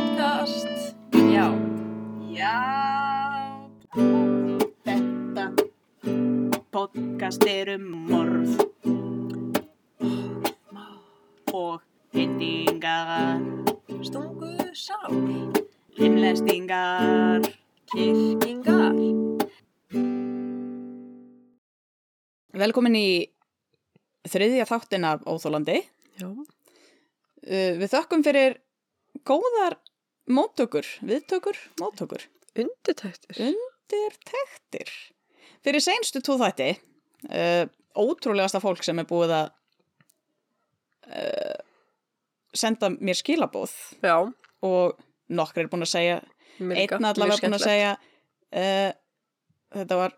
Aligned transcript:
podcast. 0.00 0.96
Já. 1.12 1.46
Já, 2.32 2.60
þetta 4.86 5.44
podcast 6.72 7.44
er 7.44 7.74
um 7.74 7.84
morð 8.08 8.54
og 11.52 11.82
hendingar, 12.14 13.42
Stungu 14.00 14.54
sál. 14.72 15.18
limlestingar, 16.00 17.44
Kirkingar. 17.92 18.96
Velkomin 22.56 22.96
í 22.96 23.10
þriðja 24.30 24.64
þáttin 24.64 25.04
af 25.04 25.28
Óþólandi. 25.28 25.82
Já. 26.16 26.30
Uh, 26.30 27.72
við 27.80 27.88
þökkum 27.92 28.24
fyrir 28.24 28.60
góðar 29.28 29.76
móttökur, 30.34 30.86
viðtökur, 31.06 31.58
móttökur. 31.80 32.26
Undutæktur. 32.58 33.36
undir 33.46 34.16
tektir 34.26 34.90
fyrir 35.64 35.82
seinstu 35.84 36.20
tvo 36.24 36.34
þætti 36.40 36.70
uh, 37.30 37.64
ótrúlegasta 37.98 38.60
fólk 38.62 38.82
sem 38.86 38.98
er 39.02 39.06
búið 39.08 39.34
að 39.36 39.50
uh, 41.10 41.58
senda 42.54 42.90
mér 42.98 43.18
skilabóð 43.18 43.74
Já. 44.02 44.16
og 44.66 44.98
nokkur 45.30 45.64
er 45.64 45.70
búin 45.72 45.86
að 45.86 45.92
segja 45.94 46.16
Mér 46.60 46.82
líka. 46.82 46.98
einn 46.98 47.06
allavega 47.08 47.36
Mjög 47.36 47.46
búin 47.46 47.58
að 47.60 47.66
segja 47.68 47.92
uh, 47.94 48.90
þetta 49.78 50.00
var 50.02 50.16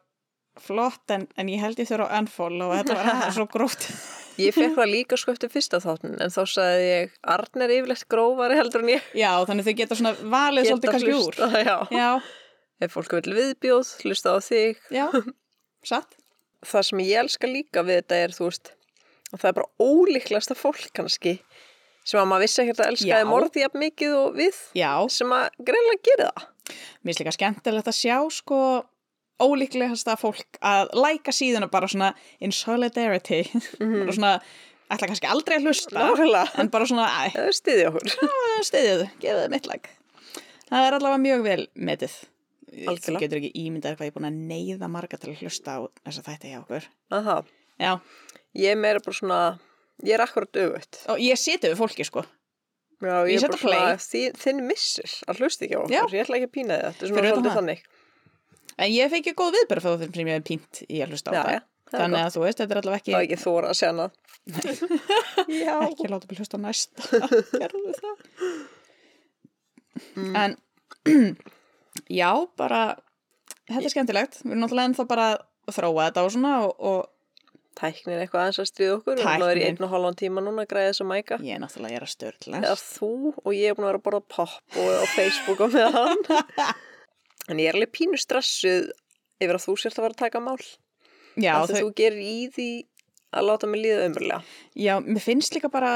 flott 0.63 1.13
en, 1.15 1.29
en 1.37 1.49
ég 1.53 1.61
held 1.63 1.81
ég 1.81 1.89
þurfa 1.89 2.09
á 2.13 2.17
unfollow 2.21 2.73
og 2.73 2.81
þetta 2.81 2.97
var 2.99 3.33
svo 3.37 3.47
gróft 3.53 3.89
Ég 4.41 4.55
fekk 4.57 4.77
það 4.79 4.89
líka 4.93 5.17
eftir 5.35 5.51
fyrsta 5.53 5.81
þáttin 5.83 6.15
en 6.25 6.31
þá 6.33 6.41
sagði 6.49 6.85
ég 6.89 7.11
Arn 7.35 7.65
er 7.67 7.73
yfirleitt 7.77 8.07
grófari 8.09 8.57
heldur 8.57 8.85
en 8.85 8.93
ég. 8.95 9.03
já 9.19 9.33
þannig 9.49 9.67
þau 9.69 9.75
geta 9.83 9.99
svona 9.99 10.13
valið 10.33 10.69
svolítið 10.71 10.87
Geta 10.89 10.93
kannski 10.93 11.13
úr 11.13 11.37
hlustað, 11.37 11.57
Já. 11.67 11.77
já, 11.93 12.11
Ef 12.83 12.95
fólk 12.97 13.13
vil 13.19 13.35
viðbjóð, 13.37 13.91
hlusta 14.07 14.33
á 14.35 14.39
þig. 14.43 14.81
já, 14.91 15.07
satt 15.85 16.17
Það 16.63 16.83
sem 16.89 17.03
ég 17.03 17.19
elska 17.25 17.47
líka 17.51 17.83
við 17.83 18.01
þetta 18.01 18.19
er, 18.23 18.33
þú 18.37 18.45
veist, 18.49 18.73
að 19.35 19.41
það 19.43 19.49
er 19.51 19.57
bara 19.59 19.71
ólíklegasta 19.83 20.55
fólk 20.55 20.85
kannski 20.95 21.37
sem 22.07 22.19
að 22.21 22.29
maður 22.31 22.43
vissi 22.47 22.63
ekkert 22.63 22.81
að 22.83 22.91
elskaði 22.93 23.27
morði 23.31 23.63
jafn 23.63 23.79
mikið 23.83 24.15
og 24.19 24.37
við 24.39 24.57
já, 24.79 24.91
sem 25.11 25.35
að 25.35 25.49
greinlega 25.67 26.03
gera 26.09 26.29
það. 26.31 26.49
Mér 27.03 27.11
finnst 27.13 27.21
líka 27.23 27.35
skemmtilegt 27.37 27.91
að 27.91 27.99
sjá 27.99 28.17
sko 28.35 28.59
ólíklegasta 29.45 30.15
fólk 30.21 30.59
að 30.65 30.93
læka 30.99 31.35
síðuna 31.35 31.69
bara 31.73 31.89
svona 31.91 32.13
in 32.41 32.53
solidarity 32.55 33.43
bara 33.81 34.15
svona, 34.17 34.33
ætla 34.93 35.09
kannski 35.11 35.31
aldrei 35.31 35.59
að 35.59 35.67
hlusta 35.69 35.97
Nákvæmlega. 35.99 36.45
en 36.63 36.71
bara 36.75 36.89
svona, 36.91 37.07
æ, 37.09 37.33
er 37.47 37.57
stiðið 37.57 37.89
okkur. 37.93 38.13
stiðið, 38.69 39.07
gefið 39.25 39.49
mitt 39.55 39.67
lag 39.71 39.89
það 40.73 40.87
er 40.89 40.99
allavega 40.99 41.23
mjög 41.27 41.43
vel 41.47 41.65
metið 41.77 42.19
þú 42.73 43.19
getur 43.21 43.37
ekki 43.43 43.51
ímyndað 43.67 43.99
hvað 43.99 44.07
ég 44.09 44.13
er 44.13 44.17
búin 44.17 44.29
að 44.31 44.39
neyða 44.49 44.89
marga 44.89 45.19
til 45.21 45.35
að 45.35 45.43
hlusta 45.45 45.75
á 45.77 45.81
þess 46.07 46.23
að 46.23 46.29
þetta 46.31 46.53
hjá 46.53 46.61
okkur 46.63 46.87
Aha. 47.19 47.39
já, 47.83 47.93
Ég 48.57 48.75
er 48.75 48.79
meira 48.81 49.01
bara 49.01 49.17
svona, 49.17 49.41
ég 50.05 50.13
er 50.17 50.23
akkurat 50.25 50.57
auðvöld. 50.61 50.99
og 51.13 51.21
ég 51.25 51.39
seti 51.41 51.69
við 51.73 51.79
fólki 51.81 52.05
sko 52.09 52.25
Já, 53.03 53.25
Ég 53.27 53.33
ég 53.35 53.43
er 53.43 53.51
bara 53.51 53.59
svona, 53.59 54.33
þinn 54.39 54.61
missir 54.69 55.11
að 55.27 55.41
hlusta 55.43 55.65
ekki 55.67 55.75
á 55.75 55.81
okkur. 55.83 55.95
Já. 55.97 56.03
Ég 56.15 56.21
ætla 56.23 56.37
ekki 56.39 56.47
að 56.47 56.53
pína 56.55 56.77
þið. 56.77 56.85
Þetta 56.87 57.03
er 57.03 57.11
svona 57.11 57.23
svolítið 57.33 57.57
þannig. 57.57 57.81
En 58.79 58.89
ég 58.93 59.11
fekk 59.13 59.27
ekki 59.27 59.37
góð 59.43 59.57
viðbörð 59.59 59.83
fyrir 59.87 60.01
þeim 60.03 60.15
sem 60.17 60.31
ég 60.33 60.39
hef 60.39 60.47
pínt 60.49 60.83
í 60.89 61.03
að 61.05 61.13
hlusta 61.13 61.31
á 61.31 61.33
það 61.33 61.43
það 61.43 61.53
er 61.53 62.03
þannig 62.03 62.23
að 62.25 62.33
þú 62.37 62.41
veist, 62.47 62.59
þetta 62.63 62.73
er 62.73 62.81
allavega 62.81 63.03
Það 63.05 63.13
er 63.13 63.23
ekki 63.23 63.35
ekki 63.35 63.45
þóra 63.45 63.69
að. 63.73 64.11
Já. 65.63 65.75
ekki 65.91 66.09
láta 66.13 66.29
mig 66.31 66.39
hlusta 66.41 66.57
á 66.57 66.65
næsta 66.65 67.03
gerðu 67.61 67.97
það 68.01 68.17
Mm. 70.17 70.35
en 70.37 70.55
já, 72.21 72.31
bara 72.57 72.79
þetta 73.69 73.83
er 73.85 73.93
skemmtilegt, 73.93 74.39
við 74.43 74.55
erum 74.55 74.63
náttúrulega 74.65 74.89
ennþá 74.91 75.05
bara 75.11 75.27
að 75.69 75.77
þróa 75.77 76.07
þetta 76.09 76.23
og 76.27 76.33
svona 76.35 76.53
og, 76.67 76.73
og 76.81 77.11
Tæknin 77.79 78.15
er 78.17 78.23
eitthvað 78.25 78.43
aðeins 78.43 78.59
að 78.61 78.67
stríða 78.69 78.95
okkur. 78.99 79.15
Við 79.17 79.23
erum 79.23 79.33
að 79.33 79.47
vera 79.49 79.61
í 79.61 79.63
Tæknin. 79.63 79.77
einn 79.79 79.87
og 79.87 79.93
hálfan 79.95 80.19
tíma 80.23 80.43
núna 80.45 80.65
að 80.65 80.71
græða 80.73 80.89
þess 80.91 81.05
að 81.05 81.09
mæka. 81.13 81.39
ég 81.45 81.55
er 81.57 81.63
náttúrulega 81.63 81.93
ég 81.95 82.01
er 82.01 82.07
að 82.09 82.13
störla 82.13 82.59
Eða 82.63 82.75
þú 82.83 83.11
og 83.45 83.53
ég 83.57 83.69
er 83.71 83.77
búin 83.79 83.87
að 83.87 83.91
vera 83.93 84.01
að 84.01 84.07
borða 84.09 84.23
popp 84.35 84.81
og 84.81 84.91
á 84.93 85.05
Facebook 85.13 85.63
og. 85.65 85.71
En 87.51 87.59
ég 87.59 87.69
er 87.73 87.75
alveg 87.79 87.91
pínu 87.97 88.19
stressuð 88.21 88.91
yfir 89.43 89.57
að 89.59 89.65
þú 89.67 89.75
sért 89.83 89.99
að 89.99 90.05
vera 90.07 90.15
að 90.17 90.23
taka 90.23 90.41
mál. 90.45 90.59
já, 91.37 91.55
því 91.67 91.75
þau, 91.75 91.83
þú 91.83 91.93
gerir 91.99 92.23
í 92.23 92.39
því 92.55 92.69
að 93.33 93.47
láta 93.49 93.67
mig 93.73 93.81
líða 93.83 94.07
umröðlega. 94.11 94.43
já, 94.77 94.95
mér 95.01 95.23
finnst 95.25 95.55
líka 95.57 95.71
bara 95.73 95.93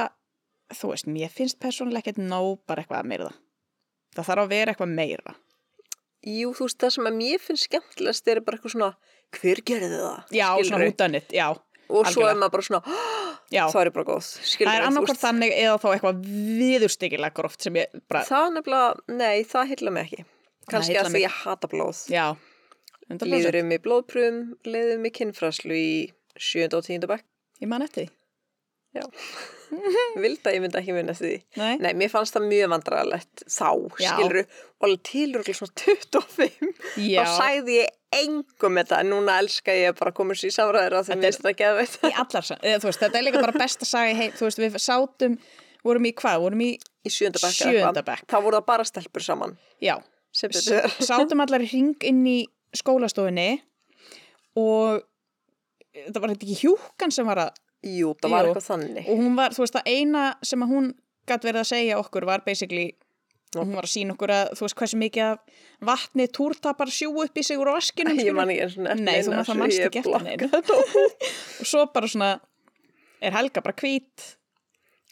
þú 0.74 0.88
veist, 0.94 1.06
mér 1.06 1.28
finnst 1.30 1.58
persónulega 1.62 2.02
ekkert 2.06 2.22
nóg 2.24 2.62
bara 2.66 2.82
eitthvað 2.82 3.04
meira 3.10 3.28
það 4.16 4.24
þarf 4.30 4.42
að 4.46 4.54
vera 4.54 4.72
eitthvað 4.72 4.94
meira 4.96 5.34
Jú, 6.26 6.50
þú 6.56 6.64
veist, 6.66 6.78
það 6.82 6.94
sem 6.96 7.06
að 7.06 7.18
mér 7.20 7.42
finnst 7.44 7.68
skemmtilegast 7.68 8.28
er 8.32 8.40
bara 8.42 8.56
eitthvað 8.58 8.72
svona, 8.74 8.88
hver 9.36 9.60
gerði 9.68 9.90
það? 10.00 10.16
já, 10.34 10.46
Skilurðu? 10.48 10.70
svona 10.72 10.88
hútanit, 10.90 11.28
já, 11.36 11.46
og 11.52 11.60
svo 11.86 12.00
algjörlega. 12.08 12.30
er 12.32 12.40
maður 12.40 12.54
bara 12.56 12.66
svona 12.66 12.82
þá 13.46 13.78
er 13.84 13.90
bara 13.94 14.06
góð 14.08 14.30
skilur, 14.32 14.70
það 14.72 14.78
er 14.80 14.86
annarkvort 14.88 15.20
þannig 15.22 15.52
eða 15.60 15.76
þá 15.84 15.86
eitthvað 15.92 16.24
viðurstykilega 16.64 17.36
gróft 17.36 17.62
sem 17.68 17.78
ég 17.78 18.00
bara, 18.10 18.24
það 18.26 18.48
nefnilega, 18.56 18.88
nei, 19.20 19.44
það 19.46 19.70
heilla 19.74 19.92
mig 19.94 20.08
ekki 20.08 20.24
kannski 20.70 20.98
að 21.00 21.10
því 21.14 21.22
ég 21.26 21.38
hata 21.44 21.68
blóð 21.72 22.04
já 22.12 22.26
100%. 23.06 23.26
líður 23.30 23.60
um 23.62 23.70
í 23.70 23.78
blóðprum, 23.84 24.38
leiður 24.66 24.96
um 24.98 25.04
í 25.06 25.12
kinnfræslu 25.14 25.76
í 25.78 25.90
7. 26.36 26.68
og 26.74 26.84
10. 26.88 27.06
bekk 27.06 27.24
ég 27.62 27.68
man 27.70 27.82
eftir 27.86 28.08
því 28.08 28.12
vild 30.22 30.46
að 30.46 30.54
ég 30.56 30.62
myndi 30.64 30.78
ekki 30.80 30.94
minna 30.96 31.12
eftir 31.12 31.28
því 31.34 31.60
Nei. 31.60 31.74
nei, 31.84 31.90
mér 32.00 32.10
fannst 32.12 32.36
það 32.36 32.46
mjög 32.48 32.70
vandræðalegt 32.72 33.42
þá, 33.50 33.68
Já. 34.00 34.10
skilur 34.14 34.38
og 34.86 34.94
tilurlega 35.04 35.56
svona 35.58 35.74
25 35.82 36.70
Já. 37.04 37.22
þá 37.26 37.34
sagði 37.36 37.76
ég 37.82 38.20
engum 38.22 38.78
þetta 38.80 39.00
en 39.02 39.10
núna 39.12 39.36
elska 39.42 39.74
ég 39.76 39.96
bara 39.98 40.12
að 40.14 40.18
koma 40.20 40.36
sér 40.38 40.48
í 40.52 40.54
samræður 40.56 40.96
að 41.00 41.08
því 41.08 41.12
Þetta 41.12 41.16
er- 41.16 41.20
mér 41.20 41.28
finnst 41.28 41.42
þetta 41.42 41.60
geðveitt 41.60 41.96
í 42.00 42.12
allar, 42.22 42.48
veist, 42.86 43.00
þetta 43.02 43.18
er 43.20 43.26
líka 43.26 43.42
bara 43.44 43.58
besta 43.60 43.88
saga 43.90 44.12
í 44.14 44.16
heim, 44.22 44.32
þú 44.38 44.46
veist, 44.48 44.62
við 44.64 44.78
sátum 44.86 45.38
vorum 45.86 46.06
í 46.08 46.12
hvað, 46.16 46.40
vorum 46.46 46.62
í, 46.64 46.70
í 47.06 47.10
7. 47.12 47.32
bekk, 47.36 47.44
eða 47.44 47.56
Sjöunda 47.58 47.90
eitthvað. 47.90 48.06
bekk. 48.12 48.26
þá 48.32 48.36
voru 48.46 48.56
það 48.60 48.66
bara 48.72 48.84
stelpur 48.88 49.22
saman 49.26 49.58
já 49.82 49.96
sátum 50.36 51.42
allar 51.44 51.64
í 51.64 51.70
ring 51.70 52.06
inn 52.06 52.24
í 52.28 52.38
skólastofunni 52.76 53.50
og 54.60 55.04
það 55.94 56.20
var 56.20 56.32
þetta 56.34 56.46
ekki 56.48 56.60
hjúkan 56.64 57.14
sem 57.14 57.28
var 57.28 57.46
að 57.48 57.62
Jú, 57.86 58.14
það 58.18 58.32
var 58.32 58.46
eitthvað 58.48 58.64
þannig. 58.66 59.08
Og 59.12 59.18
hún 59.20 59.34
var, 59.38 59.52
þú 59.54 59.62
veist, 59.62 59.74
það 59.76 59.90
eina 59.92 60.22
sem 60.42 60.62
að 60.64 60.70
hún 60.72 60.86
gætt 61.28 61.44
verið 61.46 61.60
að 61.60 61.68
segja 61.68 61.98
okkur 62.00 62.26
var 62.26 62.42
basically 62.46 62.86
hún 63.54 63.76
var 63.76 63.86
að 63.86 63.92
sína 63.92 64.16
okkur 64.16 64.32
að, 64.34 64.50
þú 64.58 64.66
veist, 64.66 64.76
hversu 64.80 64.98
mikið 65.00 65.26
af 65.26 65.62
vatni 65.90 66.26
túrtapar 66.34 66.90
sjú 66.92 67.12
upp 67.22 67.38
í 67.38 67.44
sig 67.46 67.60
úr 67.60 67.70
vaskinum, 67.76 68.18
Ég 68.18 68.36
man 68.36 68.50
ekki 68.52 68.64
eins 68.64 68.76
og 68.80 69.04
Nei, 69.04 69.20
þú 69.22 69.36
náttúrulega 69.36 69.60
manst 69.60 69.84
ekki 69.86 70.02
eftir 70.02 70.26
neinu. 70.26 70.50
og 71.60 71.70
svo 71.70 71.84
bara 71.94 72.10
svona 72.10 72.32
er 73.22 73.36
Helga 73.36 73.62
bara 73.64 73.76
hvít 73.80 74.26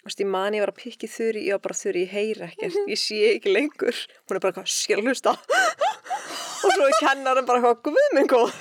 Þú 0.04 0.10
veist, 0.10 0.20
ég 0.20 0.28
man 0.28 0.52
ég 0.52 0.60
var 0.60 0.68
að 0.74 0.80
pikki 0.82 1.08
þurri, 1.08 1.42
ég 1.48 1.56
var 1.56 1.60
bara 1.64 1.76
þurri, 1.78 2.00
ég 2.04 2.10
heyri 2.12 2.42
ekkert, 2.44 2.74
ég 2.92 2.98
sé 3.00 3.20
ekki 3.30 3.54
lengur. 3.54 4.00
Hún 4.28 4.36
er 4.36 4.42
bara 4.44 4.52
eitthvað, 4.52 4.66
skil 4.68 4.98
að 5.00 5.06
hlusta. 5.08 5.32
og 5.32 6.74
svo 6.74 6.88
er 6.90 6.96
kennarinn 7.00 7.48
bara 7.48 7.62
eitthvað, 7.62 7.78
guð 7.88 8.10
minn 8.18 8.28
góð. 8.28 8.58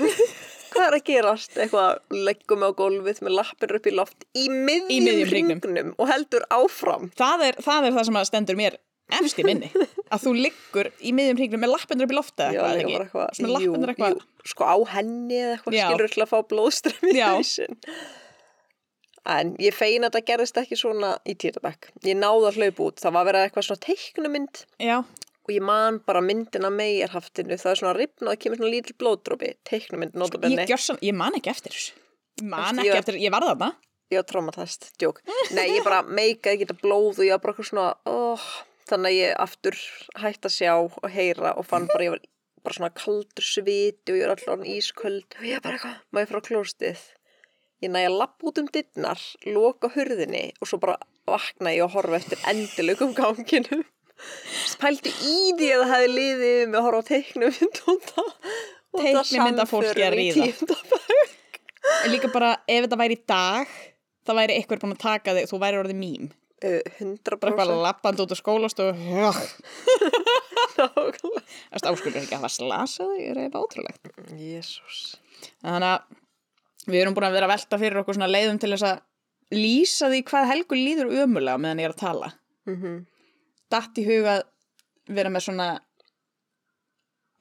Hvað 0.74 0.88
er 0.88 0.96
að 0.98 1.04
gerast? 1.10 1.58
Eitthvað, 1.60 2.00
leggum 2.30 2.64
á 2.64 2.70
gólfið 2.80 3.20
með 3.28 3.36
lappir 3.42 3.76
upp 3.76 3.92
í 3.92 3.94
loft 3.94 4.24
í 4.40 4.48
miðjum, 4.48 5.04
miðjum 5.10 5.34
hringnum 5.34 5.92
og 6.00 6.10
heldur 6.10 6.48
áfram. 6.48 7.12
það 7.20 7.46
er, 7.50 7.60
það 7.68 7.90
er 7.90 7.96
það 8.00 8.08
sem 8.08 8.20
að 8.24 8.28
stendur 8.32 8.60
mér 8.64 8.80
efst 9.20 9.44
í 9.44 9.46
minni, 9.46 9.70
að 10.16 10.24
þú 10.24 10.34
liggur 10.40 10.90
í 11.04 11.12
miðjum 11.14 11.44
hringnum 11.44 11.62
með 11.66 11.74
lappindur 11.76 12.08
upp 12.08 12.16
í 12.16 12.18
lofta 12.18 12.48
Já, 12.56 12.64
eitthvað, 12.72 12.96
var 12.96 13.06
eitthvað, 13.06 13.30
svona 13.38 13.54
lappindur 13.58 13.94
eitthvað 13.94 14.16
jú, 14.16 14.26
sko 14.56 14.72
á 14.72 14.76
henni 14.96 15.38
eða 15.44 15.54
eitthvað, 15.60 15.78
Já. 15.78 15.86
skilur 15.92 16.14
til 16.16 16.24
að 16.26 16.32
fá 16.32 16.38
blóðströmm 16.56 17.12
í 17.12 17.18
Já. 17.20 17.28
hausinn. 17.36 17.80
En 19.30 19.54
ég 19.64 19.72
feina 19.76 20.10
að 20.10 20.18
þetta 20.18 20.28
gerðist 20.28 20.58
ekki 20.60 20.76
svona 20.76 21.14
í 21.30 21.36
tíðabæk. 21.40 21.92
Ég 22.04 22.18
náði 22.20 22.50
að 22.50 22.58
hlaupa 22.60 22.88
út. 22.90 22.98
Það 23.00 23.14
var 23.16 23.28
verið 23.30 23.46
eitthvað 23.48 23.68
svona 23.70 23.84
teiknumynd. 23.86 24.64
Já, 24.84 24.98
og 25.44 25.52
ég 25.52 25.64
man 25.64 26.00
bara 26.08 26.22
myndina 26.24 26.70
megarhaftinu 26.72 27.58
það 27.60 27.72
er 27.74 27.80
svona 27.82 27.96
ripna 27.98 28.30
og 28.30 28.34
það 28.36 28.42
kemur 28.44 28.60
svona 28.62 28.74
lítil 28.74 28.96
blóðdrópi 29.00 29.50
teiknumynd 29.68 30.14
ég, 30.14 30.20
notabenni 30.22 30.68
gjörsan, 30.70 31.00
ég 31.04 31.16
man 31.20 31.36
ekki 31.40 31.52
eftir 31.52 31.76
þessu. 31.76 31.96
Ég 32.40 32.46
man 32.52 32.64
Eftir- 32.64 32.84
ekki 32.84 32.92
ég- 32.94 33.02
eftir, 33.02 33.18
ég 33.24 33.34
var 33.34 33.48
þarna. 33.48 33.72
Ég 34.12 34.20
var 34.22 34.28
traumatæst, 34.30 34.92
djók 35.02 35.20
nei, 35.56 35.66
ég 35.74 35.84
bara 35.84 36.04
meikaði 36.04 36.54
ekki 36.60 36.68
þetta 36.68 36.82
blóð 36.84 37.18
og 37.20 37.26
ég 37.26 37.34
var 37.34 37.42
bara 37.42 37.54
eitthvað 37.54 37.70
svona 37.72 37.86
oh, 38.06 38.44
þannig 38.92 39.10
að 39.10 39.18
ég 39.18 39.36
aftur 39.42 39.78
hætti 40.22 40.50
að 40.50 40.54
sjá 40.54 40.74
og 40.84 41.08
heyra 41.10 41.54
og 41.58 41.66
fann 41.66 41.88
bara 41.90 42.04
ég 42.06 42.14
var 42.14 42.22
bara 42.64 42.78
svona 42.78 42.92
kaldur 42.94 43.44
sviti 43.48 44.14
og 44.14 44.20
ég 44.20 44.28
var 44.28 44.36
alltaf 44.36 44.68
ísköld. 44.76 45.40
Og 45.40 45.48
ég 45.50 45.64
bara 45.66 45.80
eitthvað, 45.80 45.98
maður 46.14 46.32
frá 46.32 46.42
klóstið 46.52 47.02
ég 47.84 47.94
næði 47.94 48.10
að 48.12 48.20
lappa 48.22 48.50
út 48.50 48.62
um 48.62 48.70
dittnar 48.74 49.24
loka 49.56 49.92
hurðinni 49.96 50.46
og 50.60 50.70
svo 50.70 50.80
bara 50.84 50.98
vakna 51.30 51.74
ég 51.76 51.86
og 51.86 51.96
horfa 51.98 52.20
eftir 52.20 52.44
endilögum 52.52 53.16
ganginum 53.18 53.84
spældi 54.70 55.12
í 55.12 55.38
því 55.58 55.72
að 55.74 55.82
það 55.84 55.94
hefði 55.94 56.12
liðið 56.18 56.62
með 56.70 56.80
að 56.80 56.86
horfa 56.88 57.04
á 57.04 57.10
teiknumynd 57.12 57.82
og 57.92 58.06
það 58.12 58.32
Teiknimyndafólki 58.94 60.04
að 60.06 60.14
ríða. 60.14 60.46
líka 62.14 62.30
bara 62.30 62.54
ef 62.70 62.86
þetta 62.86 63.00
væri 63.00 63.18
í 63.18 63.24
dag 63.30 63.72
það 64.28 64.40
væri 64.40 64.58
eitthvað 64.58 64.84
búin 64.84 64.96
að 64.96 65.04
taka 65.04 65.36
þig, 65.38 65.50
þú 65.50 65.60
væri 65.64 65.80
orðið 65.82 66.00
mím. 66.00 66.32
Uh, 66.64 66.80
bara 67.26 67.52
eitthvað 67.52 67.72
100% 67.74 67.82
lappand 67.84 68.22
út 68.24 68.34
skólastofu. 68.40 69.08
Já, 69.10 69.32
nákvæmlega. 70.78 71.44
þess 71.74 71.90
áskulur 71.90 72.20
ekki 72.22 72.38
að 72.38 72.38
hafa 72.38 72.52
slasað 72.54 73.16
þig, 73.16 73.26
er 73.26 73.42
eiginlega 73.42 73.64
ótrúlegt. 73.66 74.14
Jésús. 74.40 75.02
þannig 75.66 75.90
að 75.90 76.23
við 76.88 77.02
erum 77.02 77.16
búin 77.16 77.30
að 77.30 77.38
vera 77.38 77.50
að 77.50 77.56
velta 77.56 77.80
fyrir 77.82 78.02
okkur 78.04 78.18
svona 78.18 78.32
leiðum 78.32 78.60
til 78.62 78.74
þess 78.74 78.88
að 78.90 79.02
lýsa 79.54 80.10
því 80.12 80.22
hvað 80.30 80.52
helgur 80.52 80.80
líður 80.80 81.12
ömulega 81.24 81.62
meðan 81.62 81.82
ég 81.84 81.90
er 81.90 81.96
að 81.96 82.04
tala. 82.04 82.30
Mm 82.70 83.02
datt 83.74 83.98
í 83.98 84.06
huga 84.08 84.38
vera 85.10 85.32
með 85.34 85.48
svona 85.48 85.68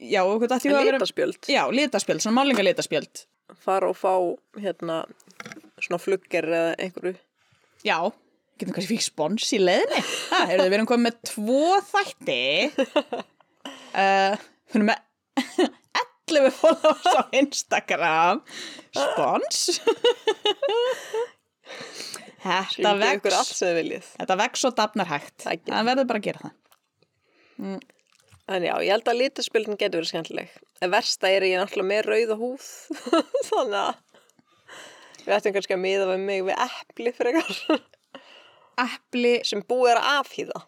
já, 0.01 0.23
okkur 0.25 0.51
datt 0.51 0.65
í 0.65 0.71
huga 0.71 0.81
að 0.81 0.89
vera 0.89 1.01
Litaspjöld. 1.01 1.39
já, 1.51 1.63
litaspjöld, 1.71 2.25
svona 2.25 2.41
málinga 2.41 2.65
litaspjöld 2.65 3.27
Fara 3.63 3.91
og 3.91 3.99
fá 3.99 4.15
hérna 4.63 5.03
svona 5.83 6.01
flugger 6.01 6.47
eða 6.49 6.71
einhverju. 6.81 7.19
já, 7.85 7.99
getum 8.57 8.73
kannski 8.73 8.95
fikk 8.95 9.05
spons 9.05 9.51
í 9.53 9.59
leiðinni. 9.61 10.01
Ha, 10.31 10.39
heyrðu, 10.49 10.69
við 10.71 10.77
erum 10.79 10.89
komið 10.89 11.05
með 11.11 11.19
tvo 11.29 11.67
þætti. 11.91 12.39
Uh, 13.93 14.39
við 14.73 14.79
erum 14.79 14.89
með 14.89 15.69
11 16.33 16.57
followers 16.59 17.13
á 17.13 17.23
Instagram 17.39 18.43
spons 18.97 19.63
þetta 22.43 22.95
vex 22.99 23.55
sem 23.55 23.93
þetta 24.17 24.39
vex 24.41 24.67
og 24.69 24.79
dafnar 24.81 25.13
hægt 25.13 25.47
Það 25.47 25.91
verður 25.93 26.11
bara 26.11 26.23
að 26.23 26.31
gera 26.31 26.49
það 26.49 26.59
En 28.53 28.65
já, 28.67 28.75
ég 28.83 28.91
held 28.91 29.07
að 29.09 29.21
litaspjöldin 29.21 29.77
getur 29.79 30.01
verið 30.01 30.11
skemmtileg. 30.11 30.49
En 30.83 30.91
versta 30.93 31.27
er 31.31 31.43
ég 31.47 31.61
náttúrulega 31.61 31.89
með 31.89 32.03
rauða 32.09 32.37
húð. 32.41 32.65
Þannig 33.49 33.79
að 33.79 33.93
við 35.23 35.35
ættum 35.37 35.55
kannski 35.55 35.77
að 35.77 35.85
miða 35.85 36.07
við 36.11 36.21
mig 36.27 36.41
við 36.49 36.57
epli 36.67 37.11
frekar 37.15 37.51
epli, 38.83 39.35
sem 39.47 39.61
búið 39.69 39.91
er 39.93 39.99
að 40.01 40.09
afhýða. 40.19 40.59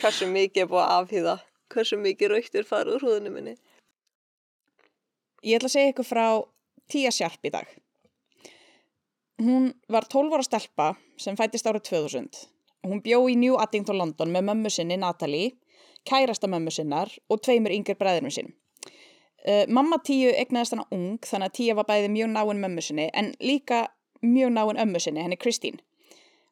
Hversu 0.00 0.26
mikið 0.30 0.62
er 0.64 0.70
búið 0.70 0.86
að 0.86 0.94
afhýða? 0.96 1.34
Hversu 1.70 1.98
mikið 2.00 2.34
raukt 2.34 2.56
er 2.58 2.66
farið 2.66 2.98
úr 2.98 3.06
húðinu 3.06 3.34
minni? 3.34 3.56
ég 5.44 5.56
ætla 5.56 5.70
að 5.70 5.74
segja 5.76 5.92
ykkur 5.94 6.08
frá 6.08 6.26
Tia 6.90 7.10
Sharp 7.14 7.46
í 7.46 7.52
dag. 7.54 7.68
Hún 9.40 9.70
var 9.88 10.04
12 10.10 10.36
ára 10.36 10.44
stelpa 10.44 10.88
sem 11.20 11.38
fættist 11.38 11.68
árið 11.68 11.86
2000 11.88 12.42
hún 12.84 13.02
bjó 13.04 13.22
í 13.28 13.36
New 13.36 13.56
Addington, 13.60 13.98
London 14.00 14.32
með 14.32 14.46
mömmu 14.48 14.70
sinni 14.72 14.96
Natalie, 15.00 15.54
kærasta 16.08 16.48
mömmu 16.48 16.72
sinnar 16.72 17.12
og 17.28 17.42
tveimur 17.44 17.72
yngir 17.72 17.96
bræðurum 18.00 18.32
sinn 18.32 18.52
uh, 19.48 19.64
mamma 19.68 20.00
Tíu 20.04 20.32
egnaðist 20.32 20.76
hana 20.76 20.86
ung 20.92 21.20
þannig 21.24 21.50
að 21.50 21.56
Tia 21.58 21.76
var 21.76 21.88
bæði 21.88 22.12
mjög 22.12 22.32
náinn 22.34 22.62
mömmu 22.64 22.84
sinni 22.84 23.08
en 23.12 23.32
líka 23.40 23.86
mjög 24.24 24.52
náinn 24.56 24.80
ömmu 24.84 25.00
sinni, 25.00 25.22
henni 25.24 25.40
Kristín. 25.40 25.80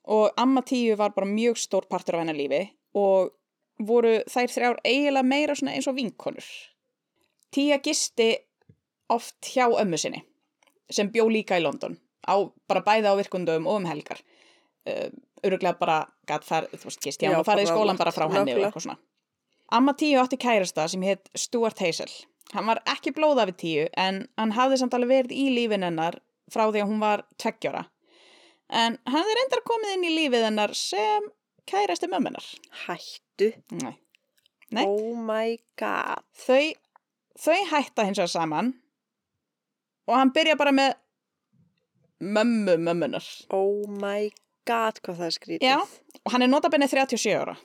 Og 0.09 0.32
amma 0.41 0.62
Tíu 0.65 0.97
var 0.97 1.12
bara 1.17 1.29
mjög 1.29 1.59
stór 1.61 1.88
partur 1.88 2.17
af 2.17 2.25
hennar 2.25 2.37
lífi 2.37 2.62
og 2.97 3.35
voru 3.78 4.19
þær 4.30 4.52
þrjár 4.54 4.80
eiginlega 4.84 5.26
meira 5.26 5.56
eins 5.70 5.88
og 5.90 5.96
vinkonur. 5.98 6.46
Tía 7.54 7.78
gisti 7.84 8.34
oft 9.08 9.52
hjá 9.54 9.66
ömmu 9.69 9.98
sinni 9.98 10.25
sem 10.90 11.10
bjó 11.12 11.28
líka 11.28 11.58
í 11.58 11.64
London 11.64 11.98
á, 12.28 12.36
bara 12.69 12.84
bæði 12.84 13.12
á 13.12 13.14
virkundum 13.19 13.66
og 13.69 13.82
um 13.82 13.88
helgar. 13.88 14.20
Uh, 14.88 15.08
öruglega 15.44 15.78
bara 15.78 15.98
gat 16.26 16.44
far, 16.44 16.66
þú 16.72 16.88
veist, 16.88 17.02
gisti 17.04 17.26
Já, 17.26 17.32
hann 17.32 17.42
og 17.42 17.46
farið 17.46 17.69
í 17.69 17.70
skólan 17.70 18.00
bara 18.00 18.12
frá 18.14 18.26
henni 18.32 18.56
og 18.56 18.64
eitthvað 18.69 18.88
svona. 18.88 18.98
Amma 19.72 19.92
Tíu 20.00 20.20
átti 20.20 20.38
kærasta 20.40 20.86
sem 20.88 21.04
hétt 21.04 21.28
Stuart 21.36 21.81
Hazel. 21.84 22.08
Hann 22.54 22.66
var 22.69 22.81
ekki 22.88 23.12
blóða 23.12 23.44
við 23.50 23.58
Tíu 23.60 23.86
en 24.00 24.24
hann 24.40 24.56
hafði 24.56 24.81
samt 24.81 24.96
alveg 24.96 25.12
verið 25.12 25.36
í 25.36 25.50
lífin 25.52 25.84
hennar 25.84 26.16
frá 26.48 26.64
því 26.70 26.81
að 26.82 26.88
hún 26.88 27.02
var 27.04 27.26
tveggjóra 27.36 27.84
en 28.69 28.98
hann 29.04 29.16
hafði 29.16 29.36
reyndar 29.38 29.64
komið 29.66 29.94
inn 29.96 30.06
í 30.08 30.14
lífið 30.14 30.46
hennar 30.48 30.74
sem 30.76 31.28
kærasti 31.69 32.09
mömmunar 32.11 32.47
Hættu. 32.87 33.53
Nei. 33.82 33.94
Nei. 34.75 34.85
Oh 34.85 35.15
my 35.17 35.56
god. 35.81 36.25
þau, 36.37 36.73
þau 37.41 37.59
hætta 37.73 38.05
hins 38.09 38.19
vegar 38.20 38.32
saman 38.35 38.75
og 40.09 40.17
hann 40.17 40.32
byrja 40.32 40.56
bara 40.61 40.73
með 40.73 40.94
mömmu 42.20 42.76
mömmunar 42.82 43.25
Oh 43.55 43.87
my 43.88 44.29
god, 44.69 44.99
hvað 45.05 45.19
það 45.20 45.26
er 45.31 45.35
skrítið. 45.37 45.65
já, 45.69 45.79
og 46.25 46.32
hann 46.35 46.43
er 46.44 46.50
notabenni 46.53 46.88
37 46.91 47.35
ára 47.38 47.56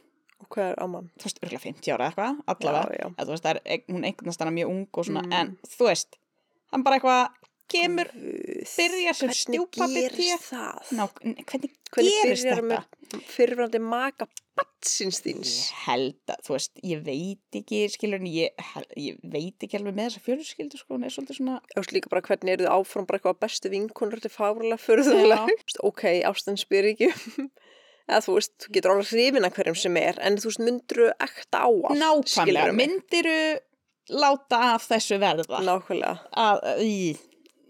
Og 0.44 0.50
hvað 0.52 0.74
er 0.74 0.82
amman? 0.84 1.06
þú 1.20 1.28
veist, 1.30 1.40
örgulega 1.44 1.64
50 1.64 1.94
ára 1.96 2.10
eitthvað, 2.12 2.42
allavega 2.52 2.84
Já, 2.84 3.00
já. 3.00 3.08
Eða, 3.16 3.26
þú 3.28 3.34
veist, 3.36 3.46
er, 3.52 3.62
hún 3.96 4.08
eignast 4.10 4.44
hana 4.44 4.52
mjög 4.52 4.70
ung 4.74 4.88
og 4.94 5.06
svona, 5.08 5.24
Mm. 5.24 5.34
en 5.40 5.58
þú 5.68 5.88
veist 5.90 6.18
hann 6.72 6.84
bara 6.84 7.00
eitthvað 7.00 7.43
kemur 7.74 8.10
byrjar 8.14 9.18
sem 9.18 9.34
stjúpabbi 9.42 10.06
ná, 10.96 11.08
hvernig, 11.50 11.74
Hvernig 11.94 12.16
gerist 12.24 12.48
þetta 12.48 12.80
fyrirfrandi 13.30 13.80
maka 13.84 14.26
batsins 14.58 15.20
þíns? 15.26 15.52
ég 15.68 15.82
held 15.88 16.32
að, 16.34 16.40
þú 16.48 16.56
veist, 16.56 16.72
ég 16.90 17.04
veit 17.06 17.58
ekki 17.60 17.82
skilur 17.94 18.24
ég, 18.30 18.64
ég 18.98 19.20
veit 19.34 19.66
ekki 19.68 19.78
alveg 19.78 19.98
með 19.98 20.08
þessa 20.10 20.24
fjölskyldu 20.26 20.80
sko, 20.82 20.96
hún 20.96 21.06
er 21.06 21.14
svolítið 21.14 21.40
svona 21.42 21.60
Þú 21.74 21.82
veist 21.84 21.94
líka 21.98 22.12
bara 22.14 22.26
hvernig 22.30 22.56
eru 22.56 22.66
þið 22.66 22.74
áfram 22.78 23.08
bara 23.10 23.20
eitthvað 23.22 23.42
bestu 23.46 23.72
vinkonur 23.74 24.24
til 24.24 24.34
fárlega 24.34 24.80
fyrðulega. 24.82 25.58
Ok, 25.86 26.04
ástan 26.32 26.58
spyr 26.62 26.90
ekki 26.94 27.12
um. 27.14 27.52
Eða 28.10 28.20
þú 28.26 28.34
veist, 28.36 28.52
þú 28.60 28.72
getur 28.76 28.92
alveg 28.92 29.12
hrifin 29.14 29.46
að 29.48 29.54
hverjum 29.56 29.78
sem 29.80 29.98
er, 30.02 30.18
en 30.28 30.36
þú 30.42 30.50
veist, 30.50 30.64
myndur 30.66 31.04
ekta 31.24 31.62
á 31.64 31.70
allt. 31.72 32.02
nákvæmlega, 32.02 32.74
myndiru 32.76 33.38
láta 34.12 34.58
af 34.74 34.90
þessu 34.90 35.16
verða 35.22 35.62
Nákvæmlega. 35.64 36.18
að, 36.36 36.66
í, 36.84 36.98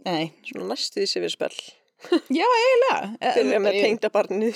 nei, 0.06 0.32
Svona 0.48 0.70
næstu 0.74 1.02
því 1.02 1.08
sem 1.12 1.24
við 1.26 1.34
spell. 1.36 1.60
já, 2.40 2.46
eiginlega. 2.48 3.00
Byrja 3.38 3.60
með 3.64 3.78
Eh, 3.78 3.86
tengda 3.88 4.10
barninu. 4.14 4.52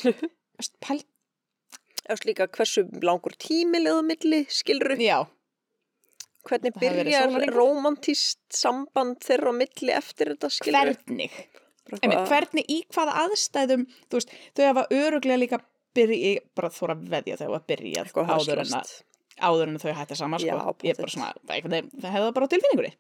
veist, 0.60 0.76
pæl, 0.84 1.00
Þú 2.08 2.14
veist 2.16 2.28
líka 2.30 2.46
hversu 2.56 2.86
langur 3.04 3.34
tími 3.40 3.82
leðu 3.84 4.04
milli, 4.08 4.46
skilur 4.52 4.94
já, 5.00 5.26
Hvernig 6.48 6.78
byrjar 6.80 7.34
romantíst 7.52 8.40
samband 8.56 9.18
þeirra 9.26 9.52
milli 9.52 9.92
eftir 9.92 10.30
þetta, 10.32 10.48
skilur 10.56 10.94
hvernig? 10.94 11.34
Einmitt, 11.98 12.22
hvernig, 12.30 12.64
í 12.72 12.78
hvaða 12.96 13.18
aðstæðum 13.26 13.84
þú 14.08 14.20
veist, 14.22 14.32
þau 14.56 14.64
hafa 14.70 14.86
öruglega 14.96 15.40
líka 15.42 15.60
byrja, 15.96 16.18
ég 16.38 16.48
bara 16.56 16.72
þóra 16.72 16.96
veðja 17.00 17.38
þau 17.42 17.46
hafa 17.50 17.60
byrjað 17.72 18.14
áður 18.16 18.62
en, 18.64 18.74
að, 18.80 18.94
áður 19.50 19.72
en 19.74 19.80
þau 19.84 19.92
hætti 20.00 20.18
saman 20.20 20.44
sko. 20.44 20.58
Ég 20.88 20.96
er 20.96 21.02
bara 21.02 21.14
svona, 21.18 21.30
það 21.48 21.60
hefði 21.60 22.12
það 22.16 22.32
bara 22.40 22.48
á 22.48 22.52
tilfinningunni. 22.56 22.94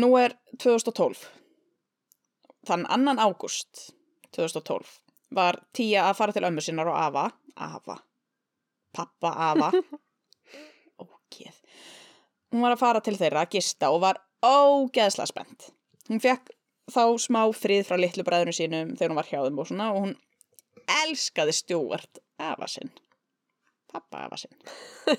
Nú 0.00 0.10
er 0.20 0.36
2012 0.60 1.24
þann 2.66 2.86
annan 2.92 3.20
ágúst 3.22 3.90
2012 4.36 4.98
var 5.36 5.58
Tía 5.74 6.06
að 6.08 6.18
fara 6.20 6.36
til 6.36 6.46
ömmu 6.46 6.62
sinnar 6.62 6.90
og 6.90 6.98
Ava 6.98 7.28
Ava, 7.56 7.96
pappa 8.92 9.32
Ava 9.50 9.70
ógeð. 11.02 11.56
Hún 12.52 12.62
var 12.62 12.76
að 12.76 12.82
fara 12.82 13.02
til 13.04 13.16
þeirra 13.18 13.46
að 13.46 13.56
gista 13.56 13.90
og 13.92 14.02
var 14.04 14.20
ógeðslega 14.44 15.30
spennt. 15.30 15.70
Hún 16.10 16.22
fekk 16.22 16.52
þá 16.92 17.02
smá 17.18 17.40
frið 17.56 17.86
frá 17.88 17.98
litlu 17.98 18.24
bræðurinn 18.26 18.56
sínum 18.56 18.94
þegar 18.94 19.12
hún 19.12 19.20
var 19.20 19.30
hjá 19.30 19.40
þeim 19.40 19.62
og 19.62 19.70
svona 19.70 19.88
og 19.94 20.04
hún 20.04 20.14
elskaði 21.02 21.56
Stjúart 21.56 22.20
Ava 22.42 22.68
sinn. 22.70 22.92
Pappa 23.90 24.26
Ava 24.26 24.38
sinn. 24.38 24.54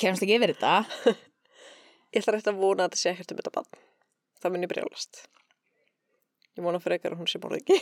Kemst 0.00 0.22
ekki 0.22 0.38
yfir 0.38 0.54
þetta. 0.54 1.16
Ég 2.14 2.22
ætla 2.22 2.38
rétt 2.38 2.48
að 2.48 2.62
vona 2.62 2.86
að 2.86 2.92
þetta 2.92 3.02
sé 3.02 3.12
ekkert 3.12 3.34
um 3.34 3.42
þetta 3.42 3.56
bann. 3.58 3.82
Það 4.38 4.54
mun 4.54 4.64
ég 4.64 4.72
brjálast. 4.72 5.20
Ég 6.58 6.64
vona 6.66 6.80
frekar 6.82 7.14
að 7.14 7.22
hún 7.22 7.30
sé 7.30 7.38
ekki. 7.38 7.78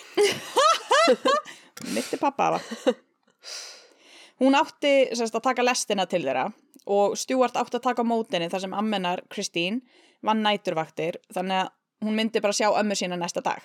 mitti 1.96 2.18
pappa 2.20 2.50
Ava 2.50 2.60
hún 4.40 4.56
átti 4.56 4.92
sérst, 5.16 5.34
að 5.34 5.46
taka 5.48 5.64
lestina 5.64 6.06
til 6.10 6.22
þeirra 6.24 6.50
og 6.92 7.16
Stjúart 7.18 7.56
átti 7.56 7.78
að 7.78 7.86
taka 7.88 8.04
mótinni 8.06 8.50
þar 8.52 8.64
sem 8.66 8.76
ammenar 8.76 9.22
Kristín 9.32 9.80
vann 10.24 10.44
næturvaktir 10.44 11.20
þannig 11.34 11.64
að 11.64 11.72
hún 12.04 12.18
myndi 12.18 12.42
bara 12.44 12.56
sjá 12.56 12.68
ömmu 12.68 12.96
sína 12.98 13.16
næsta 13.16 13.40
dag. 13.44 13.62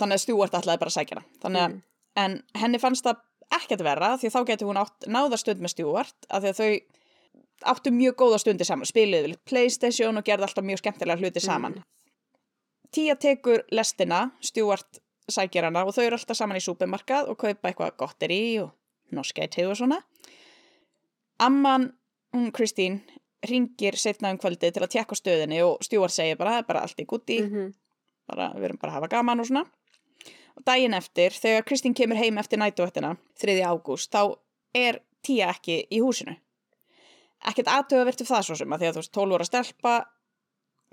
Þannig 0.00 0.18
að 0.18 0.24
Stjúart 0.24 0.58
ætlaði 0.58 0.82
bara 0.82 0.92
að 0.92 0.96
sækja 0.96 1.20
hana. 1.20 1.62
Að, 1.62 1.78
en 2.18 2.36
henni 2.58 2.80
fannst 2.82 3.06
það 3.06 3.22
ekkert 3.56 3.84
verra 3.86 4.16
því 4.18 4.32
þá 4.34 4.40
getur 4.50 4.70
hún 4.72 4.80
átt 4.82 5.06
náða 5.06 5.38
stund 5.40 5.62
með 5.62 5.76
Stjúart 5.76 6.28
af 6.28 6.42
því 6.42 6.52
að 6.52 6.60
þau 6.60 7.70
áttu 7.72 7.92
mjög 7.94 8.16
góða 8.20 8.40
stundi 8.42 8.66
saman 8.68 8.88
spiluðu 8.88 9.30
við 9.30 9.38
Playstation 9.48 10.18
og 10.18 10.26
gerði 10.26 10.48
alltaf 10.48 10.66
mjög 10.66 10.82
skemmtilega 10.82 11.22
hluti 11.22 11.40
saman 11.40 11.78
Tía 12.92 13.16
tekur 13.18 13.64
lestina, 13.70 14.30
Stjúart 14.40 15.00
sækir 15.28 15.66
hana 15.66 15.82
og 15.84 15.94
þau 15.94 16.04
eru 16.06 16.18
alltaf 16.18 16.38
saman 16.38 16.58
í 16.58 16.62
súpermarkað 16.62 17.30
og 17.32 17.38
kaupa 17.40 17.70
eitthvað 17.70 17.96
gotteri 17.98 18.58
og 18.62 18.70
norskæti 19.14 19.64
og 19.66 19.76
svona. 19.78 20.00
Amman, 21.42 21.90
hún 22.34 22.52
Kristín, 22.54 23.00
ringir 23.46 23.98
setna 23.98 24.30
um 24.32 24.38
kvöldi 24.38 24.70
til 24.72 24.82
að 24.82 24.92
tjekka 24.94 25.18
stöðinni 25.18 25.60
og 25.64 25.82
Stjúart 25.84 26.14
segir 26.14 26.38
bara, 26.38 26.56
það 26.56 26.62
er 26.62 26.70
bara 26.70 26.84
allt 26.86 27.02
í 27.02 27.06
gutti, 27.06 27.40
-hmm. 27.42 27.74
bara, 28.26 28.52
við 28.54 28.64
erum 28.64 28.78
bara 28.80 28.92
að 28.92 28.96
hafa 29.00 29.08
gaman 29.08 29.40
og 29.40 29.46
svona. 29.46 29.64
Og 30.56 30.64
daginn 30.64 30.94
eftir, 30.94 31.30
þegar 31.30 31.64
Kristín 31.64 31.94
kemur 31.94 32.16
heim 32.16 32.38
eftir 32.38 32.58
nætuvættina, 32.58 33.16
3. 33.40 33.60
ágúst, 33.62 34.10
þá 34.10 34.38
er 34.74 35.02
Tía 35.22 35.50
ekki 35.50 35.86
í 35.90 36.00
húsinu. 36.00 36.36
Ekkert 37.46 37.68
aðtöfa 37.68 38.04
verið 38.04 38.28
það 38.28 38.42
svo 38.42 38.54
sem 38.54 38.72
að 38.72 38.78
því 38.78 38.86
að 38.86 38.94
þú 38.94 39.00
veist, 39.02 39.12
12 39.12 39.34
ára 39.34 39.44
stelpa, 39.44 39.94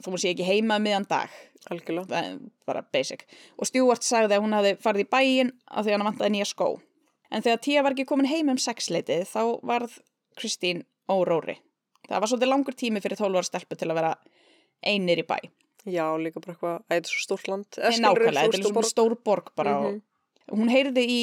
þó 0.01 0.09
hún 0.13 0.21
sé 0.23 0.31
ekki 0.33 0.47
heima 0.47 0.77
um 0.79 0.83
miðan 0.87 1.05
dag 1.09 1.29
algjörlega. 1.71 2.39
bara 2.65 2.81
basic 2.93 3.25
og 3.57 3.67
Stewart 3.69 4.03
sagði 4.03 4.37
að 4.37 4.43
hún 4.45 4.55
hafði 4.57 4.73
farið 4.83 5.05
í 5.05 5.09
bæinn 5.13 5.51
af 5.69 5.85
því 5.85 5.93
að 5.93 5.97
hann 5.97 6.07
vantaði 6.09 6.33
nýja 6.37 6.49
skó 6.49 6.69
en 7.31 7.41
þegar 7.45 7.61
Tia 7.65 7.83
var 7.83 7.91
ekki 7.95 8.05
komin 8.09 8.25
heim 8.29 8.49
um 8.49 8.57
sexleitið 8.57 9.27
þá 9.29 9.41
varð 9.63 9.99
Kristín 10.39 10.83
óróri 11.09 11.59
það 12.09 12.19
var 12.19 12.27
svolítið 12.31 12.51
langur 12.51 12.75
tími 12.75 13.01
fyrir 13.03 13.17
12 13.21 13.37
ára 13.37 13.47
stelpu 13.47 13.75
til 13.79 13.89
að 13.91 13.99
vera 14.01 14.15
einir 14.83 15.21
í 15.23 15.27
bæ 15.27 15.37
Já, 15.83 16.05
líka 16.15 16.39
bara 16.39 16.53
eitthvað, 16.55 16.75
að 16.79 16.93
þetta 16.93 17.09
er 17.09 17.11
svo 17.11 17.23
stórt 17.25 17.47
land. 17.51 17.65
Nákvæmlega, 17.75 18.43
þetta 18.47 18.55
er 18.55 18.67
svona 18.69 18.87
stór 18.87 19.15
borg 19.19 19.49
bara 19.55 19.73
Mhm. 19.81 19.97
og 20.47 20.57
hún 20.61 20.69
heyrði 20.71 21.03
í 21.03 21.17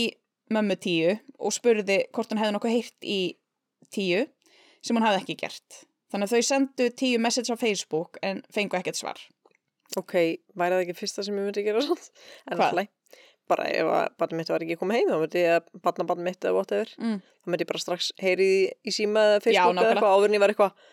mömmu 0.53 0.77
tíu 0.77 1.15
og 1.41 1.53
spurði 1.57 1.97
hvort 2.13 2.29
hún 2.29 2.41
hefði 2.43 2.53
nokkuð 2.59 2.75
heyrt 2.75 3.01
í 3.09 3.37
tíu 3.91 4.27
sem 4.85 4.97
hún 4.97 5.03
hafði 5.07 5.23
ekki 5.23 5.37
gert. 5.41 5.85
Þannig 6.11 6.27
að 6.27 6.33
þau 6.37 6.47
sendu 6.51 6.89
tíu 6.99 7.19
message 7.23 7.53
á 7.55 7.57
Facebook 7.61 8.19
en 8.27 8.43
fengu 8.53 8.77
ekkert 8.79 8.99
svar. 8.99 9.21
Ok, 9.99 10.15
væri 10.59 10.77
það 10.77 10.85
ekki 10.85 10.97
fyrsta 11.01 11.23
sem 11.27 11.35
ég 11.39 11.47
myndi 11.49 11.63
gera 11.67 11.83
svona? 11.83 12.03
Hvað? 12.51 12.61
alltaf, 12.71 12.89
bara 13.51 13.65
ef 13.75 13.89
að 13.91 14.09
barnið 14.23 14.39
mitt 14.39 14.51
var 14.53 14.63
ekki 14.67 14.77
komið 14.79 14.99
heim, 15.01 15.09
þá 15.11 15.19
myndi 15.25 15.41
ég 15.43 15.55
að 15.59 15.81
barna 15.83 16.05
barnið 16.07 16.27
mitt 16.29 16.45
eða 16.47 16.55
whatever, 16.55 16.93
Mm. 17.03 17.17
þá 17.43 17.51
myndi 17.51 17.65
ég 17.67 17.71
bara 17.73 17.83
strax 17.83 18.11
heyri 18.23 18.47
í, 18.47 18.61
í 18.87 18.93
síma 18.95 19.25
eða 19.27 19.41
Facebook 19.43 19.81
eða 19.83 19.89
eitthvað 19.95 20.15
áður 20.15 20.29
en 20.31 20.37
ég 20.39 20.43
var 20.45 20.53
eitthvað, 20.55 20.85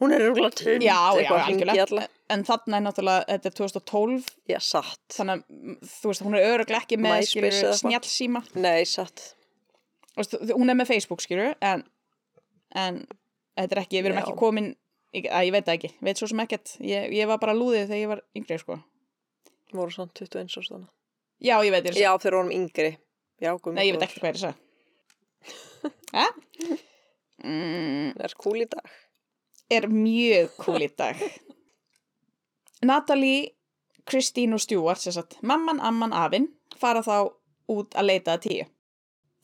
hún 0.00 0.12
er 0.16 0.24
rúglega 0.24 0.56
tund, 0.56 0.86
eitthvað 0.86 1.42
algjörlega. 1.44 1.84
alla. 1.90 2.06
En 2.32 2.44
þarna 2.48 2.76
er 2.80 2.84
náttúrulega, 2.86 3.26
þetta 3.34 3.50
er 3.52 3.56
2012, 3.60 4.30
Já, 4.48 4.58
satt. 4.60 5.04
þannig 5.18 5.36
að 5.36 5.44
mm, 5.60 5.76
þú 5.92 6.10
veist, 6.12 6.24
hún 6.26 6.34
er 6.40 6.48
öruglega 6.54 6.80
ekki 6.82 6.98
með 7.04 7.28
snjallsíma. 7.82 8.42
Nei, 8.56 8.84
satt. 8.88 9.34
Þú 10.16 10.22
veist, 10.24 10.38
Hún 10.56 10.70
er 10.72 10.80
með 10.80 10.88
Facebook, 10.94 11.20
skilur, 11.20 11.52
en, 11.60 11.84
en 12.74 13.04
þetta 13.56 13.76
er 13.76 13.80
ekki, 13.82 14.00
við 14.00 14.10
erum 14.10 14.18
Já. 14.20 14.22
ekki 14.24 14.36
komin, 14.40 14.68
ég, 15.16 15.26
að, 15.30 15.46
ég 15.48 15.54
veit 15.56 15.66
það 15.66 15.78
ekki, 15.78 15.90
veit 16.08 16.20
svo 16.20 16.28
sem 16.30 16.42
ekkert. 16.44 16.74
Ég, 16.84 17.08
ég 17.16 17.30
var 17.30 17.40
bara 17.42 17.56
lúðið 17.56 17.88
þegar 17.88 18.02
ég 18.02 18.12
var 18.12 18.22
yngri, 18.38 18.58
sko. 18.62 18.78
Voru 19.76 19.94
svona 19.94 20.12
21 20.16 20.60
árs 20.60 20.70
þannig. 20.72 20.92
Já, 21.44 21.56
ég 21.66 21.74
veit, 21.74 21.88
að 21.90 21.98
Já, 22.00 22.10
þeir 22.22 22.36
vorum 22.38 22.52
yngri. 22.54 22.92
Já, 23.42 23.50
Nei, 23.76 23.82
ég 23.88 23.96
veit 23.96 24.06
ekkert 24.06 24.22
hvað 24.22 24.30
er 24.30 24.42
það. 24.44 24.62
Hæ? 26.16 26.26
Mm, 27.46 28.14
Það 28.16 28.24
er 28.28 28.34
cool 28.40 28.62
í 28.62 28.68
dag. 28.70 28.94
er 29.76 29.88
mjög 29.92 30.54
cool 30.62 30.84
í 30.86 30.88
dag. 30.96 31.20
Natalie, 32.88 33.50
Christine 34.06 34.54
og 34.56 34.62
sagt, 35.02 35.36
mamman, 35.42 35.80
amman, 35.80 36.12
afinn, 36.14 36.48
fara 36.78 37.02
þá 37.02 37.32
út 37.72 37.96
að 37.98 38.06
leita 38.06 38.36
að 38.36 38.42
tíu. 38.46 38.66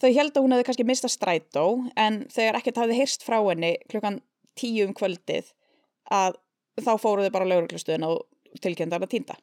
Þau 0.03 0.11
held 0.17 0.35
að 0.35 0.43
hún 0.43 0.55
hefði 0.57 0.67
kannski 0.67 0.87
mistað 0.89 1.15
strætó, 1.15 1.67
en 1.95 2.25
þegar 2.33 2.59
ekkert 2.59 2.81
hafði 2.83 2.99
heyrst 2.99 3.23
frá 3.23 3.39
henni 3.39 3.77
klukkan 3.91 4.19
tíu 4.59 4.89
um 4.89 4.97
kvöldið, 4.99 5.53
að 6.11 6.41
þá 6.83 6.93
fóruðu 6.99 7.31
bara 7.31 7.47
á 7.47 7.51
lauruglustöðuna 7.53 8.11
og 8.11 8.59
tilkynna 8.65 8.99
hana 8.99 9.09
týnda. 9.11 9.39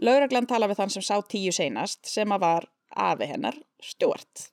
Lauruglan 0.00 0.48
tala 0.48 0.70
við 0.70 0.80
þann 0.80 0.94
sem 0.96 1.04
sá 1.04 1.18
tíu 1.28 1.52
seinast, 1.52 2.00
sem 2.08 2.32
að 2.32 2.46
var 2.46 2.68
afi 2.96 3.28
hennar, 3.28 3.58
Stuart. 3.82 4.48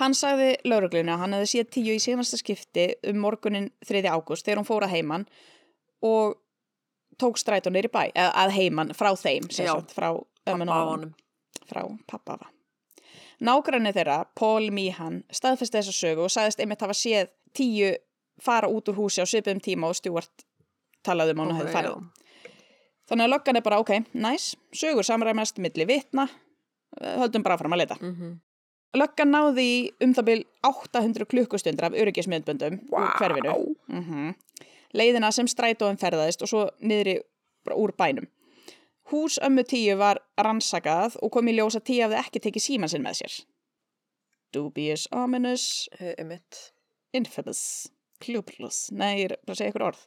Hann 0.00 0.16
sagði 0.16 0.54
lauruglunni 0.68 1.12
að 1.12 1.22
hann 1.22 1.36
hefði 1.36 1.52
séð 1.52 1.68
tíu 1.76 1.94
í 1.96 2.00
senasta 2.02 2.40
skipti 2.40 2.88
um 3.08 3.20
morgunin 3.20 3.70
3. 3.88 4.02
ágúst 4.12 4.44
þegar 4.44 4.60
hún 4.60 4.68
fór 4.68 4.84
að 4.84 4.96
heiman 4.96 5.24
og 6.04 6.36
tók 7.20 7.40
strætó 7.40 7.72
neyri 7.72 7.88
bæ, 7.92 8.10
eða 8.12 8.32
að 8.44 8.56
heiman 8.58 8.92
frá 8.96 9.12
þeim, 9.16 9.48
sem 9.48 9.68
sagt, 9.68 9.96
frá 9.96 10.10
ömmun 10.48 10.68
og 10.68 10.76
Afanum. 10.76 11.16
frá 11.64 11.82
pappafa. 12.08 12.55
Nágranni 13.44 13.92
þeirra, 13.92 14.24
Paul 14.38 14.70
Meehan, 14.72 15.20
staðfesti 15.32 15.78
þessa 15.78 15.92
sögu 15.92 16.24
og 16.24 16.32
sagðist 16.32 16.60
einmitt 16.62 16.80
hafa 16.80 16.96
séð 16.96 17.32
tíu 17.56 17.92
fara 18.42 18.68
út 18.68 18.88
úr 18.88 18.96
húsi 18.96 19.20
á 19.20 19.26
svipum 19.28 19.60
tíma 19.60 19.90
og 19.90 19.98
Stuart 19.98 20.46
talaði 21.04 21.34
um 21.34 21.42
að 21.42 21.50
hún 21.50 21.60
hefði 21.60 21.74
farið. 21.74 22.00
Þannig 23.06 23.26
að 23.26 23.32
löggan 23.34 23.58
er 23.60 23.64
bara, 23.66 23.78
ok, 23.84 23.92
nice, 24.18 24.56
sögur 24.74 25.06
samræmast 25.06 25.60
milli 25.62 25.86
vitna, 25.86 26.26
eh, 27.00 27.16
höldum 27.20 27.44
bara 27.44 27.58
fram 27.58 27.72
að 27.72 27.84
leita. 27.84 27.96
Mm 28.00 28.14
-hmm. 28.14 28.34
Löggan 28.96 29.30
náði 29.30 29.90
um 30.00 30.14
það 30.14 30.24
bil 30.24 30.44
800 30.62 31.26
klukkustundur 31.26 31.84
af 31.84 31.92
öryggismiðböndum 31.92 32.80
úr 32.90 33.08
hverfinu. 33.18 33.76
Mm 33.88 34.34
Leiðina 34.94 35.30
sem 35.32 35.46
strætóum 35.46 35.98
ferðaðist 35.98 36.42
og 36.42 36.48
svo 36.48 36.70
niðri 36.80 37.20
úr 37.74 37.92
bænum. 37.98 38.26
Hús 39.10 39.38
ömmu 39.42 39.62
tíu 39.68 39.94
var 40.00 40.18
rannsakað 40.42 41.18
og 41.22 41.30
kom 41.36 41.46
í 41.46 41.54
ljós 41.54 41.78
að 41.78 41.86
tíu 41.90 42.02
hafði 42.04 42.18
ekki 42.22 42.42
tekið 42.46 42.64
síman 42.64 42.90
sinn 42.90 43.04
með 43.06 43.20
sér. 43.20 43.36
Dubious, 44.54 45.06
ominous, 45.14 45.86
Emitt. 46.18 46.72
infamous, 47.14 47.88
klúplus, 48.22 48.86
nei, 48.92 49.22
ég 49.22 49.30
er 49.30 49.36
bara 49.44 49.54
að 49.54 49.60
segja 49.60 49.72
ykkur 49.72 49.86
orð. 49.90 50.02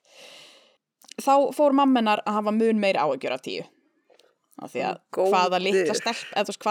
Þá 1.20 1.34
fór 1.56 1.76
mammenar 1.76 2.24
að 2.26 2.40
hafa 2.40 2.54
mun 2.56 2.82
meiri 2.82 3.00
áhugjur 3.02 3.36
af 3.36 3.44
tíu. 3.46 3.64
Af 4.60 4.74
því 4.74 4.84
að 4.90 5.00
hvaða 5.16 5.62
litla 5.64 5.96
stelp, 5.96 6.26
eða 6.36 6.50
þú 6.50 6.56
veist 6.56 6.64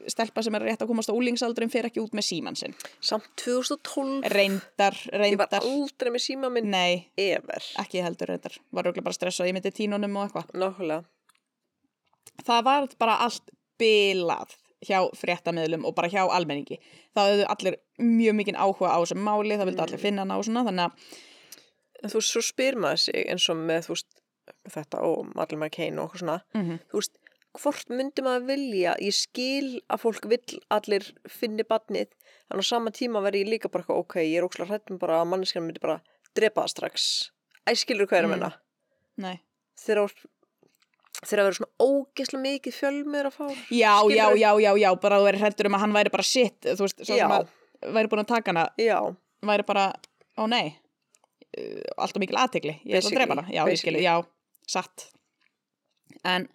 úlingsstelpa 0.00 0.42
sem 0.42 0.54
er 0.56 0.62
rétt 0.64 0.82
að 0.84 0.88
komast 0.90 1.10
á 1.10 1.14
úlingsaldurinn 1.16 1.70
fer 1.72 1.86
ekki 1.88 2.00
út 2.02 2.14
með 2.16 2.24
síman 2.28 2.56
sinn. 2.56 2.74
Samt 3.04 3.26
2012. 3.42 4.22
Reyndar, 4.32 4.96
Ég 5.10 5.36
var 5.36 5.50
reyndar, 5.50 5.66
aldrei 5.66 6.10
með 6.14 6.24
síma 6.24 6.50
minn. 6.52 6.70
nei, 6.70 7.10
Ever. 7.18 7.62
ekki 7.82 8.02
heldur 8.04 8.28
reyndar. 8.32 8.56
Var 8.72 8.84
auðvitað 8.88 9.04
bara 9.04 9.18
stressað, 9.18 9.50
ég 9.50 9.56
myndi 9.58 9.72
tínunum 9.76 10.16
og 10.16 10.28
eitthvað. 10.28 10.52
Nákvæmlega. 10.54 11.04
Það 12.46 12.62
var 12.64 12.88
bara 12.98 13.16
allt 13.26 13.50
bilað 13.80 14.54
hjá 14.86 15.02
fréttamiðlum 15.20 15.84
og 15.84 15.94
bara 15.94 16.08
hjá 16.08 16.22
almenningi. 16.32 16.78
Það 17.14 17.32
höfðu 17.32 17.48
allir 17.52 17.76
mjög 18.00 18.34
mikinn 18.38 18.56
áhuga 18.56 18.94
á 18.96 18.98
þessum 19.02 19.20
máli, 19.26 19.58
það 19.60 19.68
vildi 19.68 19.84
allir 19.84 20.00
finna 20.00 20.24
hana 20.24 20.38
og 20.40 20.46
svona, 20.48 20.64
þannig 20.64 20.86
að 22.06 22.14
þú 22.14 22.22
svo 22.24 22.40
spyr 22.46 22.78
maður 22.80 23.02
sig 23.04 23.26
eins 23.28 23.48
og 23.52 23.60
með, 23.60 23.84
þú 23.90 23.92
veist, 23.92 24.08
þetta 24.72 25.02
og 25.04 25.34
maður 25.36 25.68
keinu 25.76 26.00
og 26.00 26.08
okkur 26.08 26.22
svona. 26.24 26.38
mm 26.56 26.78
Þú 26.88 27.02
veist, 27.02 27.19
hvort 27.58 27.88
myndi 27.90 28.22
maður 28.22 28.46
vilja, 28.46 28.92
ég 29.02 29.14
skil 29.16 29.80
að 29.90 30.02
fólk 30.04 30.26
vill 30.30 30.60
allir 30.70 31.06
finni 31.28 31.64
badnið, 31.66 32.08
en 32.50 32.62
á 32.62 32.64
sama 32.64 32.90
tíma 32.94 33.22
verði 33.24 33.42
ég 33.44 33.50
líka 33.56 33.70
bara 33.72 33.84
ok, 33.90 34.20
ég 34.22 34.38
er 34.38 34.46
ókslega 34.46 34.70
hrættum 34.70 34.98
bara 35.02 35.20
að 35.22 35.30
manneskjan 35.32 35.66
myndi 35.66 35.82
bara 35.82 36.00
drepa 36.36 36.62
það 36.62 36.74
strax. 36.74 37.06
Æ, 37.66 37.74
skilur 37.74 38.06
hvað 38.06 38.18
er 38.18 38.24
að 38.24 38.30
Mm. 38.30 38.36
menna? 38.38 38.52
nei. 39.18 39.40
Þegar 39.80 40.12
þegar 41.26 41.40
að 41.40 41.46
vera 41.48 41.56
svona 41.58 41.74
ógeðslega 41.84 42.42
mikið 42.44 42.74
fjölmið 42.78 43.26
að 43.28 43.34
fá. 43.34 43.46
Já, 43.70 43.94
já, 44.08 44.26
já, 44.38 44.50
já, 44.60 44.70
já, 44.78 44.90
bara 45.00 45.18
þú 45.18 45.26
verið 45.26 45.40
hrættur 45.44 45.66
um 45.66 45.74
að 45.74 45.80
hann 45.80 45.92
væri 45.92 46.10
bara 46.14 46.22
shit, 46.22 46.60
þú 46.62 46.84
veist, 46.86 47.02
svo 47.04 47.16
Já. 47.16 47.26
sem 47.26 47.34
að 47.36 47.48
væri 47.96 48.08
búin 48.08 48.22
að 48.24 48.28
taka 48.30 48.50
hana, 48.52 48.68
Já, 48.78 49.16
væri 49.42 49.66
bara, 49.66 49.92
ó 50.38 50.46
nei, 50.48 50.76
alltaf 51.98 52.20
mikil 52.22 52.36
aðtegli, 52.40 52.76
ég 52.86 53.00
ætla 53.00 53.10
að 53.10 53.18
drepa 53.18 53.34
hana, 53.34 53.48
já, 53.50 53.62
ég 53.64 53.72
Basically. 53.72 54.00
já, 54.04 54.14
satt. 54.68 55.10
En 56.24 56.48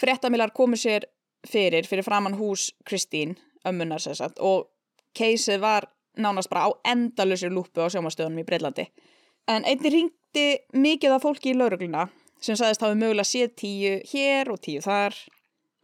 fréttamilar 0.00 0.52
komu 0.56 0.76
sér 0.76 1.06
fyrir, 1.48 1.86
fyrir 1.86 2.04
framann 2.06 2.38
hús 2.38 2.70
Kristín, 2.88 3.36
ömmunar 3.68 4.02
sér 4.02 4.18
satt, 4.18 4.38
og 4.38 4.70
keisið 5.16 5.60
var 5.62 5.88
nánast 6.18 6.50
bara 6.50 6.68
á 6.68 6.70
endalusir 6.92 7.52
lúpu 7.52 7.82
á 7.82 7.90
sjómastöðunum 7.90 8.42
í 8.42 8.46
Breitlandi. 8.48 8.88
En 9.50 9.66
einnig 9.68 9.92
ringdi 9.92 10.46
mikið 10.72 11.16
af 11.16 11.24
fólki 11.26 11.52
í 11.52 11.58
laurugluna 11.58 12.08
sem 12.44 12.56
sagðist 12.58 12.84
hafi 12.84 12.98
mögulega 12.98 13.28
séð 13.28 13.54
tíu 13.60 13.98
hér 14.10 14.50
og 14.52 14.60
tíu 14.64 14.82
þar 14.84 15.16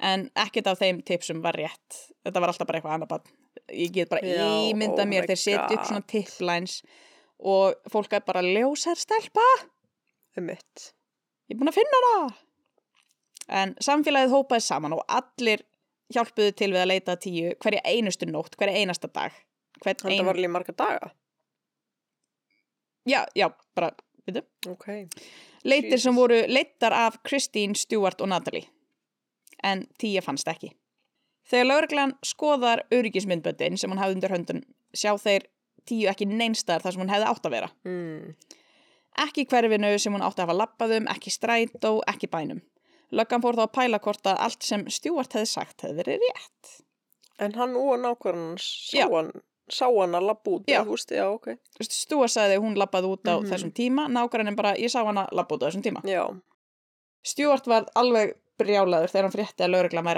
en 0.01 0.29
ekkert 0.39 0.71
af 0.71 0.81
þeim 0.81 1.03
tipsum 1.07 1.43
var 1.45 1.59
rétt. 1.59 2.01
Þetta 2.25 2.43
var 2.43 2.53
alltaf 2.53 2.69
bara 2.69 2.81
eitthvað 2.81 2.97
annað 2.97 3.13
bann. 3.13 3.33
Ég 3.71 3.93
get 3.95 4.11
bara 4.11 4.25
Já, 4.25 4.47
ímyndað 4.71 5.05
oh 5.05 5.11
mér, 5.11 5.29
þeir 5.29 5.41
setja 5.41 5.67
upp 5.77 5.89
svona 5.89 6.07
tiplines 6.09 6.81
og 7.41 7.91
fólk 7.93 8.15
er 8.17 8.25
bara 8.27 8.43
ljósar 8.45 8.99
stelpa, 9.01 9.45
um 10.37 10.49
mitt. 10.51 10.91
ég 11.49 11.57
er 11.57 11.61
búin 11.61 11.73
að 11.73 11.81
finna 11.81 12.01
hana. 12.01 12.33
En 13.51 13.75
samfélagið 13.83 14.35
hópaði 14.35 14.65
saman 14.65 14.95
og 14.95 15.05
allir 15.11 15.65
hjálpuðu 16.15 16.55
til 16.59 16.71
við 16.75 16.83
að 16.83 16.91
leita 16.93 17.17
tíu 17.21 17.55
hverja 17.63 17.83
einustu 17.87 18.29
nótt, 18.31 18.57
hverja 18.59 18.83
einasta 18.83 19.11
dag. 19.11 19.35
Þannig 19.81 20.05
ein... 20.07 20.21
að 20.21 20.29
var 20.29 20.39
alveg 20.39 20.55
marga 20.55 20.77
daga. 20.77 21.13
Já, 23.09 23.25
já, 23.35 23.49
bara, 23.75 23.91
veitum. 24.27 24.47
Ok. 24.69 24.87
Leitir 25.65 25.99
sem 25.99 26.13
Jesus. 26.13 26.19
voru 26.19 26.43
leittar 26.49 26.95
af 26.95 27.17
Christine, 27.27 27.75
Stewart 27.75 28.21
og 28.21 28.29
Natalie. 28.29 28.69
En 29.65 29.87
tíja 30.01 30.23
fannst 30.25 30.49
ekki. 30.49 30.73
Þegar 31.51 31.67
lauruglan 31.67 32.15
skoðar 32.25 32.85
öryggismyndböndin 32.95 33.79
sem 33.81 33.91
hún 33.91 34.01
hafði 34.01 34.19
undir 34.19 34.35
höndun 34.35 34.63
sjá 34.95 35.15
þeir 35.19 35.49
tíu 35.89 36.09
ekki 36.11 36.29
neinstar 36.29 36.83
þar 36.83 36.95
sem 36.95 37.03
hún 37.03 37.13
hefði 37.13 37.31
átt 37.31 37.49
að 37.49 37.57
vera. 37.57 37.71
Mm. 37.89 38.35
Ekki 39.25 39.47
hverfinu 39.51 39.91
sem 39.99 40.15
hún 40.15 40.25
átti 40.25 40.43
að 40.43 40.49
hafa 40.49 40.59
lappað 40.61 40.97
um, 41.01 41.09
ekki 41.11 41.33
strætó, 41.35 41.97
ekki 42.11 42.31
bænum. 42.31 42.61
Löggan 43.13 43.43
fór 43.43 43.57
þá 43.59 43.65
að 43.67 43.73
pæla 43.75 43.99
hvort 44.05 44.27
að 44.31 44.39
allt 44.47 44.63
sem 44.63 44.85
Stewart 44.93 45.33
hefði 45.35 45.49
sagt 45.51 45.83
hefði 45.83 45.97
verið 46.05 46.25
rétt. 46.27 46.75
En 47.41 47.55
hann 47.57 47.73
og 47.77 47.97
nákvæmlega 47.99 48.61
sá 48.63 49.07
hann, 49.11 49.31
sá 49.71 49.87
hann 49.89 50.15
að 50.15 50.27
labba 50.29 50.51
út. 50.59 50.67
Þú 50.69 50.93
veist, 50.93 51.11
já, 51.17 51.25
ok. 51.33 51.49
Stewart 51.81 52.31
sagði 52.31 52.59
að 52.59 52.65
hún 52.67 52.77
lappaði 52.79 53.11
út 53.11 53.25
á 53.27 53.35
Mhm. 53.41 53.49
þessum 53.51 53.73
tíma, 53.73 54.07
nágrannin 54.09 54.57
bara, 54.57 54.75
ég 54.77 54.91
sá 54.93 55.03
hana 55.05 55.27
lappa 55.33 55.55
út 55.57 55.63
á 55.63 55.67
þessum 55.71 55.83
tíma. 55.83 56.03
Já. 56.05 56.29
Stewart 57.25 57.67
var 57.67 57.87
alveg 57.97 58.35
brjálaður 58.59 59.09
þegar 59.11 59.23
hann 59.23 59.33
frétti 59.33 59.65
að 59.65 59.71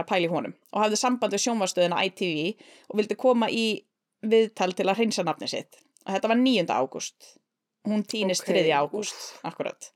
að 0.03 0.07
pæla 0.07 0.27
í 0.27 0.31
honum 0.31 0.55
og 0.73 0.83
hafði 0.83 0.97
samband 0.99 1.33
við 1.33 1.43
sjónvarstöðina 1.47 2.05
ITV 2.07 2.57
og 2.91 2.97
vildi 2.99 3.17
koma 3.17 3.47
í 3.49 3.85
viðtal 4.23 4.73
til 4.75 4.87
að 4.87 4.97
hreinsa 4.97 5.25
nafni 5.25 5.49
sitt. 5.49 5.77
Og 6.07 6.13
þetta 6.15 6.29
var 6.29 6.37
9. 6.37 6.67
ágúst. 6.67 7.39
Hún 7.87 8.03
týnist 8.07 8.43
Ok, 8.43 8.53
3. 8.53 8.71
ágúst, 8.73 9.41
akkurat. 9.45 9.91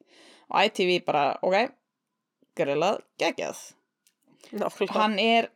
og 0.50 0.60
ITV 0.64 1.04
bara, 1.04 1.36
ok 1.42 1.68
grillað 2.58 3.02
geggjað. 3.20 3.62
Nákvæmlega. 4.52 4.98
hann 5.00 5.18
er 5.18 5.50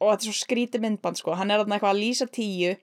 og 0.00 0.10
þetta 0.10 0.20
er 0.20 0.26
svo 0.28 0.36
skrítið 0.36 0.82
myndband 0.84 1.20
sko 1.20 1.36
hann 1.38 1.50
er 1.50 1.62
þarna 1.62 1.78
eitthvað 1.78 1.94
að 1.94 2.02
lýsa 2.02 2.26
tíu 2.28 2.74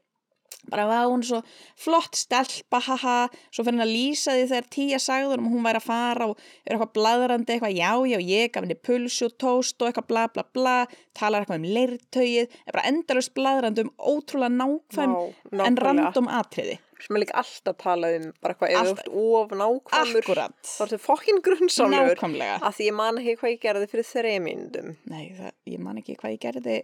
bara 0.71 0.85
var 0.87 1.09
hún 1.11 1.23
er 1.23 1.27
svo 1.27 1.39
flott 1.79 2.17
stelpa 2.17 2.79
haha, 2.85 3.17
svo 3.51 3.65
fyrir 3.65 3.77
hann 3.77 3.85
að 3.85 3.93
lýsa 3.93 4.35
því 4.37 4.45
þegar 4.51 4.69
tíja 4.75 4.99
sagður 5.01 5.43
um 5.43 5.49
hún 5.51 5.65
væri 5.65 5.81
að 5.81 5.87
fara 5.89 6.29
og 6.31 6.39
er 6.63 6.75
eitthvað 6.75 6.93
bladrandi 6.97 7.55
eitthvað 7.55 7.75
já 7.77 7.91
já 8.13 8.17
ég 8.21 8.53
gaf 8.53 8.63
henni 8.63 8.79
pulsu 8.87 9.27
og 9.27 9.35
tóst 9.43 9.81
og 9.81 9.89
eitthvað 9.89 10.09
bla 10.11 10.25
bla 10.33 10.45
bla. 10.55 10.77
Talar 11.17 11.43
eitthvað 11.43 11.61
um 11.61 11.69
leirtögið 11.77 12.47
er 12.47 12.77
bara 12.77 12.87
endalust 12.91 13.33
bladrandi 13.35 13.85
um 13.85 13.93
ótrúlega 13.97 14.55
nákvæm 14.55 15.17
Vá, 15.51 15.65
en 15.67 15.81
random 15.83 16.31
atriði 16.31 16.79
sem 17.03 17.17
er 17.17 17.23
líka 17.23 17.35
alltaf 17.41 17.75
talað 17.81 18.15
um 18.19 18.25
bara 18.43 18.55
eitthvað 18.55 18.75
Allt- 18.79 19.01
ert 19.03 19.09
of 19.11 19.51
nákvæmur 19.59 20.21
akkurat, 20.23 20.55
þá 20.63 20.81
ertu 20.85 20.99
fokkin 21.03 21.41
grunnsálegur 21.45 22.15
nákvæmlega. 22.15 22.55
Að 22.63 22.77
því 22.77 22.87
ég 22.89 22.95
man 22.99 23.19
ekki 23.21 23.35
hvað 23.41 23.53
ég 23.53 23.61
gerði 23.65 23.89
fyrir 23.91 24.07
þeirra 24.11 24.33
myndum 24.47 24.93
nei, 25.11 25.25
það, 25.37 25.51
ég 25.73 25.83
man 25.83 25.99
ekki 26.01 26.15
hvað 26.21 26.35
ég 26.37 26.41
gerði. 26.47 26.77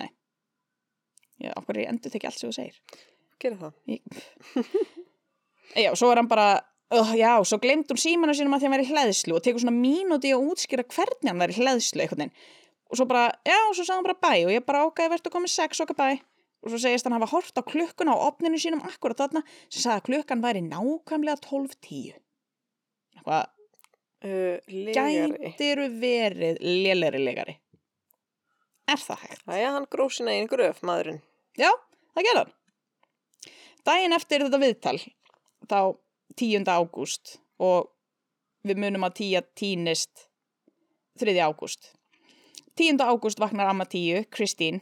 Nei. 0.00 0.08
Já, 1.42 1.52
okkur 1.58 1.80
ég 1.82 1.88
endur 1.92 2.12
þekki 2.14 2.28
allt 2.30 2.40
sem 2.42 2.50
þú 2.50 2.56
segir? 2.58 2.82
Gera 3.42 3.56
það. 3.60 3.72
Ég... 3.90 4.02
Já, 5.82 5.88
svo 5.96 6.10
er 6.12 6.20
hann 6.20 6.28
bara, 6.28 6.48
uh, 6.92 7.12
já, 7.16 7.30
svo 7.48 7.56
glemt 7.62 7.88
hún 7.90 8.00
símanu 8.00 8.34
sínum 8.36 8.52
að 8.52 8.60
því 8.62 8.68
hann 8.68 8.74
væri 8.76 8.84
í 8.84 8.90
hlæðslu 8.92 9.38
og 9.38 9.44
tekur 9.46 9.62
svona 9.62 9.72
mínúti 9.78 10.34
að 10.34 10.44
útskýra 10.52 10.84
hvernig 10.84 11.30
hann 11.30 11.40
væri 11.40 11.56
í 11.56 11.62
hlæðslu 11.62 12.08
veginn. 12.10 12.34
Og 12.92 12.98
svo 13.00 13.06
bara, 13.08 13.30
já, 13.48 13.56
svo 13.72 13.86
sagði 13.86 13.96
hann 13.96 14.08
bara 14.10 14.20
bæ 14.20 14.34
og 14.44 14.52
ég 14.52 14.66
bara, 14.68 14.82
ok, 14.90 15.00
verður 15.14 15.32
komið 15.32 15.54
sex, 15.54 15.80
ok, 15.80 15.94
bæ. 15.96 16.10
Og 16.62 16.70
svo 16.70 16.78
segist 16.78 17.08
hann 17.08 17.16
hafa 17.16 17.30
hort 17.32 17.58
á 17.58 17.62
klukkuna 17.66 18.14
á 18.14 18.24
opninu 18.28 18.60
sínum 18.60 18.84
akkurat 18.86 19.18
þarna 19.18 19.42
sem 19.66 19.82
sagði 19.82 19.96
að 19.96 20.06
klukkan 20.08 20.44
væri 20.44 20.62
nákvæmlega 20.68 21.42
12.10. 21.48 22.20
Eitthvað, 23.16 23.50
uh, 24.28 24.58
gætiru 24.94 25.88
verið 26.02 26.62
lélegri 26.62 27.22
legari. 27.22 27.56
Er 28.90 28.98
það 28.98 29.24
hægt? 29.26 29.44
Æja, 29.48 29.72
hann 29.74 29.88
gróf 29.90 30.14
sína 30.14 30.34
einn 30.34 30.50
gröf, 30.50 30.82
maðurinn 30.86 31.22
Já, 31.58 31.70
það 32.14 32.26
gerði 32.26 32.42
hann. 32.42 32.52
Daginn 33.86 34.16
eftir 34.16 34.44
þetta 34.44 34.60
viðtal, 34.62 34.98
þá 35.68 35.78
10. 36.38 36.68
ágúst 36.70 37.36
og 37.62 37.90
við 38.66 38.78
munum 38.82 39.06
að 39.06 39.16
tíja 39.18 39.42
tínist 39.58 40.28
3. 41.20 41.34
ágúst. 41.42 41.90
10. 42.78 43.02
ágúst 43.02 43.42
vaknar 43.42 43.68
amma 43.68 43.84
tíu, 43.84 44.22
Kristín, 44.32 44.80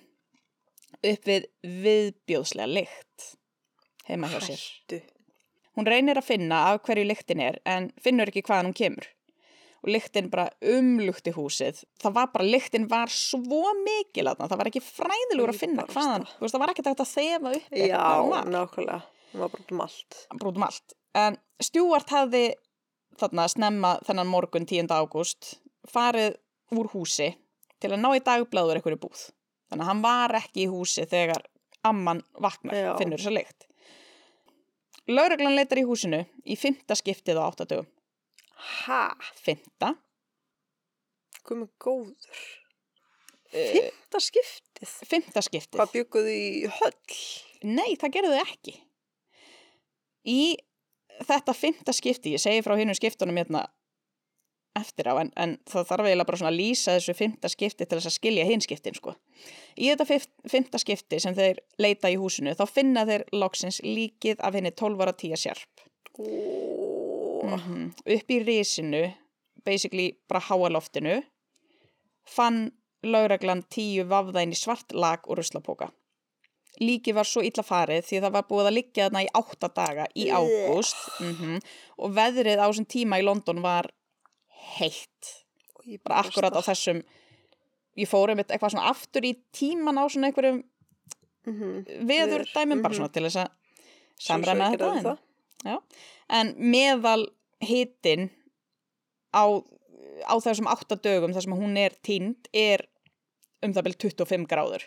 upp 0.99 1.31
við 1.31 1.49
viðbjóðslega 1.87 2.69
lykt 2.71 3.31
heima 4.11 4.31
hjá 4.31 4.41
sér. 4.43 4.61
Hættu 4.61 5.01
Hún 5.79 5.87
reynir 5.87 6.19
að 6.19 6.27
finna 6.27 6.59
af 6.73 6.83
hverju 6.85 7.07
lyktin 7.07 7.41
er 7.41 7.57
en 7.69 7.87
finnur 8.03 8.29
ekki 8.29 8.43
hvaðan 8.45 8.71
hún 8.71 8.77
kemur. 8.77 9.07
Og 9.81 9.93
lyktin 9.95 10.27
bara 10.29 10.51
umlukti 10.61 11.33
húsið. 11.33 11.79
Það 12.03 12.17
var 12.19 12.27
bara, 12.35 12.49
lyktin 12.53 12.89
var 12.91 13.13
svo 13.15 13.71
mikil 13.79 14.27
að 14.29 14.43
það 14.43 14.59
var 14.61 14.69
ekki 14.69 14.83
fræðilegur 14.85 15.53
að 15.55 15.61
finna 15.63 15.87
hvaðan. 15.89 16.27
Þú 16.35 16.45
veist, 16.45 16.57
það 16.57 16.65
var 16.65 16.73
ekki 16.75 16.85
hægt 16.85 17.05
að 17.05 17.13
þefa 17.15 17.55
upp 17.55 17.79
Já, 17.81 18.03
nákvæmlega 18.51 19.01
Hún 19.31 19.45
var 19.45 19.53
bara 19.55 19.63
út 19.63 19.73
um 19.73 19.81
allt 19.87 20.21
Brútum 20.43 20.67
allt. 20.67 20.97
En 21.15 21.39
Stjúart 21.63 22.11
hafði 22.13 22.45
þarna 23.21 23.47
snemma 23.49 23.97
þennan 24.05 24.31
morgun 24.31 24.67
10. 24.67 24.91
ágúst 24.91 25.55
farið 25.89 26.35
úr 26.77 26.91
húsi 26.93 27.31
til 27.81 27.95
að 27.95 28.03
ná 28.03 28.11
í 28.19 28.25
dagbláður 28.27 28.81
einhverju 28.81 29.01
búð. 29.01 29.23
Þannig 29.71 29.85
að 29.85 29.91
hann 29.91 30.05
var 30.05 30.37
ekki 30.41 30.65
í 30.65 30.71
húsi 30.71 31.07
þegar 31.09 31.45
amman 31.87 32.23
vaknar, 32.43 32.75
Já. 32.77 32.93
finnur 32.99 33.21
þessa 33.23 33.35
lykt. 33.35 33.67
Lögreglan 35.11 35.57
leitar 35.57 35.81
í 35.81 35.87
húsinu 35.89 36.25
í 36.45 36.57
fymta 36.59 36.97
skiptið 36.99 37.39
á 37.41 37.43
áttadögum. 37.47 37.89
Ha, 38.85 39.05
Fymta? 39.41 39.95
með 41.51 41.71
góður 41.83 42.43
Uh, 43.51 43.67
Fymta 43.75 44.21
skiptið 44.23 44.91
fymta 45.11 45.43
skiptið. 45.43 45.81
Hvað 45.81 45.95
bygguðu 45.97 46.31
í 46.39 46.51
höll? 46.71 47.15
Nei, 47.67 47.97
það 47.99 48.13
gerðu 48.15 48.37
þau 48.37 48.43
ekki. 48.45 48.75
Í 50.31 50.43
þetta 51.27 51.55
fymta 51.59 51.95
skipti, 51.97 52.37
ég 52.37 52.43
segi 52.43 52.63
frá 52.63 52.77
hinn 52.79 52.95
skiptunum 52.95 53.41
hérna 53.41 53.65
eftir 54.79 55.11
á, 55.11 55.15
en, 55.21 55.33
en 55.37 55.57
það 55.69 55.89
þarf 55.89 56.07
eiginlega 56.09 56.29
bara 56.29 56.41
svona 56.41 56.53
að 56.53 56.61
lýsa 56.61 56.95
þessu 56.97 57.15
fymta 57.19 57.51
skipti 57.51 57.87
til 57.87 57.99
þess 57.99 58.11
að 58.11 58.17
skilja 58.17 58.47
hinn 58.49 58.65
skiptin, 58.65 58.97
sko. 58.97 59.15
Í 59.77 59.91
þetta 59.91 60.21
fimmta 60.51 60.81
skipti 60.81 61.21
sem 61.23 61.35
þeir 61.37 61.63
leita 61.83 62.13
í 62.13 62.19
húsinu, 62.21 62.55
þá 62.55 62.65
finna 62.71 63.07
þeir 63.09 63.27
loksins 63.35 63.81
líkið 63.85 64.43
af 64.47 64.59
henni 64.59 64.73
12 64.77 65.05
ára 65.05 65.17
tíja 65.17 65.41
sjarp. 65.41 65.87
Ó, 66.21 66.27
Mm 67.41 67.91
Upp 68.07 68.31
í 68.31 68.39
risinu, 68.45 69.05
basically 69.65 70.13
bara 70.29 70.43
háaloftinu, 70.45 71.23
fann 72.27 72.71
lögreglan 73.03 73.63
tíu 73.73 74.05
vafða 74.09 74.45
inn 74.45 74.53
í 74.53 74.59
svart 74.59 74.93
lag 74.93 75.25
og 75.27 75.39
ruslapóka. 75.39 75.91
Líki 76.81 77.13
var 77.13 77.27
svo 77.29 77.43
illa 77.45 77.65
farið 77.67 78.05
því 78.07 78.21
það 78.25 78.35
var 78.37 78.47
búið 78.49 78.69
að 78.69 78.77
liggja 78.77 79.07
þarna 79.07 79.23
í 79.25 79.31
átta 79.41 79.71
daga 79.75 80.05
í 80.15 80.29
ágúst 80.31 81.01
mm 81.21 81.59
og 81.99 82.15
veðrið 82.17 82.63
á 82.63 82.67
þessum 82.69 82.87
tíma 82.87 83.19
í 83.21 83.25
London 83.27 83.61
var 83.61 83.91
heitt. 84.79 85.31
Bara 86.05 86.21
akkurat 86.25 86.55
á 86.55 86.61
þessum, 86.63 87.01
ég 87.99 88.09
fór 88.11 88.31
einmitt 88.33 88.51
eitthvað 88.53 88.75
svona 88.75 88.91
aftur 88.93 89.25
í 89.27 89.35
tíman 89.57 89.99
á 89.99 90.05
svona 90.09 90.31
einhverjum 90.31 90.63
Mhm. 91.47 92.07
veður 92.07 92.45
dæmum, 92.53 92.83
bara 92.83 92.93
mhm. 92.95 92.99
svona 93.01 93.13
til 93.13 93.23
þess 93.25 93.37
að 93.37 93.49
samræna 94.21 94.71
þetta. 94.77 95.19
en- 95.65 95.79
en 96.29 96.55
meðal 96.59 97.27
hitin 97.61 98.31
á, 99.35 99.45
á 100.29 100.35
þessum 100.41 100.69
átta 100.69 100.97
dögum 101.01 101.33
þar 101.35 101.43
sem 101.43 101.53
hún 101.53 101.77
er 101.79 101.91
tínd 102.03 102.47
er 102.53 102.87
um 103.63 103.73
það 103.73 103.85
byrjum 103.85 103.99
25 104.17 104.47
gráður. 104.47 104.83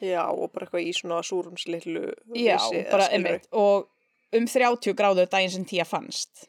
Já, 0.00 0.26
og 0.28 0.52
bara 0.52 0.66
eitthvað 0.66 0.86
í 0.88 0.92
svona 0.92 1.22
súrumslillu 1.22 2.12
Já, 2.34 2.58
bara 2.90 3.08
einmitt. 3.08 3.46
Og 3.52 3.88
um 4.32 4.46
30 4.46 4.94
gráður 4.94 5.28
daginn 5.30 5.50
sem 5.50 5.64
tíja 5.64 5.86
fannst. 5.86 6.48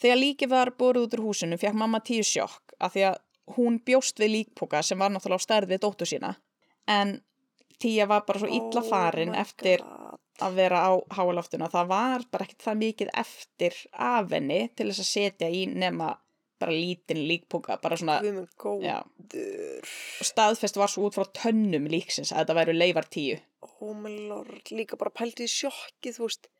Þegar 0.00 0.20
líki 0.20 0.48
var 0.48 0.72
borið 0.80 1.06
út 1.06 1.16
úr 1.18 1.26
húsinu 1.28 1.58
fekk 1.60 1.76
mamma 1.76 2.00
tíu 2.04 2.24
sjokk 2.24 2.76
af 2.80 2.94
því 2.94 3.02
að 3.10 3.18
hún 3.56 3.80
bjóst 3.84 4.20
við 4.22 4.32
líkpoka 4.36 4.80
sem 4.86 5.00
var 5.00 5.12
náttúrulega 5.12 5.42
á 5.42 5.46
stærð 5.46 5.74
við 5.74 5.82
dóttu 5.84 6.08
sína. 6.08 6.30
En 6.88 7.18
tíja 7.80 8.06
var 8.08 8.24
bara 8.28 8.40
svo 8.40 8.48
illa 8.48 8.82
farin 8.86 9.34
eftir 9.36 9.84
að 10.40 10.56
vera 10.56 10.80
á 10.88 10.90
háaloftuna. 11.16 11.68
Það 11.72 11.90
var 11.90 12.24
bara 12.32 12.46
ekkert 12.46 12.64
það 12.64 12.80
mikið 12.84 13.12
eftir 13.22 13.76
af 13.92 14.32
henni 14.32 14.60
til 14.76 14.88
þess 14.88 15.04
að 15.04 15.10
setja 15.10 15.50
í 15.52 15.66
nema 15.68 16.14
bara 16.60 16.76
lítinn 16.76 17.22
líkpoka, 17.24 17.78
bara 17.80 17.96
svona, 17.96 18.18
Og 20.20 20.26
staðfest 20.28 20.76
var 20.76 20.92
svo 20.92 21.08
út 21.08 21.16
frá 21.16 21.24
tönnum 21.36 21.88
líksins 21.88 22.34
að 22.34 22.42
þetta 22.42 22.56
væru 22.58 22.74
leifar 22.76 23.08
tíu. 23.08 23.38
Oh 23.80 23.94
my 23.96 24.12
lord, 24.28 24.68
líka 24.68 24.98
bara 25.00 25.12
pæltið 25.12 25.48
í 25.48 25.54
sjokkið, 25.54 26.18
þú 26.18 26.26
veist 26.26 26.50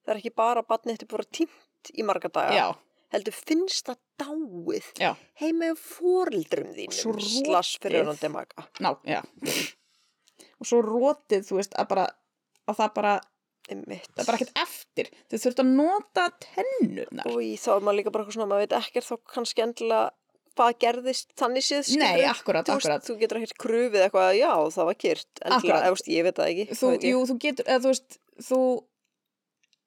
Það 0.00 0.12
er 0.14 0.20
ekki 0.20 0.32
bara 0.36 0.62
að 0.62 0.68
batnið 0.70 0.96
þetta 0.96 1.10
bara 1.10 1.26
tímt 1.38 1.58
í 1.96 2.04
marga 2.06 2.28
daga 2.32 2.54
Já, 2.56 2.66
heldur 3.14 3.36
finnst 3.36 3.88
það 3.90 3.98
dáið 4.20 4.90
já, 5.00 5.10
heima 5.40 5.70
hjá 5.70 5.76
fóreldrum 5.80 6.70
Svo 6.92 7.14
þínum 7.16 7.46
slass 7.48 7.76
fyrir 7.82 8.06
hann 8.10 8.20
demaka 8.20 8.66
ná, 8.84 8.94
já. 9.08 9.22
Og 10.60 10.68
svo 10.68 10.80
rótið, 10.84 11.44
þú 11.48 11.56
veist, 11.60 11.74
að 11.80 11.88
bara, 11.94 12.06
að 12.68 12.78
það 12.82 12.90
bara, 12.98 13.12
einmitt 13.72 14.08
það 14.12 14.22
er 14.22 14.28
bara 14.28 14.38
ekkert 14.40 14.58
eftir. 14.60 15.08
Þau 15.30 15.36
þurft 15.44 15.60
að 15.62 15.70
nota 15.78 16.24
tennurnar. 16.44 17.28
og 17.30 17.38
í 17.44 17.52
þá 17.60 17.68
er 17.78 17.84
maður 17.86 17.98
líka 18.00 18.12
bara 18.12 18.24
eitthvað 18.24 18.36
svona 18.36 18.50
maður 18.50 18.64
veit 18.66 18.74
ekkert 18.80 19.08
þá 19.08 19.14
kannski 19.34 19.64
endilega 19.64 20.02
hvað 20.60 20.74
gerðist 20.82 21.30
þannig 21.40 21.64
séð 21.64 21.80
Nei, 21.80 22.08
skilurðu. 22.10 22.28
akkurat, 22.34 22.66
þú, 22.68 22.74
veist, 22.76 22.88
akkurat. 22.90 23.06
þú 23.06 23.14
getur 23.22 23.38
ekkert 23.40 23.56
krufið 23.64 24.02
eitthvað 24.04 24.30
já 24.36 24.50
það 24.74 24.88
var 24.90 24.96
Akkurat. 24.98 25.42
endilega, 25.46 25.78
eða, 25.80 25.92
veist, 25.94 26.08
ég 26.10 26.26
veit 26.26 26.40
það 26.40 26.50
ekki 26.50 26.64
Þú, 26.70 26.76
það 26.80 26.90
veit 26.94 27.04
ég. 27.06 27.14
jú, 27.14 27.20
þú 27.30 27.36
getur, 27.46 27.68
eða 27.70 27.80
þú 27.86 27.92
veist, 27.94 28.18
þú, 28.50 28.58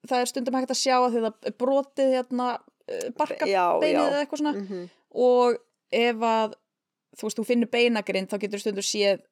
það 0.08 0.20
er 0.20 0.30
stundum 0.30 0.58
hægt 0.58 0.74
að 0.74 0.80
sjá 0.80 0.96
að 0.98 1.18
er 1.20 1.56
brotið 1.60 2.12
hérna, 2.18 2.48
eh, 2.88 3.08
barka 3.16 3.48
já, 3.48 3.64
beinið 3.82 4.00
já. 4.00 4.08
eða 4.10 4.24
eitthvað 4.24 4.42
svona. 4.42 4.54
Mhm. 4.60 4.90
og 5.14 5.58
ef 5.94 6.26
að 6.26 6.56
þú 7.14 7.28
veist, 7.28 7.38
þú 7.38 7.46
finnur 7.46 7.70
beinagrind 7.70 8.30
þá 8.30 8.38
getur 8.42 8.62
stundur 8.62 8.86
séð 8.86 9.22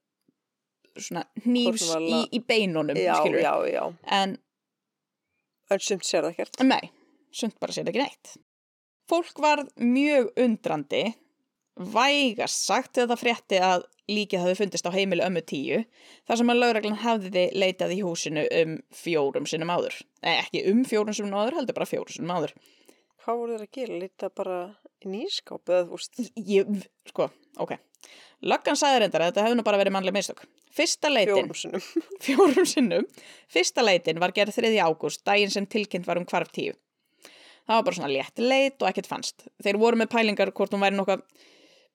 svona 1.01 1.25
sem 1.81 2.07
í, 2.07 2.21
í 2.37 2.41
beinunum 2.45 2.99
já, 2.99 3.17
já, 3.25 3.55
já 3.73 3.85
en 4.05 4.37
en 5.73 5.81
sumt 5.81 6.05
sér 6.05 6.27
það 6.27 6.35
ekkert 6.35 6.65
nei, 6.69 6.91
sumt 7.33 7.59
bara 7.63 7.75
séð 7.75 7.93
ekki 7.93 8.05
neitt 8.05 8.35
fólk 9.11 9.41
var 9.43 9.65
mjög 9.81 10.31
undrandi 10.41 11.05
vægast 11.77 12.67
sagt 12.67 12.97
þegar 12.97 13.15
það 13.15 13.23
frétti 13.23 13.61
að 13.65 13.87
líkið 14.11 14.43
hafi 14.43 14.59
fundist 14.59 14.87
á 14.89 14.95
heimili 14.95 15.25
ömmu 15.25 15.43
tíu 15.47 15.83
þar 16.29 16.41
sem 16.41 16.53
að 16.53 16.61
lögreglan 16.63 17.01
hafði 17.03 17.45
leitað 17.55 17.95
í 17.95 18.01
húsinu 18.03 18.45
um 18.63 18.77
fjórum 18.97 19.47
sinnum 19.49 19.71
áður. 19.73 19.99
Nei, 20.25 20.35
ekki 20.41 20.65
um 20.73 20.83
fjórum 20.89 21.17
sinnum 21.17 21.39
áður, 21.39 21.61
heldur 21.61 21.79
bara 21.79 21.89
fjórum 21.89 22.15
sinnum 22.15 22.35
áður. 22.35 22.57
Hvað 23.23 23.39
voru 23.39 23.55
þeir 23.55 23.67
að 23.69 23.77
gera, 23.79 24.01
lita 24.03 24.31
bara 24.35 24.59
í 25.03 25.13
nýskáp 25.13 25.71
eða 25.71 25.85
veist? 25.93 26.23
Ég, 26.35 26.71
sko, 27.07 27.29
ok. 27.63 27.77
Löggan 28.43 28.79
sagði 28.79 29.05
reyndar 29.05 29.23
að 29.23 29.31
þetta 29.31 29.45
hefði 29.47 29.59
nú 29.61 29.65
bara 29.67 29.79
verið 29.79 29.95
mannleg 29.95 30.17
mistök. 30.17 30.43
Fyrsta 30.75 31.11
leitin 31.13 31.37
fjórum 31.37 31.59
sinnum. 31.61 31.85
Fjórum 32.27 32.67
sinnum. 32.67 33.07
Fyrsta 33.53 33.85
leitin 33.87 34.19
var 34.23 34.35
gerð 34.35 34.57
3. 34.59 34.73
ágúst, 34.83 35.23
daginn 35.29 35.53
sem 35.55 35.69
tilkynnt 35.71 36.09
var 36.09 36.19
um 36.19 36.27
hvarf 36.27 36.51
tíu. 36.51 36.75
það 37.63 37.79
var 37.79 37.85
bara 37.87 37.95
svona 38.01 38.11
létt 38.11 38.43
leit 38.43 38.83
og 38.83 38.89
ekkert 38.91 39.07
fannst. 39.07 39.47
Þeir 39.63 39.79
voru 39.79 40.01
með 40.01 40.11
pælingar 40.17 40.51
hvort 40.51 40.75
hún 40.75 40.83
væri 40.83 40.99
nokkuð 40.99 41.23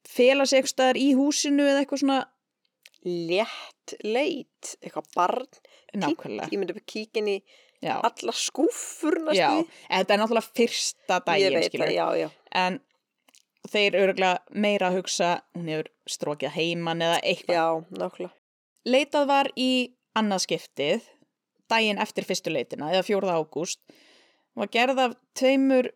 fela 0.06 0.46
sig 0.46 0.60
eitthvað 0.62 0.74
staðar 0.76 0.98
í 1.02 1.08
húsinu 1.18 1.64
eða 1.68 1.84
eitthvað 1.86 2.04
svona 2.04 2.20
Létt 3.08 3.94
leit, 4.04 4.74
eitthvað 4.82 5.06
barn. 5.16 5.48
nákvæmlega 5.96 6.50
Ég 6.52 6.60
myndi 6.60 6.74
bara 6.76 6.86
kíka 6.92 7.22
inn 7.22 7.30
í 7.32 7.38
alla 7.88 8.34
skúffur 8.34 9.20
næstu. 9.22 9.38
já, 9.38 9.52
þetta 9.94 10.14
er 10.16 10.20
náttúrulega 10.20 10.56
fyrsta 10.58 11.20
veit 11.28 11.68
skilur 11.70 11.92
já, 11.94 12.08
já. 12.18 12.30
en 12.52 12.80
þeir 13.70 13.96
örgulega 14.02 14.40
meira 14.52 14.90
að 14.90 14.98
hugsa 14.98 15.30
hún 15.56 15.70
hefur 15.70 15.92
strókið 16.10 16.56
heiman 16.58 17.02
eða 17.06 17.20
eitthvað 17.22 17.56
Já, 17.56 17.68
nákvæmlega. 18.02 18.34
leitað 18.86 19.28
var 19.28 19.52
í 19.56 19.70
annað 20.18 20.44
skiptið 20.48 21.08
daginn 21.70 22.00
eftir 22.02 22.26
fyrstu 22.26 22.50
leitina 22.52 22.90
eða 22.92 23.04
4. 23.06 23.30
ágúst 23.38 23.80
var 24.58 24.68
gerð 24.74 25.00
af 25.06 25.16
tveimur 25.38 25.92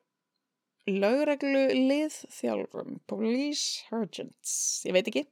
lögreglu 0.89 1.67
lið 1.75 2.15
þjálfurum 2.33 2.97
police 3.09 3.83
sergeants 3.89 4.55
ég 4.87 4.95
veit 4.97 5.07
ekki 5.11 5.27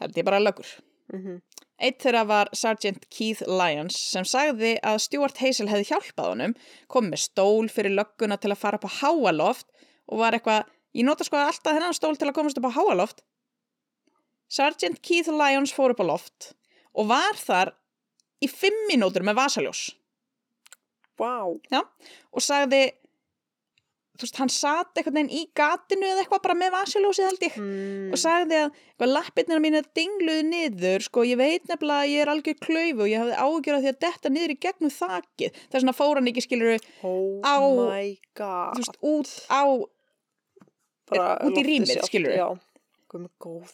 held 0.00 0.16
ég 0.16 0.26
bara 0.28 0.42
lögur 0.42 0.78
Mm 1.10 1.40
Eitt 1.80 2.02
þeirra 2.04 2.26
var 2.28 2.48
Sergeant 2.52 3.06
Keith 3.08 3.40
Lyons 3.48 3.96
sem 3.96 4.24
sagði 4.28 4.74
að 4.84 4.98
Stuart 5.00 5.38
Hazel 5.40 5.68
hefði 5.70 5.86
hjálpað 5.88 6.26
honum, 6.28 6.54
kom 6.92 7.08
með 7.08 7.22
stól 7.22 7.70
fyrir 7.72 7.94
lögguna 7.96 8.36
til 8.36 8.50
að 8.52 8.60
fara 8.60 8.76
upp 8.76 8.84
á 8.84 8.98
háaloft 9.00 9.66
og 10.04 10.20
var 10.20 10.36
eitthvað, 10.36 10.68
ég 10.92 11.06
nota 11.08 11.24
sko 11.24 11.40
alltaf 11.40 11.72
þennan 11.72 11.96
stól 11.96 12.18
til 12.20 12.28
að 12.28 12.36
komast 12.36 12.60
upp 12.60 12.68
á 12.68 12.76
háaloft. 12.76 13.24
Sergeant 14.52 15.00
Keith 15.00 15.32
Lyons 15.32 15.72
fór 15.72 15.94
upp 15.94 16.04
á 16.04 16.10
loft 16.10 16.50
og 16.92 17.08
var 17.08 17.40
þar 17.40 17.72
í 18.44 18.50
fimm 18.52 18.84
mínútur 18.90 19.24
með 19.24 19.40
vasaljós 19.40 19.86
Vá. 21.20 21.48
og 22.32 22.44
sagði, 22.44 22.90
þú 24.20 24.26
veist, 24.28 24.38
hann 24.42 24.52
sat 24.52 24.98
einhvern 25.00 25.16
veginn 25.18 25.32
í 25.40 25.42
gatinu 25.56 26.06
eða 26.10 26.22
eitthvað 26.24 26.42
bara 26.46 26.56
með 26.60 26.74
vasaljósið 26.76 27.28
held 27.30 27.44
ég 27.46 27.56
Mm. 27.60 28.12
og 28.14 28.20
sagði 28.20 28.58
að 28.60 28.68
eitthvað, 28.70 29.12
lappirnar 29.16 29.62
mínu 29.64 29.80
dingluðu 29.96 30.44
niður 30.50 31.06
sko, 31.08 31.24
ég 31.26 31.40
veit 31.40 31.64
nefnilega 31.70 32.04
að 32.04 32.10
ég 32.12 32.20
er 32.26 32.32
algjör 32.34 32.58
klaufu 32.66 33.00
og 33.04 33.10
ég 33.10 33.22
hafði 33.24 33.38
ágjör 33.46 33.76
af 33.78 33.82
því 33.86 33.90
að 33.94 34.00
detta 34.06 34.28
niður 34.36 34.54
í 34.54 34.58
gegnum 34.66 34.92
þakið 35.00 35.50
þess 35.56 35.80
vegna 35.80 35.96
fór 35.96 36.20
hann 36.20 36.30
ekki 36.32 36.44
skilur 36.46 36.78
Oh 37.02 37.40
á- 37.40 37.60
þú 38.76 38.80
veist, 38.84 39.00
út 39.02 39.32
á 39.50 39.62
Bara 41.10 41.38
út 41.42 41.56
í 41.58 41.62
rýmið. 41.66 41.96
Já. 42.38 42.46
Guð 43.10 43.22
með 43.24 43.30
góður. 43.42 43.72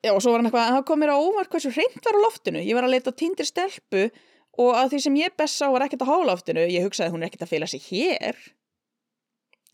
já, 0.00 0.10
og 0.14 0.22
svo 0.24 0.32
var 0.32 0.40
hann 0.40 0.46
eitthvað, 0.48 0.70
það 0.78 0.84
kom 0.88 1.00
mér 1.02 1.10
á 1.12 1.18
óvart 1.20 1.50
hversu 1.52 1.72
hreint 1.74 2.06
var 2.06 2.16
á 2.16 2.24
loftinu, 2.24 2.62
ég 2.64 2.72
var 2.78 2.86
að 2.86 2.94
leita 2.94 3.12
tindir 3.12 3.44
stelpu 3.44 4.06
og 4.56 4.70
að 4.80 4.94
því 4.94 5.00
sem 5.04 5.18
ég 5.20 5.34
best 5.36 5.58
sá 5.60 5.68
var 5.68 5.84
ekkert 5.84 6.00
á 6.00 6.08
háloftinu, 6.08 6.64
ég 6.72 6.86
hugsaði 6.88 7.12
hún 7.12 7.20
er 7.22 7.28
ekkert 7.28 7.44
að 7.44 7.52
fela 7.52 7.68
sig 7.68 7.84
hér 7.90 8.36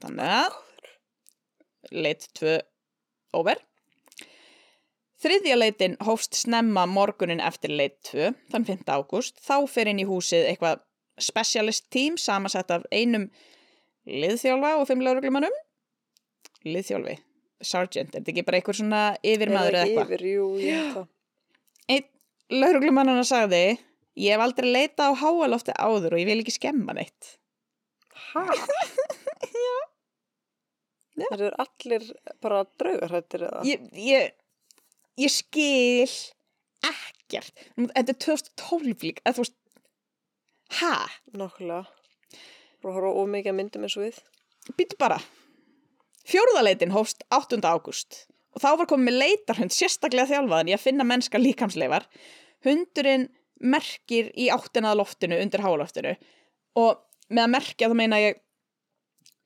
þannig 0.05 0.35
að 0.41 0.61
leit 1.95 2.29
tvö 2.37 2.59
over 3.37 3.63
Þriðja 5.17 5.57
leitin 5.57 5.95
hófst 6.05 6.37
snemma 6.37 6.83
morgunin 6.87 7.41
eftir 7.41 7.73
leit 7.73 7.95
2, 8.11 8.35
þann 8.53 8.67
5. 8.69 8.83
ágúst. 8.93 9.39
Þá 9.41 9.65
fer 9.73 9.89
inn 9.89 10.03
í 10.03 10.05
húsið 10.05 10.45
eitthvað 10.51 10.83
specialist 11.17 11.87
team 11.93 12.19
samansett 12.21 12.71
af 12.75 12.85
einum 12.93 13.31
liðþjálfa 14.07 14.75
og 14.77 14.85
fimm 14.91 15.01
lauruglumannum. 15.07 15.57
Liðþjálfi, 16.69 17.17
sergeant, 17.65 18.13
er 18.13 18.21
þetta 18.21 18.35
ekki 18.35 18.45
bara 18.47 18.61
eitthvað 18.61 18.79
svona 18.83 19.03
yfirmaður 19.25 19.79
eða 19.79 19.87
eitthvað? 19.87 20.13
Yfir, 20.13 20.27
jú, 20.35 20.47
ég 20.61 20.83
veit 20.83 20.95
það. 20.99 21.09
Einn 21.97 22.61
lauruglumannana 22.61 23.25
sagði, 23.27 23.65
ég 24.21 24.37
hef 24.37 24.45
aldrei 24.45 24.69
leitað 24.69 25.17
á 25.17 25.21
háalofti 25.25 25.81
áður 25.81 26.19
og 26.19 26.23
ég 26.23 26.29
vil 26.29 26.41
ekki 26.43 26.59
skemma 26.59 26.99
neitt. 26.99 27.37
Hæ? 28.35 28.45
Já. 29.65 29.77
Það 31.17 31.45
eru 31.47 31.51
allir 31.65 32.09
bara 32.45 32.63
draugarhættir 32.81 33.47
eða? 33.49 33.63
Ég, 33.69 33.85
ég, 33.97 34.35
ég 35.23 35.33
skil 35.33 36.11
ekkert. 36.85 37.67
Þetta 37.79 38.13
er 38.13 38.21
2012 38.27 39.07
líka, 39.07 39.25
eða 39.25 39.39
þú 39.39 39.47
veist, 39.47 39.57
hæ? 40.77 40.93
Nákvæmlega. 41.33 41.83
Að 42.87 42.95
horfa 42.95 43.13
ómikið 43.19 43.51
að 43.51 43.59
myndum 43.59 43.87
eins 43.87 43.97
og 43.99 44.05
við. 44.07 44.19
Býtu 44.79 44.99
bara. 45.01 45.19
Fjórðaleitin 46.27 46.95
hófst 46.95 47.25
8. 47.35 47.59
ágúst 47.63 48.27
og 48.57 48.63
þá 48.63 48.71
var 48.81 48.89
komið 48.91 49.09
með 49.11 49.19
leitarhund 49.21 49.75
sérstaklega 49.75 50.31
þjálfaðan 50.31 50.71
í 50.71 50.75
að 50.75 50.85
finna 50.87 51.05
mennska 51.07 51.41
líkamsleifar. 51.41 52.07
Hundurinn 52.65 53.29
merkir 53.61 54.31
í 54.37 54.49
áttinað 54.53 55.01
loftinu 55.03 55.39
undir 55.43 55.63
háloftinu 55.65 56.15
og 56.81 57.03
með 57.29 57.43
að 57.45 57.53
merkja 57.53 57.91
þá 57.91 57.97
meina 57.99 58.21
ég 58.23 58.41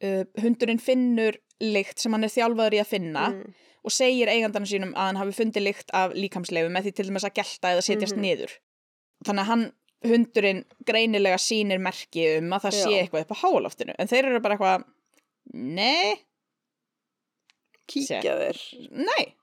uh, 0.02 0.24
hundurinn 0.40 0.80
finnur 0.80 1.36
lykt 1.60 1.98
sem 2.00 2.12
hann 2.12 2.24
er 2.24 2.32
þjálfaður 2.32 2.76
í 2.78 2.80
að 2.80 2.86
finna 2.94 3.26
Mm. 3.34 3.54
og 3.84 3.90
segir 3.92 4.28
eigandarinn 4.28 4.68
sínum 4.68 4.94
að 4.94 5.06
hann 5.10 5.16
hafi 5.16 5.32
fundið 5.36 5.62
lykt 5.66 5.90
af 5.96 6.12
líkamsleifu 6.12 6.68
með 6.72 6.84
því 6.88 6.94
til 6.96 7.06
dæmis 7.10 7.24
að 7.24 7.34
gelta 7.40 7.68
eða 7.74 7.84
setjast 7.84 8.16
Mhm. 8.16 8.22
niður. 8.24 8.52
Þannig 9.24 9.40
að 9.44 9.50
hann, 9.50 9.72
hundurinn 10.04 10.64
greinilega 10.88 11.36
sýnir 11.40 11.78
merki 11.80 12.38
um 12.38 12.50
að 12.56 12.62
það 12.64 12.72
sé 12.76 12.90
Já. 12.90 13.02
eitthvað 13.04 13.20
upp 13.26 13.32
á 13.36 13.40
háloftinu 13.42 13.94
en 13.98 14.08
þeir 14.08 14.24
eru 14.30 14.40
bara 14.40 14.56
eitthvað, 14.56 14.84
nei, 15.52 16.14
Kíkja 17.90 18.20
þeir. 18.22 18.58
nei, 18.92 19.34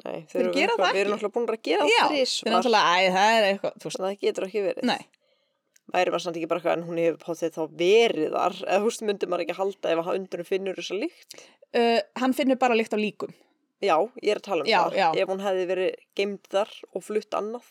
Nei, 0.00 0.22
Þeir 0.32 0.40
eru 0.40 0.48
erum 0.48 0.80
ekki. 0.80 1.02
náttúrulega 1.10 1.28
búin 1.34 1.48
að 1.50 1.62
gera 1.62 1.84
það 1.84 1.90
þeir 1.90 2.10
þrísvar. 2.10 2.46
eru 2.46 2.54
náttúrulega, 2.56 2.92
æ, 2.96 3.10
það 3.16 3.32
er 3.36 3.46
eitthvað, 3.50 3.72
þú 3.80 3.84
veist, 3.90 3.98
það 4.00 4.14
getur 4.22 4.44
ekki 4.46 4.62
verið. 4.64 4.82
nei, 4.88 5.02
Væri 5.90 6.12
maður 6.14 6.24
samt 6.26 6.38
ekki 6.38 6.48
bara 6.50 6.60
eitthvað 6.60 6.76
en 6.78 6.86
hún 6.88 6.98
hefur 7.02 7.20
páttið 7.24 7.54
þá 7.56 7.62
verið 7.80 8.34
þar. 8.36 8.58
Eða 8.66 8.80
þú 8.80 8.88
veist, 8.90 9.04
myndi 9.08 9.28
maður 9.30 9.44
ekki 9.46 9.56
halda 9.58 9.92
ef 9.94 10.02
að 10.04 10.10
undurinn 10.20 10.48
finnur 10.50 10.78
þessa 10.80 10.98
líkt. 11.00 11.38
uh, 11.74 12.00
hann 12.22 12.34
finnur 12.36 12.58
bara 12.60 12.76
lykt 12.78 12.94
á 12.94 12.98
líkum. 13.00 13.32
Já, 13.80 13.96
ég 14.20 14.34
er 14.34 14.40
að 14.42 14.46
tala 14.46 14.64
um 14.64 14.68
Já, 14.68 14.80
það. 14.84 14.96
já. 15.00 15.06
Ef 15.22 15.30
hún 15.32 15.40
hefði 15.40 15.66
verið 15.70 15.94
geimd 16.20 16.50
þar 16.52 16.72
og 16.92 17.04
flutt 17.06 17.36
annað. 17.38 17.68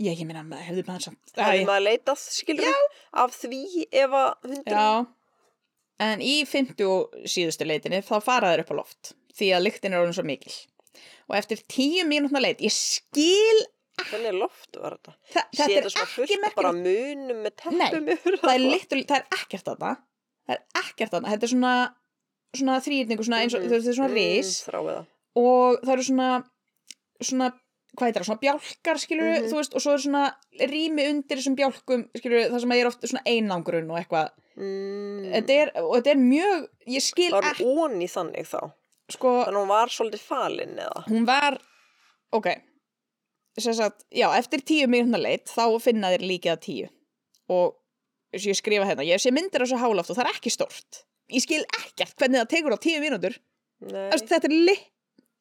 Ég, 0.00 0.16
ég 0.16 0.24
minna, 0.24 0.42
hefði 0.64 0.82
maður 0.88 1.04
samt, 1.10 1.32
Hefði 1.36 1.66
maður 1.68 1.84
leitað, 1.84 2.22
skilur 2.32 2.64
við, 2.64 2.86
af 3.20 3.34
því 3.36 3.58
ef 3.92 4.14
að 4.16 4.30
hundurinn... 4.48 4.78
já, 4.78 5.06
en 6.06 6.22
í 6.24 6.32
50 6.48 6.86
og 6.88 7.18
síðustu 7.28 7.66
leitinni 7.68 8.00
þá 8.02 8.14
fara 8.24 8.54
þeir 8.54 8.62
upp 8.64 8.72
á 8.72 8.76
loft 8.80 9.12
því 9.36 9.50
að 9.52 9.64
lyktin 9.66 9.92
er 9.92 10.00
orðin 10.00 10.16
svo 10.16 10.24
mikil. 10.26 10.54
Og 11.28 11.36
eftir 11.36 11.60
tíu 11.70 12.06
mínútna 12.08 12.40
leit, 12.40 12.64
ég 12.64 12.72
skil, 12.72 13.60
Hvernig 14.02 14.32
loft 14.40 14.76
var 14.80 14.96
þetta? 14.96 15.12
þa 15.32 15.42
þetta 15.52 15.78
er 15.78 15.86
ekki 15.86 16.38
merkilegt. 16.40 16.56
bara 16.56 16.72
munum 16.72 17.42
með 17.44 17.52
Nei, 17.72 17.90
teppum 17.90 18.08
yfir 18.14 18.38
það 18.40 18.54
er, 18.54 18.62
litlu, 18.72 19.02
það 19.04 19.18
er 19.18 19.26
ekkert 19.38 19.64
þarna 19.68 19.90
það 20.48 20.54
er 20.56 20.62
ekkert 20.82 21.10
þarna, 21.12 21.28
þetta 21.34 21.42
er 21.48 21.52
svona 21.52 21.74
svona 22.56 22.78
þrýrningu, 22.84 23.24
svona 23.24 23.40
eins 23.42 23.54
og 23.56 23.62
Mhm. 23.62 23.68
þetta 23.72 23.88
er 23.88 23.96
svona 23.96 24.08
Mm, 24.12 24.14
ris 24.14 24.50
Þráið 24.66 24.88
það. 24.92 25.06
og 25.36 25.80
það 25.82 25.92
eru 25.92 26.02
svona 26.08 26.44
svona, 27.22 27.46
hvað 27.96 28.06
heitir 28.08 28.20
það, 28.22 28.28
svona 28.28 28.42
bjálkar 28.42 28.98
skilur 28.98 29.32
Mhm. 29.38 29.48
þú 29.48 29.54
veist, 29.60 29.74
og 29.76 29.80
svo 29.82 29.92
er 29.92 30.02
svona 30.02 30.34
rými 30.60 31.08
undir 31.10 31.36
þessum 31.38 31.56
bjálkum, 31.56 32.08
skilur 32.16 32.50
það 32.50 32.60
sem 32.60 32.72
er 32.72 32.86
oft 32.86 33.00
svona 33.02 33.22
einangrun 33.26 33.90
og 33.90 33.96
eitthvað 34.00 34.30
Mm. 34.56 35.32
þetta 35.32 35.50
er, 35.50 35.70
og 35.80 35.96
þetta 35.96 36.10
er 36.10 36.16
mjög, 36.16 36.68
ég 36.88 37.00
skil 37.02 37.30
Var 37.32 37.42
ekki, 37.42 37.64
onni 37.64 38.04
þannig 38.08 38.46
þá? 38.48 38.72
sko 39.10 39.44
Þannig 39.44 39.56
að 39.56 39.62
hún 39.62 39.68
var 39.68 39.86
svolítið 39.88 40.20
falin 40.20 40.76
eða? 40.78 41.04
hún 41.06 41.24
var, 41.26 41.58
ok 42.32 42.46
sagt, 43.60 44.04
já, 44.08 44.28
eftir 44.38 44.62
tíu 44.64 44.88
mínúna 44.88 45.20
leit 45.20 45.50
þá 45.52 45.76
finna 45.82 46.12
þér 46.14 46.26
líkið 46.28 46.52
að 46.54 46.62
tíu. 46.66 46.90
Og 47.52 47.74
ég 48.38 48.56
skrifa 48.56 48.86
hérna, 48.88 49.04
ég 49.04 49.20
sé 49.20 49.32
myndir 49.34 49.60
á 49.60 49.64
þessu 49.66 49.80
hálaft 49.82 50.12
og 50.12 50.16
það 50.16 50.24
er 50.24 50.32
ekki 50.32 50.52
stórt. 50.54 51.02
Ég 51.32 51.44
skil 51.44 51.60
ekkert 51.80 52.16
hvernig 52.16 52.40
það 52.40 52.52
tekur 52.54 52.76
á 52.76 52.84
tíu 52.84 53.02
mínútur. 53.02 53.36
Þetta 53.82 54.40
er 54.46 54.54
li 54.54 54.78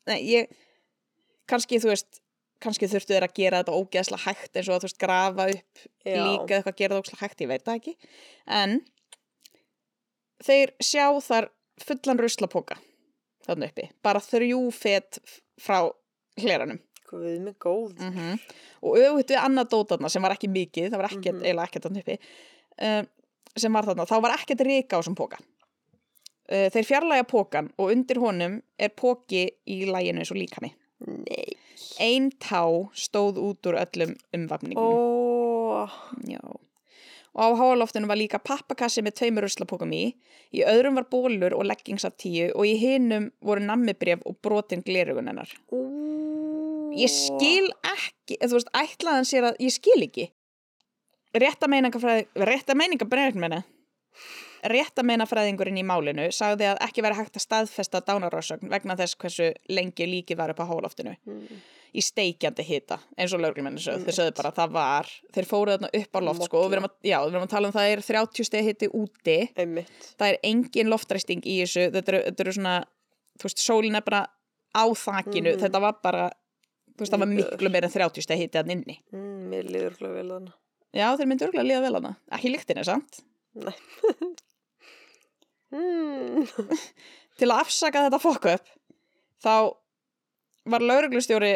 Nei, 0.10 0.18
ég 0.26 0.48
kannski, 1.50 1.78
þú 1.78 1.92
veist, 1.92 2.22
kannski 2.62 2.90
þurftu 2.90 3.14
þeir 3.14 3.26
að 3.28 3.36
gera 3.38 3.60
þetta 3.62 3.76
ógeðslega 3.78 4.24
hægt 4.26 4.58
eins 4.58 4.70
og 4.70 4.76
að 4.76 4.82
þú 4.82 4.88
veist, 4.90 5.00
grafa 5.02 5.48
upp 5.52 5.84
Já. 6.10 6.24
líka 6.26 6.58
eitthvað 6.58 6.78
gera 6.80 6.96
það 6.96 7.04
ógeðslega 7.04 7.22
hægt, 7.22 7.44
ég 7.44 7.52
veit 7.52 7.66
það 7.68 7.80
ekki. 7.80 7.94
En 8.60 8.78
þeir 10.42 10.74
sjá 10.82 11.06
þar 11.22 11.50
fullan 11.86 12.22
ruslapoka 12.22 12.80
þannig 13.46 13.74
uppi, 13.74 13.88
bara 14.06 14.22
þrjú 14.26 14.62
fet 14.74 15.22
frá 15.62 15.84
hleranum 16.42 16.82
Guð 17.12 17.40
mig 17.44 17.56
góð. 17.60 17.96
mm 18.00 18.40
og 18.82 18.96
auðvitað 18.98 19.36
við 19.36 19.44
annað 19.46 19.68
dótarna 19.76 20.10
sem 20.10 20.24
var 20.26 20.34
ekki 20.34 20.48
mikið, 20.50 20.88
það 20.90 20.98
var 21.02 21.10
ekkert, 21.12 21.36
Mhm. 21.36 21.44
eiginlega 21.46 21.68
ekkert 21.70 21.84
þannig 21.86 22.02
uppi 22.02 22.16
um, 22.82 23.08
sem 23.58 23.74
var 23.74 23.86
þarna, 23.86 24.06
þá 24.10 24.22
var 24.24 24.32
ekkert 24.38 24.62
rika 24.66 24.98
á 24.98 25.00
þessum 25.02 25.16
póka 25.20 25.38
uh, 25.38 26.70
þeir 26.74 26.88
fjarlæga 26.88 27.28
pókan 27.30 27.70
og 27.78 27.92
undir 27.94 28.18
honum 28.24 28.62
er 28.80 28.90
póki 28.90 29.44
í 29.68 29.84
læginu 29.86 30.24
eins 30.24 30.32
og 30.34 30.38
líkami 30.42 30.72
Nei. 31.02 31.54
ein 32.00 32.32
tá 32.42 32.64
stóð 32.94 33.38
út 33.42 33.66
úr 33.70 33.78
öllum 33.84 34.16
umvafningum 34.34 34.82
Ó, 34.82 35.90
Já. 36.30 36.40
og 36.42 37.42
á 37.42 37.48
háaloftinu 37.58 38.08
var 38.08 38.18
líka 38.18 38.40
pappakassi 38.42 39.02
með 39.06 39.16
tveimur 39.20 39.44
ruslapókum 39.46 39.94
í 39.94 40.16
í 40.54 40.64
öðrum 40.66 40.96
var 40.96 41.06
bólur 41.12 41.54
og 41.58 41.66
leggings 41.66 42.06
af 42.06 42.18
tíu 42.18 42.50
og 42.56 42.66
í 42.66 42.76
hinum 42.82 43.32
voru 43.42 43.62
nammibref 43.62 44.22
og 44.26 44.38
brotin 44.42 44.82
glerugun 44.82 45.28
hennar 45.30 45.50
ó. 45.72 45.78
Ég 46.98 47.10
skil 47.10 47.68
ekki, 47.84 48.38
þú 48.42 48.58
veist, 48.58 48.72
ætlaðan 48.76 49.28
sér 49.30 49.44
að 49.52 49.60
ég 49.60 49.72
skil 49.76 50.02
ekki. 50.06 50.32
Rétta 51.34 51.68
meiningafræði 51.72 52.26
rétta 52.36 52.76
meiningabræðin 52.76 53.40
meina 53.40 53.64
Réttameinafræðingurinn 54.62 55.80
í 55.82 55.84
málinu 55.88 56.28
sagði 56.36 56.68
að 56.70 56.82
ekki 56.86 57.02
veri 57.02 57.16
hægt 57.18 57.38
að 57.40 57.42
staðfesta 57.48 58.02
dánarósögn 58.06 58.70
vegna 58.70 58.94
þess 59.00 59.16
hversu 59.18 59.48
lengi 59.74 60.06
líki 60.06 60.36
var 60.38 60.52
upp 60.54 60.60
á 60.62 60.70
hóloftinu 60.70 61.16
Mm. 61.26 61.48
í 61.96 62.00
steikjandi 62.02 62.64
hita, 62.64 63.00
eins 63.18 63.34
og 63.34 63.42
lögreglumennir 63.42 63.82
sögðu. 63.82 64.06
Þeir 64.06 64.16
sögðu 64.20 64.36
bara 64.38 64.52
að 64.52 64.56
það 64.62 64.72
var, 64.72 65.08
þeir 65.34 65.46
fóruð 65.50 65.74
þarna 65.80 65.90
upp 66.00 66.14
á 66.16 66.20
loft 66.22 66.44
sko 66.46 66.58
og 66.62 66.70
við 66.70 66.74
erum 66.78 66.86
að, 66.88 66.94
já, 67.04 67.18
við 67.26 67.34
erum 67.34 67.44
að 67.48 67.50
tala 67.50 67.68
um 67.68 67.74
það 67.74 67.90
er 67.92 68.02
30 68.02 68.44
steg 68.46 68.64
hiti 68.70 68.88
úti, 68.88 69.50
Einmitt. 69.58 69.90
það 70.20 70.28
er 70.30 70.38
engin 70.44 70.90
loftræsting 70.94 71.42
í 71.44 71.58
þessu, 71.64 71.92
þetta 71.92 72.08
eru, 72.14 72.22
þetta 72.30 72.40
eru 72.46 72.54
svona, 72.54 72.76
þú 73.40 73.44
veist, 73.50 73.58
sólin 73.66 73.96
er 73.98 74.02
bara 74.02 74.22
á 74.78 74.84
þakinu, 74.94 75.56
Mhm. 75.56 75.60
þetta 75.66 75.82
var 75.82 75.94
bara, 76.04 76.32
þú 76.96 77.04
veist, 77.04 77.14
það 77.14 77.24
var 77.24 77.32
miklu 77.32 77.72
meira 77.74 77.90
en 77.90 77.96
30 77.96 78.26
steg 78.28 78.42
hiti 78.42 78.62
að 78.62 78.74
inni. 78.76 78.98
Mm, 79.14 79.42
mér 79.52 79.72
liður 79.72 79.98
hljóð 80.00 80.16
vel 80.20 80.28
þannig. 80.36 80.56
Já, 80.92 81.08
þeir 81.16 81.30
myndu 81.32 81.48
örgulega 81.48 81.68
líða 81.70 81.84
vel 81.86 81.98
hana, 81.98 82.14
ekki 82.36 82.52
líktinni, 82.52 82.84
sant? 82.88 83.22
Nei. 83.56 83.76
mm. 85.76 86.48
til 87.40 87.50
að 87.50 87.64
afsaka 87.64 88.06
þetta 88.08 88.22
fokk 88.22 88.50
upp 88.54 88.72
þá 89.42 89.54
var 90.72 90.86
lauruglustjóri 90.86 91.54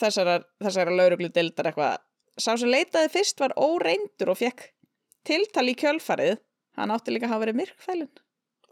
þessara, 0.00 0.40
þessara 0.62 0.94
laurugludildar 0.96 1.70
eitthvað 1.70 1.98
sá 2.40 2.54
sem 2.54 2.70
leitaði 2.70 3.10
fyrst 3.12 3.42
var 3.42 3.54
óreindur 3.60 4.32
og 4.32 4.40
fekk 4.40 4.70
tiltal 5.28 5.66
í 5.68 5.76
kjölfarið 5.78 6.38
hann 6.78 6.94
átti 6.94 7.12
líka 7.12 7.28
að 7.28 7.34
hafa 7.34 7.44
verið 7.46 7.60
myrkfælun 7.60 8.12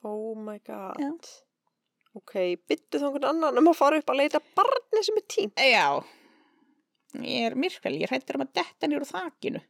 Oh 0.07 0.37
my 0.39 0.61
god. 0.63 0.95
Já. 1.03 1.11
Ok, 2.19 2.35
byttu 2.69 3.01
þá 3.01 3.09
einhvern 3.09 3.29
annan 3.33 3.61
um 3.63 3.71
að 3.73 3.79
fara 3.79 4.01
upp 4.01 4.13
að 4.13 4.23
leita 4.23 4.43
barni 4.59 5.05
sem 5.07 5.21
er 5.21 5.27
tím. 5.35 5.53
já 5.57 5.87
ég 7.25 7.49
er 7.49 7.57
myrkfæl, 7.57 7.97
ég 7.97 8.11
hrættir 8.11 8.37
um 8.39 8.45
að 8.45 8.57
detta 8.61 8.89
nýr 8.89 9.05
úr 9.05 9.09
þakinu 9.09 9.63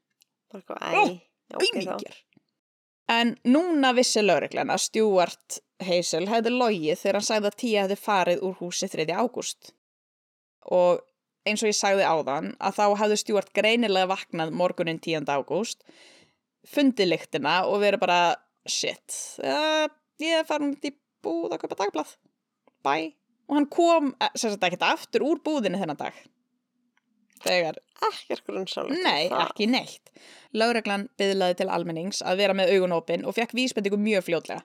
Bara 0.49 0.63
eitthvað, 0.63 0.81
æ. 0.83 1.29
Auðmíkjar 1.59 2.17
en 3.09 3.35
núna 3.49 3.95
vissi 3.97 4.23
lauruglan 4.25 4.73
að 4.73 4.85
Stuart 4.85 5.61
Hazel 5.85 6.27
hefði 6.29 6.53
logið 6.53 7.01
þegar 7.01 7.19
hann 7.19 7.29
sagði 7.29 7.51
að 7.51 7.59
Tia 7.63 7.85
hefði 7.85 7.99
farið 8.03 8.43
úr 8.45 8.59
húsi 8.61 8.89
3. 8.93 9.07
ágúst 9.17 9.71
og 10.69 11.05
eins 11.49 11.63
og 11.65 11.71
ég 11.71 11.79
sagði 11.79 12.05
áðan 12.05 12.53
að 12.59 12.77
þá 12.81 12.85
hefði 13.03 13.21
Stuart 13.23 13.53
greinilega 13.57 14.11
vaknað 14.11 14.53
morgunin 14.61 15.01
10. 15.01 15.29
ágúst 15.31 15.87
fundið 16.69 17.15
lyktina 17.15 17.63
og 17.69 17.81
verið 17.85 18.03
bara 18.03 18.21
shit, 18.69 19.15
uh, 19.41 19.87
ég 20.21 20.43
er 20.43 20.49
farin 20.49 20.75
út 20.75 20.85
í 20.85 20.93
búð 21.25 21.55
að 21.55 21.63
kaupa 21.63 21.79
dagblað 21.79 22.17
bye 22.87 23.12
og 23.49 23.57
hann 23.57 23.69
kom 23.73 24.12
eh, 24.21 24.33
sem 24.37 24.53
sagt 24.53 24.67
ekkert 24.69 24.85
aftur 24.88 25.25
úr 25.25 25.41
búðinni 25.45 25.81
þennan 25.81 25.99
dag 26.01 26.17
þegar 27.45 27.79
Ekkert 28.09 28.45
grunnsamlegt. 28.47 29.01
Nei, 29.03 29.27
ekki 29.43 29.67
neitt. 29.71 30.11
Lögreglan 30.55 31.09
byðlaði 31.19 31.57
til 31.59 31.67
almennings 31.75 32.21
að 32.23 32.38
vera 32.45 32.55
með 32.55 32.71
augun 32.77 32.95
opin 32.95 33.25
og 33.27 33.35
fekk 33.35 33.57
vísbendingu 33.59 33.99
mjög 33.99 34.23
fljótlega. 34.29 34.62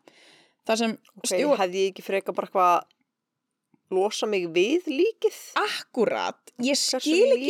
Það 0.67 0.79
sem 0.83 0.93
Ok, 1.17 1.25
Stjúart... 1.31 1.59
hefði 1.63 1.81
ég 1.81 1.93
ekki 1.93 2.05
freka 2.05 2.35
bara 2.37 2.49
eitthvað 2.49 3.97
losa 3.97 4.29
mig 4.29 4.45
við 4.53 4.85
líkið? 4.89 5.39
Akkurat, 5.63 6.53
ég 6.65 6.77
skil 6.79 7.33
ekki? 7.35 7.49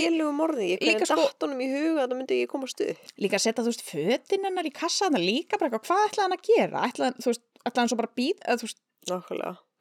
Ég 0.80 0.88
hvernig 0.88 1.08
sko- 1.12 1.20
datt 1.28 1.46
honum 1.46 1.62
í 1.64 1.70
huga 1.72 2.04
að 2.04 2.08
það 2.08 2.18
myndi 2.22 2.40
ekki 2.40 2.52
koma 2.56 2.72
stuð. 2.72 3.04
líka 3.24 3.40
að 3.40 3.46
setja, 3.46 3.64
þú 3.64 3.72
veist, 3.74 3.86
fötin 3.92 4.48
hennar 4.50 4.68
í 4.68 4.74
kassaðna 4.76 5.22
líka 5.24 5.60
bara 5.62 5.78
hvað 5.84 6.08
ætlaði 6.10 6.26
hann 6.26 6.38
að 6.40 6.48
gera? 6.50 6.88
Ætlaði, 6.90 7.28
hann- 7.28 7.78
hann 7.80 7.92
svo 7.92 8.00
bara 8.02 8.12
býð, 8.18 8.40
eða 8.44 8.60
veist. 8.64 8.82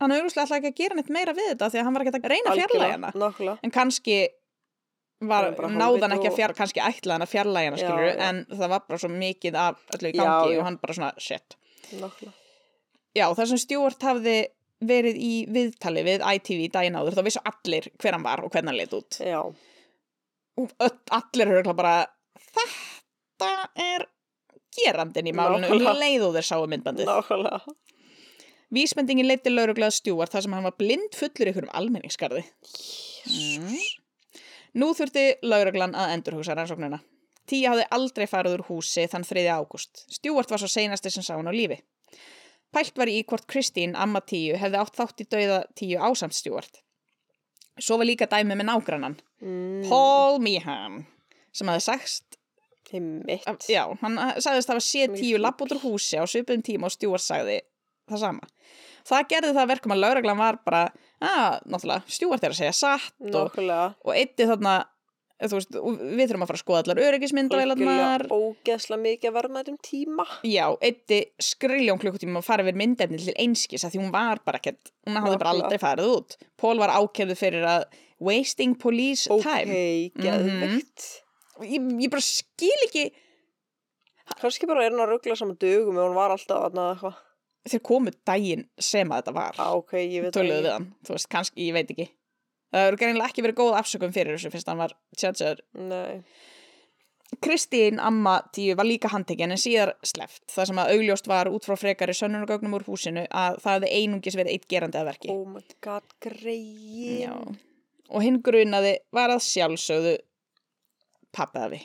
Hann 0.01 0.13
auðvitað 0.15 0.45
ætlaði 0.45 0.59
ekki 0.63 0.71
að 0.73 0.79
gera 0.83 0.95
neitt 0.99 1.11
meira 1.15 1.35
við 1.37 1.51
þetta 1.53 1.69
því 1.73 1.81
að 1.81 1.85
hann 1.89 1.95
var 1.97 2.05
ekki 2.07 2.15
að 2.19 2.31
reyna 2.33 2.53
að 2.53 2.61
fjarlæga 2.63 2.93
hana. 2.97 3.11
Nákvæmlega. 3.23 3.59
En 3.63 3.71
kannski 3.75 4.17
var, 5.23 5.49
hálfviti 5.55 6.09
ekki 6.17 6.31
að 6.33 6.39
fjarlæga, 6.39 6.59
kannski 6.63 6.83
ætlaði 6.83 7.15
hann 7.19 7.27
að 7.27 7.35
Já, 7.83 7.87
skilur, 7.87 8.09
já. 8.09 8.23
en 8.29 8.41
það 8.51 8.73
var 8.75 8.87
bara 8.89 9.03
svo 9.03 9.11
mikið 9.13 9.59
af 9.67 9.85
öllu 9.97 10.09
í 10.11 10.17
gangi 10.17 10.55
já. 10.55 10.59
og 10.59 10.65
hann 10.67 10.79
bara 10.83 10.97
svona, 10.99 11.13
shit. 11.23 11.59
Nákvæmlega. 11.93 12.33
Já, 13.13 13.27
þar 13.37 13.51
sem 13.53 13.61
Stjórn 13.61 14.01
hafði 14.09 14.37
verið 14.83 15.19
í 15.23 15.33
viðtali 15.53 16.03
við 16.07 16.25
ITV 16.27 16.65
daginn 16.75 16.97
áður, 16.99 17.19
þá 17.21 17.27
vissu 17.29 17.43
allir 17.47 17.87
hver 18.03 18.17
hann 18.17 18.25
var 18.27 18.43
og 18.43 18.51
hvernig 18.51 18.73
hann 18.73 18.81
leit 18.81 18.97
út. 18.97 19.19
Já. 19.23 19.43
Öll, 20.59 20.97
allir 21.17 21.53
örugglega 21.53 21.77
bara, 21.79 21.95
þetta 22.57 23.53
er 23.85 24.09
gerandin 24.73 25.29
í 25.29 25.35
málinu 25.37 25.69
um 25.69 25.77
Nákvæmlega. 25.77 25.95
leið 26.01 26.27
og 26.27 26.35
þeir 26.39 26.49
sáu 26.49 26.67
myndbandið. 26.73 27.09
Nákvæmlega. 27.13 27.77
Vísbendingin 28.73 29.29
leiti 29.29 29.51
lauruglega 29.53 29.93
Stjórn 29.93 30.31
þar 30.33 30.45
sem 30.47 30.55
hann 30.57 30.65
var 30.65 30.77
blind 30.81 31.17
fullur 31.19 31.51
ykkur 31.53 31.67
um 31.69 31.73
almenningskarði. 31.77 32.45
Mm. 33.29 33.75
Nú 34.81 34.93
þurfti 34.97 35.25
lauruglan 35.45 35.93
að 35.99 36.15
endurhugsa 36.17 36.55
rannsóknuna. 36.57 37.03
Tía 37.51 37.73
hafði 37.73 37.85
aldrei 37.93 38.27
farið 38.31 38.55
úr 38.57 38.65
húsi 38.71 39.05
þann 39.11 39.27
3. 39.29 39.43
ágúst. 39.53 40.05
Stjórn 40.17 40.49
var 40.55 40.63
svo 40.63 40.71
seinasti 40.71 41.11
sem 41.13 41.25
sá 41.27 41.35
hann 41.37 41.51
á 41.51 41.55
lífi. 41.55 41.81
Pælt 42.73 42.97
var 42.97 43.11
í 43.13 43.19
hvort 43.29 43.45
Kristín, 43.51 43.93
amma 43.99 44.23
tíu, 44.25 44.55
hefði 44.57 44.79
átt 44.81 44.97
þátt 44.97 45.21
í 45.21 45.27
dauða 45.29 45.59
tíu 45.77 45.99
ásamt 46.01 46.33
Stjórn. 46.39 46.79
Svo 47.83 47.99
var 48.01 48.09
líka 48.09 48.29
dæmi 48.31 48.57
með 48.57 48.69
nágrannan, 48.71 49.19
Mm. 49.43 49.89
Paul 49.89 50.39
Meehan, 50.39 51.01
sem 51.53 51.67
hafði 51.67 51.83
sagst, 51.83 52.37
Einmitt. 52.93 53.43
já, 53.67 53.83
hann 54.01 54.17
sagðist 54.39 54.69
hafa 54.71 54.79
séð 54.85 55.09
Sem 55.11 55.15
í 55.17 55.21
tíu 55.21 55.39
lapp 55.41 55.59
út 55.65 55.73
úr 55.75 55.81
húsi 55.83 56.15
á 56.21 56.23
svipum 56.29 56.63
tíma 56.63 56.87
og 56.87 56.93
Stjórn 56.95 57.19
sagði 57.19 57.57
það 58.15 58.23
sama. 58.27 58.49
Það 59.09 59.29
gerði 59.33 59.51
það 59.53 59.63
að 59.65 59.71
verkum 59.73 59.95
að 59.97 60.01
lauruglan 60.05 60.39
var 60.39 60.59
bara, 60.63 60.81
að, 61.19 61.61
náttúrulega, 61.73 62.15
Stjórn 62.17 62.43
er 62.47 62.53
að 62.55 62.59
segja 62.61 62.75
satt 62.79 63.35
og, 63.35 63.57
og 64.07 64.13
eitti 64.15 64.47
þarna, 64.47 64.75
þú 65.43 65.57
veist, 65.59 65.79
og 65.81 65.97
við 66.05 66.23
þurfum 66.31 66.45
að 66.47 66.51
fara 66.53 66.59
að 66.61 66.63
skoða 66.63 66.83
allar 66.85 67.01
öryggismyndavélarnar. 67.09 68.25
Ógeðslega 68.31 69.03
mikið 69.03 69.31
að 69.33 69.37
verðmætum 69.41 69.81
tíma. 69.83 70.27
Já, 70.47 70.69
eitti 70.87 71.19
skriljón 71.43 71.99
klukkutíma 72.05 72.39
að 72.39 72.47
fara 72.47 72.69
við 72.69 72.79
myndefni 72.79 73.19
til 73.25 73.35
einskis 73.43 73.83
að 73.89 73.97
því 73.97 74.03
hún 74.05 74.15
var 74.15 74.43
bara 74.47 74.63
ekkert, 74.63 74.95
hún 75.09 75.19
hafði 75.19 75.43
bara 75.43 75.57
aldrei 75.57 75.83
farið 75.83 76.15
út. 76.15 76.39
Pól 76.63 76.79
var 76.79 76.95
ákjörðu 76.95 77.39
fyrir 77.43 77.67
að 77.67 77.89
wasting 78.23 78.79
police 78.79 79.27
Ok, 79.35 79.43
time. 79.43 79.83
geðvikt. 80.23 81.11
Og 81.59 81.67
Ég, 81.67 81.91
ég 82.07 82.11
bara 82.11 82.23
skil 82.25 82.87
ekki, 82.87 83.09
Kannski 84.41 84.69
bara 84.71 84.85
er 84.87 84.95
hann 84.95 85.03
að 85.03 85.11
ruggla 85.13 85.35
saman 85.37 85.59
dögum 85.61 85.99
ef 85.99 86.07
hún 86.07 86.17
var 86.17 86.33
alltaf 86.33 86.71
eitthvað. 86.71 87.19
Þeir 87.69 87.83
komu 87.87 88.13
daginn 88.27 88.67
sem 88.81 89.11
að 89.13 89.23
þetta 89.23 89.35
var. 89.37 89.61
Á, 89.61 89.69
ok, 89.79 89.95
ég 90.01 90.25
veit 90.25 90.35
Töluðu 90.37 90.65
við 90.67 90.75
hann, 90.75 90.89
þú 91.07 91.17
veist, 91.17 91.29
kannski, 91.33 91.69
ég 91.69 91.77
veit 91.77 91.93
ekki. 91.95 92.09
Það 92.73 92.89
eru 92.89 92.99
greinilega 93.03 93.29
ekki 93.29 93.45
verið 93.45 93.59
góð 93.61 93.77
afsökum 93.83 94.15
fyrir 94.15 94.39
þessu 94.39 94.51
fyrst 94.53 94.71
hann 94.71 94.81
var 94.81 94.97
tjátsaður. 95.21 95.61
Kristín, 97.43 98.01
amma 98.01 98.39
tíu, 98.53 98.75
var 98.77 98.85
líka 98.85 99.09
handtekinn 99.13 99.55
en 99.55 99.61
síðar 99.61 99.95
sleft. 100.05 100.45
Það 100.53 100.69
sem 100.69 100.81
að 100.83 100.91
augljóst 100.97 101.31
var 101.31 101.49
út 101.49 101.65
frá 101.65 101.79
frekari 101.81 102.17
sönnunagögnum 102.17 102.77
úr 102.77 102.85
húsinu 102.89 103.25
að 103.29 103.57
það 103.65 103.79
hefði 103.79 103.93
einungis 104.01 104.37
verið 104.37 104.57
eitt 104.57 104.69
gerandi 104.69 105.01
að 105.01 105.09
verki. 105.13 105.33
Oh 105.33 105.47
my 105.49 105.63
god, 105.85 106.13
greið. 106.25 107.57
Og 108.13 108.25
hinn 108.25 108.43
grunaði 108.45 108.99
var 109.17 109.33
að 109.33 109.45
sjálfsögðu 109.49 110.19
pappaði. 111.33 111.81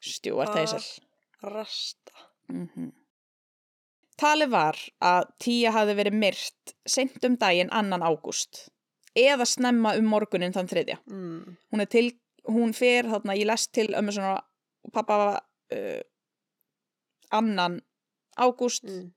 Stjúart 0.00 0.54
Heysel. 0.56 0.82
Rasta. 1.42 2.30
Mm 2.50 2.90
Talið 4.20 4.50
var 4.52 4.78
að 5.00 5.30
Tía 5.40 5.72
hafði 5.72 5.96
verið 5.96 6.18
myrt 6.20 6.74
seint 6.88 7.24
um 7.24 7.38
daginn 7.40 7.72
annan 7.72 8.04
ágúst 8.04 8.66
eða 9.16 9.46
snemma 9.48 9.94
um 9.98 10.10
morgunin 10.10 10.52
þann 10.54 10.68
þriðja. 10.70 10.98
Mm. 11.10 11.56
Hún 11.72 11.86
til, 11.90 12.06
hún 12.48 12.74
fer 12.76 13.08
þarna, 13.10 13.38
ég 13.38 13.48
lest 13.48 13.72
til 13.74 13.88
ömmu 13.96 14.14
svona 14.14 14.36
og 14.86 14.92
pappa 14.94 15.16
uh, 15.38 16.02
annan 17.30 17.80
ágúst 18.36 18.84
Mm. 18.84 19.10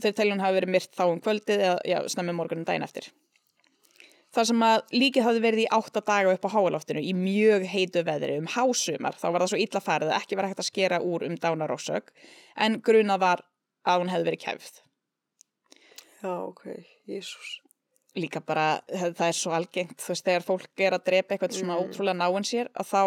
þeir 0.00 0.14
telja 0.16 0.34
hún 0.34 0.40
hafi 0.40 0.56
verið 0.56 0.72
myrt 0.72 0.94
þá 0.96 1.04
um 1.10 1.20
kvöldið 1.20 1.60
eða 1.66 1.80
já, 1.84 1.98
snemmi 2.08 2.32
morgunin 2.32 2.64
daginn 2.64 2.86
eftir. 2.86 3.10
Þar 4.32 4.46
sem 4.48 4.62
að 4.64 4.94
líkið 4.96 5.26
hafði 5.26 5.40
verið 5.44 5.60
í 5.60 5.70
átta 5.76 6.00
daga 6.00 6.32
upp 6.32 6.46
á 6.48 6.54
háaloftinu 6.54 7.02
í 7.04 7.12
mjög 7.12 7.66
heitu 7.68 8.00
veðri 8.06 8.38
um 8.40 8.46
hásumar, 8.48 9.18
þá 9.20 9.26
var 9.28 9.44
það 9.44 9.50
svo 9.52 9.60
illa 9.60 9.82
farið 9.84 10.12
að 10.12 10.16
ekki 10.22 10.38
var 10.38 10.48
hægt 10.48 10.62
að 10.62 10.68
skera 10.70 11.00
úr 11.04 11.26
um 11.28 11.36
dánarósök 11.36 12.08
en 12.56 12.78
grunað 12.80 13.20
var 13.20 13.44
að 13.86 13.98
hún 14.02 14.10
hefði 14.12 14.28
verið 14.30 14.42
kæfð. 14.46 14.80
Já, 16.22 16.32
ok, 16.46 16.62
jésús. 17.10 17.58
Líka 18.14 18.40
bara, 18.44 18.82
það 18.92 19.22
er 19.26 19.36
svo 19.38 19.52
algengt, 19.56 19.96
þú 20.04 20.12
veist, 20.12 20.24
þegar 20.26 20.44
fólk 20.46 20.82
er 20.84 20.92
að 20.98 21.04
drepa 21.08 21.34
eitthvað 21.34 21.56
svona 21.56 21.78
Mm. 21.78 21.84
ótrúlega 21.86 22.18
náinn 22.20 22.44
sér, 22.44 22.68
að 22.76 22.86
þá 22.92 23.02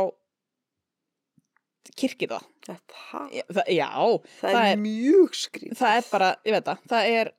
kirkir 1.96 2.32
það. 2.34 2.46
Þetta, 2.66 3.02
Já, 3.36 3.44
það, 3.54 3.68
já, 3.76 3.90
það, 3.94 4.40
það 4.42 4.56
er, 4.66 4.72
er- 4.72 4.80
mjög 4.82 5.36
skrítið. 5.38 5.76
það 5.80 5.98
er 6.00 6.08
bara, 6.12 6.30
ég 6.46 6.56
veit 6.56 6.66
það, 6.66 6.80
það 6.92 7.10
er, 7.20 7.30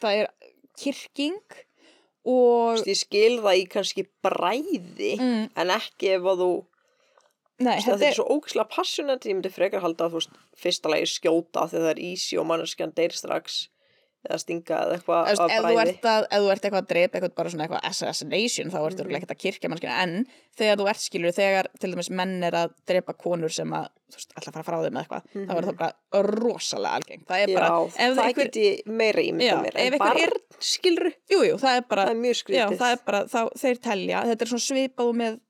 það 0.00 0.20
er 0.22 0.30
kirking 0.80 1.36
og... 2.24 2.70
Þú 2.70 2.80
veist, 2.80 2.88
Ég 2.90 3.00
skil 3.02 3.36
það 3.44 3.60
í 3.60 3.66
kannski 3.74 4.06
bræði, 4.24 5.12
Mm, 5.20 5.44
en 5.60 5.74
ekki 5.76 6.14
ef 6.16 6.22
að 6.32 6.42
þú, 6.44 6.50
nei, 7.60 7.76
þetta 7.80 7.96
þetta 7.96 8.08
er 8.10 8.16
svo 8.20 8.28
ógislega 8.36 8.68
passionate, 8.76 9.28
ég 9.28 9.36
myndi 9.38 9.52
frekar 9.52 9.84
halda 9.84 10.06
að 10.08 10.14
þú 10.16 10.20
veist, 10.22 10.38
fyrsta 10.56 10.92
lagi 10.92 11.10
skjóta 11.16 11.68
þegar 11.70 11.84
það 11.88 11.92
er 11.96 12.02
easy 12.10 12.40
og 12.40 12.48
manneskjan 12.50 12.94
deyr 12.96 13.12
strax, 13.16 13.60
eða 14.20 14.36
stinga 14.42 14.78
eða 14.84 14.96
eitthvað 14.98 15.28
þú, 15.32 15.44
bræði. 15.64 15.92
ert 15.94 16.06
að, 16.10 16.24
ef 16.28 16.42
þú 16.44 16.48
ert 16.52 16.64
eitthvað 16.66 16.82
að 16.82 16.88
drepa 16.90 17.16
eitthvað 17.16 17.34
bara 17.40 17.50
svona 17.54 17.64
eitthvað 17.64 17.86
assassination 17.88 18.68
þá 18.74 18.76
ertu 18.84 19.00
mm 19.00 19.08
Mhm. 19.10 19.16
ekkert 19.16 19.32
að 19.32 19.38
kirkja 19.44 19.70
mannskina 19.72 19.94
en 20.02 20.26
þegar 20.60 20.76
þú 20.76 20.88
ert 20.92 21.00
skilur 21.00 21.32
þegar 21.38 21.68
til 21.80 21.90
dæmis 21.94 22.10
menn 22.10 22.34
er 22.44 22.52
að 22.52 22.74
drepa 22.86 23.14
konur 23.16 23.48
sem 23.48 23.72
að 23.72 23.86
þú 24.12 24.18
veist, 24.20 24.34
að 24.36 24.52
fara 24.52 24.66
frá 24.68 24.76
þeim 24.84 24.92
með 24.92 25.06
eitthvað 25.06 25.22
þá 25.48 25.54
er 25.56 25.64
það 25.70 25.78
bara 25.80 26.22
rosalega 26.36 26.94
algengt 27.00 27.26
það 27.30 27.44
er 27.46 27.54
bara, 27.56 27.68
Já, 27.70 27.86
ef 27.86 28.16
það 28.18 28.24
einhver, 28.26 28.44
get 28.50 28.60
ég 28.60 28.86
meira 29.00 29.24
ímynda 29.24 29.48
Já, 29.48 29.62
mér. 29.64 29.80
ef 29.86 29.98
barn, 30.04 30.18
er- 30.26 30.40
skilru, 30.60 31.12
jú, 31.32 31.40
jú, 31.48 31.56
það 31.64 31.76
er 31.80 31.84
bara 31.88 32.04
það 32.04 32.10
er 32.10 32.20
mjög 32.20 32.36
er 32.92 33.00
bara, 33.06 33.24
þá, 33.24 33.40
þeir 33.56 33.80
telja 33.88 34.22
þetta 34.28 34.42
er 34.44 34.52
svona 34.52 34.66
svipað 34.68 35.08
og 35.08 35.16
með 35.16 35.40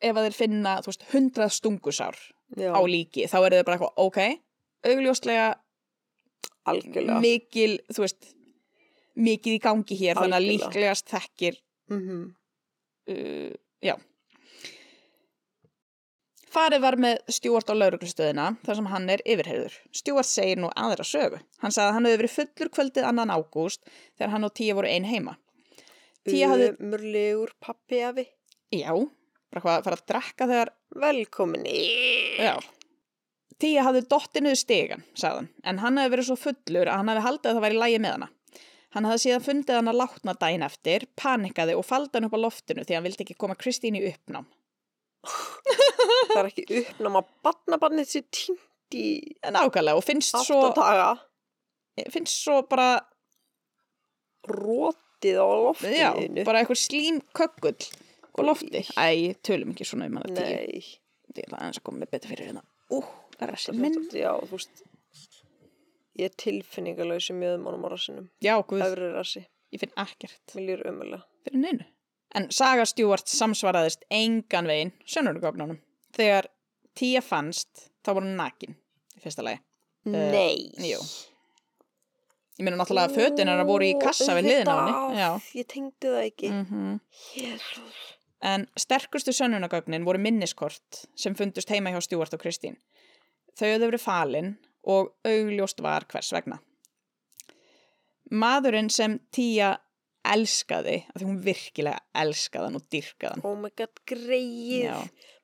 ef 0.00 0.16
að 0.16 0.26
þeir 0.28 0.36
finna, 0.38 0.76
þú 0.82 0.92
veist, 0.92 1.06
hundrað 1.12 1.54
stungusár 1.56 2.18
Já, 2.56 2.70
á 2.72 2.80
líki, 2.88 3.26
þá 3.28 3.38
er 3.44 3.56
það 3.58 3.64
bara 3.68 3.76
eitthvað, 3.78 3.94
ok 3.96 4.18
augljóslega 4.88 5.46
algjörlega. 6.68 7.20
mikil, 7.20 7.78
þú 7.92 8.04
veist 8.06 8.34
mikið 9.18 9.56
í 9.56 9.60
gangi 9.64 9.96
hér, 9.98 10.14
þannig 10.16 10.36
að 10.36 10.42
Algjörlega. 10.42 10.68
líklegast 10.68 11.08
þekkir 11.10 11.56
Mhm. 11.90 12.34
uh, 13.08 13.52
já 13.82 13.94
Farið 16.48 16.80
var 16.80 16.96
með 16.96 17.18
Stjúart 17.28 17.68
á 17.68 17.74
lauruglustöðina 17.76 18.44
þar 18.64 18.78
sem 18.78 18.86
hann 18.88 19.10
er 19.12 19.20
yfirheyrður. 19.28 19.74
Stjúart 19.92 20.24
segir 20.28 20.56
nú 20.62 20.70
aðra 20.80 21.04
sögu. 21.04 21.40
Hann 21.60 21.74
sagði 21.74 21.90
að 21.90 21.92
hann 21.98 22.06
hefði 22.08 22.20
verið 22.22 22.32
fullur 22.38 22.70
kvöldið 22.72 23.08
annan 23.10 23.32
ágúst 23.34 23.82
þegar 24.16 24.30
hann 24.32 24.44
og 24.48 24.54
Tía 24.56 24.74
voru 24.78 24.88
ein 24.88 25.04
heima. 25.04 25.34
Tía 26.24 26.48
hafði, 26.48 26.70
Umurlegur 26.80 27.52
pappi 27.60 28.00
afi. 28.00 28.24
já, 28.72 28.94
bara 29.52 29.62
hvað 29.64 29.76
að 29.80 29.86
fara 29.88 29.98
að 30.00 30.06
drekka 30.12 30.48
þegar, 30.50 30.70
Velkomin 31.04 31.66
í. 31.68 31.84
já. 32.40 32.56
Tía 33.58 33.82
hafði 33.82 34.04
dottinuð 34.06 34.54
stegan, 34.60 35.00
sagði 35.18 35.40
hann, 35.40 35.48
en 35.66 35.78
hann 35.82 35.96
hefði 35.98 36.12
verið 36.14 36.26
svo 36.28 36.36
fullur 36.38 36.86
að 36.92 37.00
hann 37.00 37.08
hefði 37.10 37.24
haldið 37.26 37.48
að 37.50 37.56
það 37.58 37.64
væri 37.66 37.78
lægi 37.82 37.96
með 38.04 38.12
hana. 38.14 38.28
Hann 38.94 39.04
hafði 39.08 39.22
síðan 39.24 39.42
fundið 39.48 39.74
hann 39.80 39.90
að 39.90 39.98
látna 39.98 40.34
daginn 40.40 40.62
eftir, 40.68 41.06
panikaði 41.18 41.74
og 41.76 41.84
faldi 41.88 42.14
hann 42.20 42.28
upp 42.28 42.36
á 42.38 42.44
loftinu 42.44 42.84
því 42.86 42.94
hann 42.96 43.04
vildi 43.08 43.24
ekki 43.26 43.36
koma 43.42 43.56
Kristín 43.58 43.98
í 43.98 44.04
uppnám. 44.12 44.46
Það 45.26 46.38
er 46.38 46.48
ekki 46.52 46.64
uppnáma 46.84 47.24
barnabannið 47.44 48.08
sér 48.12 48.24
tínt 48.30 48.94
í 48.96 49.06
Nákvæmlega 49.44 49.98
og 49.98 50.06
finnst 50.06 50.38
svo, 50.46 50.60
átta 50.70 50.86
daga. 50.86 51.10
finnst 52.14 52.38
svo 52.46 52.60
bara 52.70 52.92
Rótið 54.48 55.36
á 55.42 55.46
Já, 55.82 56.12
loftinu. 56.14 56.44
bara 56.46 56.62
eitthvað 56.62 56.80
slím 56.80 57.18
kökkull 57.36 57.74
á 58.38 58.44
lofti. 58.46 58.82
Æ, 58.96 59.34
tölum 59.46 59.72
ekki 59.74 59.86
svona 59.88 60.06
um 60.10 60.16
hana 60.20 60.30
tíu. 60.32 60.44
Nei. 60.44 60.82
Ég 61.36 61.44
ætla 61.44 61.58
aðeins 61.60 61.78
að 61.80 61.84
koma 61.88 62.02
með 62.02 62.10
betur 62.14 62.32
fyrir 62.32 62.48
hérna. 62.50 62.62
Ú, 62.90 63.02
rassin 63.40 63.78
minn. 63.82 63.98
Já, 64.16 64.32
þú 64.48 64.56
veist. 64.56 64.82
Ég 66.18 66.30
er 66.30 66.34
tilfinningalög 66.42 67.20
sem 67.22 67.36
mjöðum 67.38 67.68
ánum 67.70 67.84
á 67.86 67.88
rassinum. 67.92 68.26
Já, 68.42 68.54
guð, 68.66 68.82
Öfri 68.88 69.10
rassi. 69.14 69.44
ég 69.74 69.80
finn 69.84 69.92
ekkert 70.02 70.54
Mér 70.56 70.64
lýr 70.66 70.86
umulega. 70.90 71.22
fyrir 71.46 71.60
neinu. 71.62 71.84
En 72.34 72.50
Saga 72.52 72.84
Stewart 72.88 73.26
samsvaraðist 73.30 74.02
engan 74.10 74.66
veginn 74.66 74.92
sönnurgóknunum. 75.06 75.78
Þegar 76.16 76.48
tíja 76.98 77.22
fannst, 77.22 77.88
þá 78.04 78.10
voru 78.16 78.26
hún 78.26 78.36
nakin, 78.36 78.74
í 79.16 79.22
fyrsta 79.22 79.44
lagi. 79.46 79.60
Nei. 80.04 80.72
jú. 80.82 80.98
Ég 82.58 82.64
meina 82.66 82.76
náttúrulega 82.80 83.06
að 83.12 83.14
fötin 83.20 83.46
hennar 83.46 83.64
voru 83.68 83.86
í 83.86 83.94
kassa 84.02 84.34
við 84.34 84.48
hliðina 84.48 84.74
á 84.74 84.82
henni. 84.82 85.18
Já. 85.20 85.28
Ég 85.60 85.66
tengdi 85.70 86.08
það 86.10 86.24
ekki. 86.26 86.48
Mm 86.50 86.96
Jésús. 87.38 87.98
En 88.44 88.68
sterkustu 88.78 89.32
sönnunagögnin 89.34 90.04
voru 90.06 90.20
minniskort 90.22 91.02
sem 91.18 91.34
fundust 91.34 91.70
heima 91.70 91.90
hjá 91.90 92.00
Stjúart 92.04 92.36
og 92.36 92.42
Kristín. 92.42 92.78
Þau 93.58 93.66
höfðu 93.66 93.88
verið 93.90 94.04
falin 94.04 94.52
og 94.86 95.10
augljóst 95.26 95.82
var 95.82 96.06
hvers 96.12 96.30
vegna. 96.32 96.60
Maðurinn 98.30 98.90
sem 98.92 99.16
Tía 99.34 99.72
elskaði, 100.28 101.00
af 101.08 101.20
því 101.20 101.26
hún 101.26 101.40
virkilega 101.42 102.02
elskaði 102.22 102.68
hann 102.68 102.78
og 102.78 102.86
dyrkaði 102.92 103.32
hann. 103.32 103.44
Oh 103.48 103.56
my 103.58 103.70
god, 103.78 104.02
greið. 104.06 104.84
Já. 104.84 104.96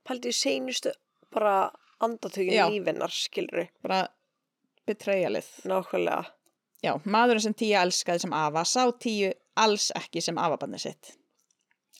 Paldi 0.05 0.31
í 0.31 0.37
seinustu 0.37 0.93
bara 1.35 1.71
andatökin 2.05 2.53
Já. 2.53 2.67
lífinnar, 2.71 3.11
skilru. 3.11 3.67
Bara 3.83 4.05
betrayalið. 4.87 5.49
Nákvæmlega. 5.71 6.25
Já, 6.85 6.93
maðurinn 7.09 7.47
sem 7.47 7.57
Tía 7.57 7.83
elskaði 7.83 8.27
sem 8.27 8.37
afa 8.37 8.65
sá 8.69 8.83
Tíu 9.01 9.33
alls 9.57 9.89
ekki 9.97 10.23
sem 10.23 10.39
afabarnið 10.39 10.85
sitt. 10.85 11.15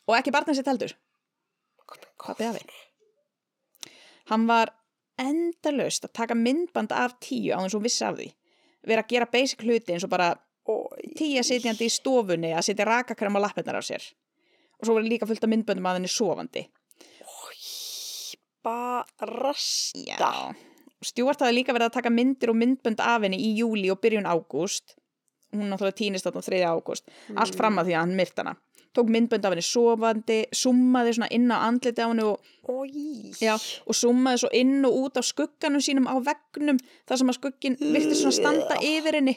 Og 0.09 0.17
ekki 0.19 0.33
barnið 0.35 0.61
sitt 0.61 0.71
heldur. 0.71 0.95
Pabbi 2.25 2.49
afi. 2.49 2.65
Hann 4.31 4.47
var 4.49 4.73
endalaust 5.21 6.07
að 6.09 6.15
taka 6.17 6.37
myndband 6.39 6.93
af 6.97 7.19
Tíu 7.21 7.53
á 7.53 7.61
þess 7.61 7.75
að 7.75 7.79
hún 7.79 7.87
vissi 7.87 8.05
af 8.07 8.17
því. 8.19 8.31
Vera 8.85 9.05
að 9.05 9.13
gera 9.13 9.31
basic 9.33 9.65
hluti 9.65 9.95
eins 9.95 10.05
og 10.05 10.13
bara 10.13 10.35
Ói. 10.65 11.13
Tía 11.13 11.43
sitjandi 11.45 11.91
í 11.91 11.93
stofunni 11.93 12.55
að 12.57 12.71
setja 12.71 12.87
rakakrem 12.89 13.37
á 13.37 13.45
lappirnar 13.45 13.77
á 13.77 13.83
sér. 13.85 14.05
Og 14.81 14.89
svo 14.89 14.97
var 14.97 15.05
líka 15.05 15.29
fullt 15.29 15.45
af 15.45 15.51
myndböndum 15.53 15.89
að 15.91 15.99
henni 15.99 16.11
sofandi. 16.11 16.63
Barasta. 18.65 20.31
Stjúart 21.05 21.45
hafði 21.45 21.59
líka 21.59 21.75
verið 21.77 21.91
að 21.91 21.97
taka 21.99 22.13
myndir 22.13 22.55
og 22.55 22.57
myndbönd 22.57 23.03
af 23.05 23.27
henni 23.27 23.43
í 23.45 23.51
júli 23.59 23.91
og 23.93 24.01
byrjun 24.01 24.25
ágúst. 24.25 24.97
Hún 25.53 25.69
náttúrulega 25.69 25.99
týnist 26.01 26.25
þarna 26.25 26.43
3. 26.49 26.63
ágúst. 26.73 27.13
Allt 27.37 27.59
fram 27.61 27.77
að 27.79 27.91
því 27.91 27.97
að 27.99 28.01
hann 28.07 28.17
myrt 28.17 28.41
hana. 28.41 28.57
Tók 28.95 29.09
myndbönd 29.11 29.47
af 29.47 29.51
henni 29.51 29.65
sofandi, 29.67 30.37
summaði 30.55 31.17
svona 31.17 31.29
inn 31.35 31.51
á 31.51 31.67
andliti 31.67 32.05
á 32.05 32.07
henni 32.07 32.29
og, 32.31 32.93
já, 33.43 33.57
og 33.59 33.97
summaði 33.99 34.45
svo 34.45 34.51
inn 34.55 34.87
og 34.87 34.99
út 35.01 35.19
á 35.19 35.23
skugganum 35.27 35.83
sínum 35.83 36.07
á 36.07 36.15
veggnum 36.23 36.79
þar 37.03 37.21
sem 37.21 37.33
að 37.33 37.39
skuggin 37.41 37.79
virti 37.81 38.15
svona 38.21 38.39
standa 38.39 38.79
yfir 38.79 39.19
henni. 39.19 39.35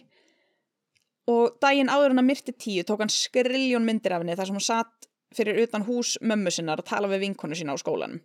Og 1.33 1.57
daginn 1.63 1.89
áður 1.89 2.13
en 2.13 2.21
að 2.21 2.29
myrti 2.29 2.53
tíu 2.53 2.85
tók 2.85 3.01
hann 3.01 3.11
skriljón 3.11 3.87
myndir 3.87 4.13
af 4.13 4.21
henni 4.21 4.37
þar 4.37 4.51
sem 4.51 4.59
hún 4.59 4.67
satt 4.67 5.09
fyrir 5.35 5.59
utan 5.65 5.83
hús 5.89 6.15
mömmu 6.21 6.53
sinnar 6.53 6.83
að 6.83 6.91
tala 6.93 7.09
við 7.11 7.25
vinkonu 7.25 7.57
sína 7.57 7.73
á 7.73 7.81
skólanum. 7.81 8.21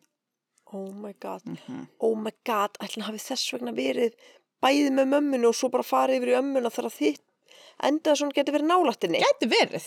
Oh 0.72 0.92
my 0.92 1.14
god. 1.20 1.42
Mhm. 1.44 1.88
Oh 2.00 2.14
my 2.16 2.32
god. 2.44 2.76
Ætlum 2.80 3.08
hafi 3.08 3.18
þess 3.18 3.52
vegna 3.52 3.72
verið 3.72 4.14
bæði 4.62 4.90
með 4.94 5.10
mömmunu 5.16 5.48
og 5.50 5.56
svo 5.56 5.68
bara 5.72 5.84
farið 5.84 6.20
yfir 6.20 6.32
í 6.32 6.38
ömmuna 6.38 6.70
þegar 6.72 6.94
þitt 6.96 7.24
endaði 7.88 8.18
svona 8.20 8.36
geti 8.36 8.52
verið 8.54 8.68
nálattinni. 8.70 9.20
Gæti 9.22 9.48
verið, 9.50 9.86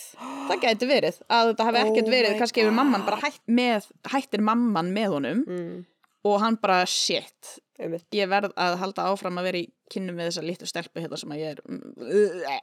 það 0.49 0.61
gæti 0.65 0.89
verið. 0.89 1.19
Að 1.29 1.51
þetta 1.51 1.67
hafi 1.69 1.81
ekkert 1.83 2.07
Oh 2.09 2.15
verið, 2.15 2.31
my 2.35 2.39
kannski 2.41 2.63
hefur 2.63 2.75
mamman 2.79 3.05
bara 3.07 3.19
hætt 3.23 3.41
með, 3.47 3.87
hættir 4.13 4.43
mamman 4.45 4.91
með 4.95 5.13
honum 5.15 5.43
Mm. 5.47 5.85
og 6.25 6.39
hann 6.41 6.57
bara 6.61 6.85
shit, 6.85 7.59
Einmitt. 7.79 8.05
ég 8.11 8.27
verð 8.31 8.51
að 8.57 8.77
halda 8.81 9.07
áfram 9.11 9.37
að 9.39 9.43
vera 9.49 9.57
í 9.61 9.69
kynnum 9.91 10.15
við 10.17 10.31
þessa 10.31 10.43
litlu 10.47 10.67
stelpu 10.67 11.01
hérna 11.03 11.17
sem 11.21 11.29
að 11.35 11.41
ég 11.43 11.49
er 11.55 12.59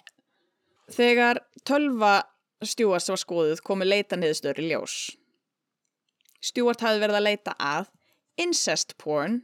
Þegar 0.93 1.39
tölva 1.65 2.23
Stjúart 2.63 3.09
var 3.11 3.19
skoðuð 3.19 3.61
komu 3.67 3.85
leita 3.87 4.15
niðurstöður 4.17 4.61
í 4.63 4.69
ljós. 4.71 4.97
Stjúart 6.43 6.83
hafði 6.85 7.01
verið 7.03 7.17
að 7.19 7.25
leita 7.27 7.55
að 7.59 7.89
incest 8.43 8.95
porn 9.03 9.41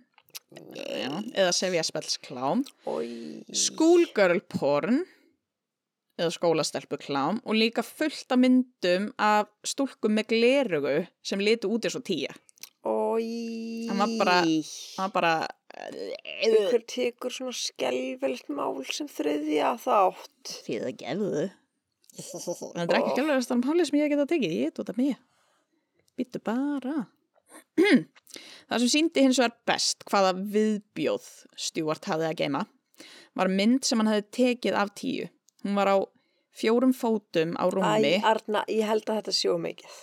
já, 0.74 1.11
eða 1.35 1.53
sevjaspelsklám 1.57 2.62
schoolgirl 3.53 4.40
porn 4.55 5.03
eða 6.18 6.33
skólastelpu 6.35 6.98
klám 7.00 7.38
og 7.44 7.54
líka 7.57 7.85
fullt 7.87 8.33
af 8.35 8.40
myndum 8.42 9.11
af 9.22 9.48
stúlkum 9.66 10.14
með 10.18 10.28
glerugu 10.35 10.94
sem 11.24 11.40
litu 11.42 11.70
út 11.72 11.87
eins 11.88 11.96
og 11.98 12.04
tíja. 12.09 12.35
Ói. 12.87 13.87
Hann 13.88 13.98
var 14.02 14.12
bara- 14.18 14.42
Það 14.42 15.04
var 15.04 15.12
bara... 15.14 15.33
Hver 16.42 16.83
tekur 16.90 17.31
svona 17.35 17.54
skelvelt 17.54 18.48
mál 18.50 18.81
sem 18.90 19.07
þriðja 19.11 19.74
þátt? 19.83 20.54
Því 20.66 20.78
það 20.83 20.96
gefðu. 21.02 21.44
Það 22.18 22.83
er 22.88 22.96
ekki 22.98 23.14
gælulega 23.18 23.44
stann 23.46 23.62
máli 23.62 23.87
sem 23.87 23.98
ég 24.00 24.11
geta 24.11 24.26
tekið. 24.31 24.57
Ég 24.64 24.74
tóta 24.74 24.94
mig. 24.98 25.14
Býttu 26.18 26.40
bara. 26.42 26.96
Það 28.68 28.83
sem 28.83 28.90
síndi 28.92 29.22
hins 29.24 29.38
vegar 29.40 29.54
best 29.70 30.02
hvaða 30.11 30.35
viðbjóð 30.52 31.28
Stjúart 31.59 32.04
hafði 32.11 32.26
að 32.28 32.37
geima 32.42 32.61
var 33.38 33.48
mynd 33.54 33.87
sem 33.87 34.00
hann 34.02 34.11
hefði 34.11 34.26
tekið 34.35 34.76
af 34.76 34.90
tíu. 34.98 35.28
Hún 35.64 35.79
var 35.79 35.90
á 35.90 35.97
fjórum 36.55 36.94
fótum 36.97 37.55
á 37.59 37.64
rúmi. 37.71 38.16
Æ, 38.18 38.25
Arna, 38.27 38.64
ég 38.71 38.87
held 38.88 39.07
að 39.09 39.21
þetta 39.21 39.37
sjóu 39.37 39.59
mikið. 39.62 39.97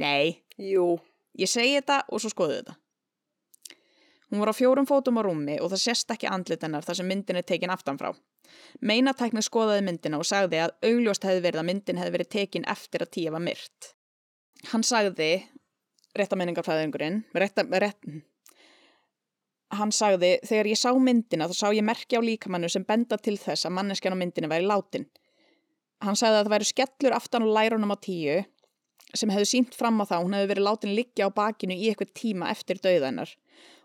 Nei, 0.00 0.42
Jú. 0.60 0.98
Ég 1.38 1.48
segi 1.48 1.76
þetta 1.78 2.02
og 2.10 2.20
svo 2.22 2.30
skoðu 2.32 2.58
þetta. 2.58 2.74
Hún 4.30 4.42
var 4.42 4.52
á 4.52 4.54
fjórum 4.54 4.86
fótum 4.86 5.18
á 5.18 5.22
rúmi 5.26 5.56
og 5.62 5.70
það 5.72 5.82
sést 5.84 6.12
ekki 6.14 6.28
andlit 6.30 6.62
hennar 6.62 6.86
þar 6.86 7.00
sem 7.00 7.08
myndin 7.08 7.38
er 7.40 7.46
tekin 7.46 7.72
aftan 7.72 7.98
frá. 7.98 8.10
Meinatækni 8.82 9.42
skoðaði 9.46 9.86
myndina 9.86 10.18
og 10.20 10.26
sagði 10.26 10.60
að 10.64 10.74
augljóst 10.86 11.26
hefði 11.26 11.42
verið 11.46 11.62
að 11.62 11.68
myndin 11.70 12.00
hefði 12.02 12.14
verið 12.16 12.30
tekin 12.34 12.66
eftir 12.70 13.06
að 13.06 13.30
var 13.34 13.44
myrt. 13.46 13.90
Hann 14.70 14.84
sagði, 14.84 15.30
réttamenningarfræðingurinn, 16.18 17.22
rétta, 17.34 17.64
rétt, 17.82 18.02
hann 19.78 19.92
sagði, 19.94 20.36
þegar 20.46 20.70
ég 20.72 20.78
sá 20.80 20.90
myndina 20.98 21.46
þá 21.50 21.54
sá 21.56 21.66
ég 21.74 21.86
merki 21.86 22.18
á 22.18 22.22
líkamannu 22.24 22.70
sem 22.72 22.84
benda 22.86 23.18
til 23.22 23.36
þess 23.38 23.68
að 23.68 23.76
manneskjan 23.78 24.16
á 24.16 24.20
myndinni 24.20 24.50
væri 24.50 24.66
látin. 24.66 25.06
Hann 26.02 26.16
sagði 26.18 26.40
að 26.40 26.46
það 26.46 26.54
væri 26.54 26.70
skellur 26.70 27.16
aftan 27.16 27.46
á 27.46 27.54
lærunum 27.58 27.94
á 27.94 27.98
tíu 28.02 28.40
sem 29.14 29.30
hefðu 29.32 29.48
sínt 29.50 29.76
fram 29.76 30.00
á 30.02 30.04
það 30.06 30.16
að 30.16 30.24
hún 30.24 30.36
hefði 30.38 30.50
verið 30.52 30.66
látin 30.66 30.96
liggja 30.96 31.28
á 31.28 31.36
bakinu 31.36 31.76
í 31.76 31.90
eitthvað 31.90 32.12
tíma 32.18 32.50
eftir 32.52 32.80
dauðanar 32.82 33.34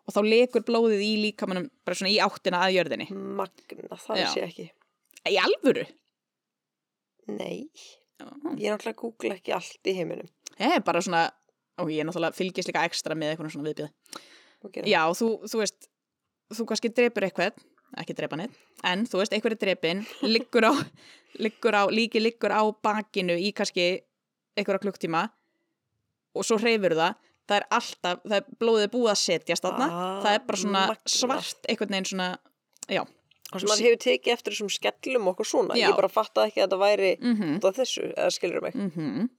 og 0.05 0.13
þá 0.13 0.19
lekur 0.25 0.65
blóðið 0.65 1.01
í 1.01 1.11
líkamannum 1.23 1.69
bara 1.85 1.97
svona 1.97 2.13
í 2.13 2.19
áttina 2.21 2.61
að 2.61 2.75
jörðinni. 2.77 3.07
Magna, 3.11 3.97
það 3.97 4.21
Já. 4.21 4.27
sé 4.33 4.43
ekki. 4.45 4.67
Í 5.25 5.37
alvöru? 5.41 5.85
Nei. 7.33 7.65
Já. 8.21 8.27
Ég 8.55 8.69
er 8.69 8.75
náttúrulega 8.75 8.93
að 8.93 8.99
googla 9.01 9.37
ekki 9.39 9.55
allt 9.55 9.89
í 9.89 9.95
heiminum. 9.97 10.29
Ég 10.59 10.77
er 10.77 10.85
bara 10.85 11.01
svona, 11.03 11.25
og 11.81 11.89
ég 11.91 12.03
er 12.03 12.07
náttúrulega 12.07 12.37
fylgist 12.37 12.69
líka 12.69 12.85
ekstra 12.85 13.17
með 13.17 13.33
eitthvað 13.33 13.55
svona 13.55 13.71
viðbjöð. 13.71 14.21
Og 14.65 14.71
gera- 14.73 14.89
Já, 14.89 15.01
þú, 15.13 15.29
þú 15.45 15.61
veist, 15.61 15.87
þú 16.55 16.65
kannski 16.71 16.89
drepur 16.97 17.25
eitthvað, 17.27 17.59
ekki 18.01 18.15
drepa 18.17 18.37
neitt, 18.39 18.55
en 18.83 19.05
þú 19.05 19.21
veist, 19.21 19.33
eitthvað 19.35 19.55
er 19.55 19.61
drepin, 19.63 20.01
liggur 20.25 20.65
á, 20.67 20.73
liggur 21.43 21.77
á, 21.77 21.83
líki 21.93 22.21
liggur 22.23 22.51
á 22.53 22.61
bakinu 22.83 23.37
í 23.37 23.51
kannski 23.55 23.85
eitthvað 24.57 24.81
klukktíma 24.85 25.27
og 26.35 26.43
svo 26.47 26.57
hreyfur 26.59 26.95
það, 26.97 27.15
það 27.47 27.57
er 27.61 27.65
alltaf, 27.77 28.21
það 28.25 28.37
er 28.39 28.45
blóðið 28.59 28.89
búið 28.95 29.11
að 29.13 29.21
setjast 29.21 29.63
þarna, 29.67 29.87
Ah, 29.91 30.17
það 30.25 30.33
er 30.39 30.43
bara 30.49 30.59
svona 30.63 30.83
magnað. 30.91 31.13
svart, 31.15 31.61
einhvern 31.69 31.93
veginn 31.95 32.09
svona, 32.11 32.29
já, 32.89 33.01
og 33.05 33.61
sem 33.61 33.69
maður 33.69 33.85
hefur 33.85 34.01
tekið 34.07 34.33
eftir 34.33 34.55
þessum 34.55 34.71
skellum 34.73 35.29
okkur 35.31 35.47
svona, 35.51 35.77
Já. 35.77 35.87
ég 35.91 35.95
bara 35.99 36.09
fattaði 36.11 36.49
ekki 36.51 36.63
að 36.63 36.65
þetta 36.65 36.79
væri 36.81 37.11
mhm, 37.21 37.55
út 37.59 37.67
af 37.69 37.77
þessu, 37.79 38.07
eða 38.15 38.31
skilur 38.35 38.65
mig? 38.65 38.75
Mhm, 38.75 39.29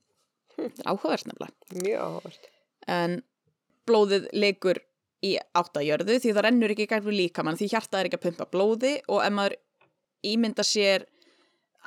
áhugavert 0.89 1.27
nefnilega. 1.27 1.53
mjög 1.83 1.99
áhugavert. 2.07 2.47
En 2.87 3.17
blóðið 3.87 4.29
leikur 4.33 4.79
í 5.25 5.33
áttajörðu 5.57 6.17
því 6.21 6.33
það 6.33 6.45
rennur 6.45 6.73
ekki 6.73 6.85
í 6.85 6.91
gæfum 6.91 7.15
líkamann 7.15 7.57
því 7.57 7.69
hjartað 7.71 7.99
er 7.99 8.09
ekki 8.09 8.19
að 8.19 8.25
pumpa 8.27 8.49
blóði 8.53 8.93
og 9.09 9.23
ef 9.25 9.33
maður 9.33 9.55
ímynda 10.27 10.65
sér 10.65 11.07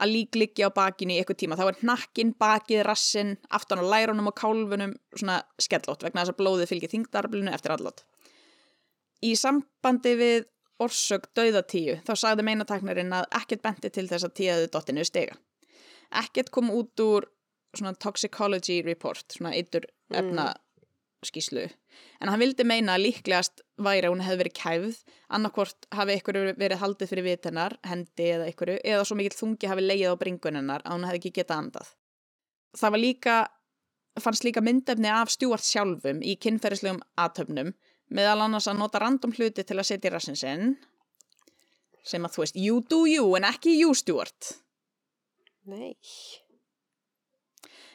að 0.00 0.14
lík 0.14 0.38
liggi 0.38 0.64
á 0.64 0.70
bakinu 0.72 1.14
í 1.14 1.18
eitthvað 1.20 1.40
tíma 1.42 1.58
þá 1.58 1.66
er 1.66 1.80
hnakkin, 1.82 2.30
bakið, 2.40 2.82
rassin 2.86 3.34
aftan 3.52 3.82
á 3.84 3.90
lærunum 3.92 4.30
og 4.30 4.36
kálfunum 4.38 4.94
svona 5.12 5.40
skellótt 5.60 6.06
vegna 6.06 6.24
þess 6.24 6.34
að 6.34 6.40
blóðið 6.40 6.72
fylgir 6.72 6.92
þingdarblinu 6.94 7.52
eftir 7.52 7.74
allot. 7.74 8.02
Í 9.20 9.34
sambandi 9.36 10.14
við 10.16 10.48
orsök 10.80 11.28
dauðatíu 11.36 11.98
þá 12.06 12.14
sagði 12.16 12.46
meinataknarinn 12.48 13.12
að 13.12 13.28
ekkert 13.42 13.64
benti 13.66 13.92
til 13.92 14.06
þess 14.08 14.26
að 14.26 14.36
tíðaðu 14.40 14.70
dottinu 14.72 15.04
stiga. 15.04 15.36
Ekkert 16.22 16.50
kom 16.54 16.72
út 16.72 17.04
úr 17.04 17.28
svona 17.76 17.92
toxicology 17.94 18.80
report, 18.86 19.26
svona 19.36 19.52
eitur 19.54 19.84
efna 20.10 20.54
skýslu. 21.26 21.66
En 22.20 22.30
hann 22.30 22.40
vildi 22.40 22.64
meina 22.64 22.96
að 22.96 23.06
líklegast 23.06 23.62
væri 23.80 24.08
að 24.08 24.14
hún 24.14 24.24
hefði 24.24 24.40
verið 24.42 24.56
kæfð, 24.58 24.98
annarkvort 25.36 25.88
hafi 25.96 26.16
ykkur 26.20 26.38
verið 26.60 26.82
haldið 26.82 27.12
fyrir 27.12 27.26
vit 27.26 27.48
hennar, 27.48 27.76
hendi 27.86 28.28
eða 28.34 28.48
ykkur, 28.52 28.74
eða 28.80 29.06
svo 29.08 29.18
mikill 29.18 29.36
þungi 29.38 29.70
hafi 29.70 29.86
leið 29.86 30.12
á 30.12 30.20
bringun 30.20 30.60
hennar 30.60 30.84
að 30.84 30.96
hún 30.96 31.08
hefði 31.08 31.22
ekki 31.22 31.34
getað 31.40 31.64
andað. 31.64 31.94
Það 32.80 32.94
var 32.94 33.04
líka, 33.04 33.38
fannst 34.24 34.46
líka 34.46 34.64
myndefni 34.64 35.12
af 35.12 35.32
stjúart 35.34 35.66
sjálfum 35.66 36.22
í 36.24 36.36
kynferðislegum 36.40 37.02
aðtöfnum, 37.20 37.74
meðal 38.10 38.46
annars 38.46 38.68
að 38.70 38.80
nota 38.80 39.02
random 39.02 39.34
hluti 39.36 39.64
til 39.66 39.78
að 39.78 39.88
setja 39.90 40.10
í 40.10 40.14
rassin 40.14 40.38
sinn, 40.38 40.76
sem 42.06 42.24
að 42.24 42.36
þú 42.36 42.46
veist, 42.46 42.60
you 42.60 42.80
do 42.88 43.04
you 43.08 43.26
en 43.36 43.48
ekki 43.48 43.76
you 43.76 43.92
stjúart. 43.94 44.54
nei, 45.68 45.94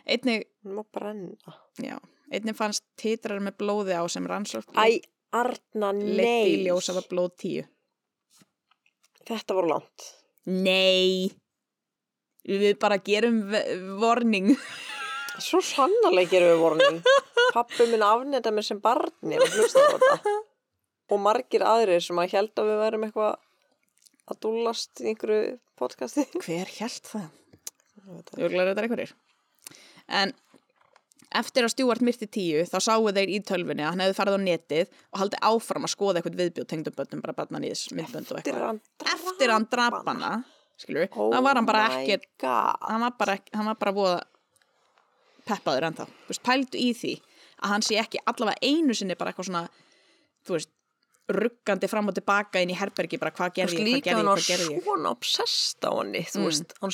Einnig, 0.05 0.45
hún 0.61 0.75
má 0.77 0.83
brenna 0.93 1.53
já, 1.81 1.97
einnig 2.33 2.57
fannst 2.57 2.83
titrar 2.99 3.41
með 3.43 3.57
blóði 3.61 3.95
á 3.97 4.03
sem 4.11 4.25
rannsókn 4.29 4.77
æ, 4.79 5.01
Arna, 5.35 5.91
leitt 5.93 6.49
í 6.49 6.57
nei 6.57 6.65
ljós 6.67 6.89
af 6.93 7.01
að 7.01 7.09
blóð 7.11 7.31
tíu. 7.43 7.63
þetta 9.27 9.57
voru 9.57 9.73
langt 9.75 10.11
Nei, 10.45 11.31
við 12.45 12.75
bara 12.77 12.99
gerum 13.01 13.39
warning. 13.97 14.51
svo 15.45 15.57
sannarlega 15.65 16.35
gerum 16.35 16.51
við 16.53 16.61
vorning 16.61 16.99
pappi 17.55 17.87
minn 17.89 18.05
afneta 18.05 18.53
mér 18.53 18.67
sem 18.67 18.79
barni 18.83 19.39
og 21.09 21.19
margir 21.21 21.65
aðrir 21.65 22.03
sem 22.03 22.21
að 22.21 22.37
held 22.37 22.61
að 22.61 22.69
við 22.71 22.79
værum 22.83 23.07
eitthvað 23.07 23.33
að 24.25 24.39
dúllast 24.45 25.01
í 25.03 25.09
einhverju 25.11 25.57
podcasti 25.77 26.25
Hver 26.39 26.71
held 26.79 27.09
það? 27.09 27.27
Vil 28.37 28.49
þetta 28.53 28.83
einhverjir. 28.85 29.11
En 30.05 30.31
eftir 31.33 31.63
að 31.65 31.71
Stjúart 31.73 32.01
myrti 32.05 32.27
tíu 32.27 32.63
þá 32.69 32.77
sáu 32.83 33.07
þeir 33.15 33.29
í 33.33 33.39
tölvunni 33.45 33.83
að 33.85 33.91
hann 33.95 34.03
hefði 34.05 34.17
farið 34.19 34.35
á 34.37 34.41
netið 34.45 34.91
og 35.13 35.19
haldið 35.21 35.45
áfram 35.49 35.87
að 35.87 35.93
skoða 35.95 36.19
eitthvað 36.21 36.37
viðbjóð 36.41 36.67
tengdum 36.73 36.95
bönnum, 36.99 37.21
bara 37.25 37.33
barnanýðis, 37.39 37.85
myndbönd 37.95 38.31
og 38.31 38.39
eitthvað. 38.41 38.61
hann 38.65 38.81
Eftir 39.15 39.49
að 39.49 39.55
hann 39.57 39.67
drap 39.71 39.97
hana, 40.07 40.31
skilur 40.77 41.07
Oh 41.15 41.31
þá 41.33 41.41
var 41.47 41.55
hann 41.59 41.65
bara 41.69 41.83
ekkert, 41.99 42.29
hann 42.45 43.01
var 43.07 43.15
bara, 43.19 43.37
hann 43.53 43.65
var 43.71 43.75
bara 43.81 43.95
voða 43.95 44.21
peppaður 45.45 45.85
ennþá. 45.89 46.05
Þú 46.25 46.31
veist, 46.33 46.43
pældu 46.45 46.79
í 46.81 46.87
því 46.97 47.13
að 47.61 47.71
hann 47.75 47.85
sé 47.85 47.99
ekki 48.01 48.21
allavega 48.27 48.65
einu 48.65 48.95
sinni 48.97 49.15
bara 49.19 49.31
eitthvað 49.33 49.49
svona, 49.51 49.65
þú 50.45 50.57
veist, 50.57 50.71
ruggandi 51.35 51.87
fram 51.89 52.09
og 52.11 52.13
tilbaka 52.19 52.61
inn 52.61 52.69
í 52.69 52.77
herbergi 52.77 53.17
bara 53.17 53.31
hvað 53.33 53.55
Þú 53.55 53.61
veist 53.63 53.77
gerði 53.77 53.81
ég, 53.81 53.85
hvað 53.85 53.95
líka 53.95 54.09
gerði 54.09 54.17
hann 54.19 54.25
ég, 54.25 54.29
var 54.29 54.41
hvað 54.41 54.49
gerði 54.51 54.75
ég. 54.75 54.83
svona 54.85 55.13
obsessed 55.15 55.85
á 55.85 55.91
henni 55.97 56.21
þú 56.29 56.37
Mm. 56.41 56.45
veist, 56.51 56.75
hann 56.81 56.93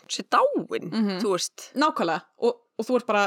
hann 0.00 0.08
sé 0.10 0.22
dáin 0.32 0.90
Mhm. 0.92 1.20
þú 1.22 1.30
veist, 1.36 1.70
nákvæmlega. 1.74 2.22
Og, 2.38 2.60
og 2.78 2.86
þú 2.86 2.96
ert 2.96 3.06
bara 3.06 3.24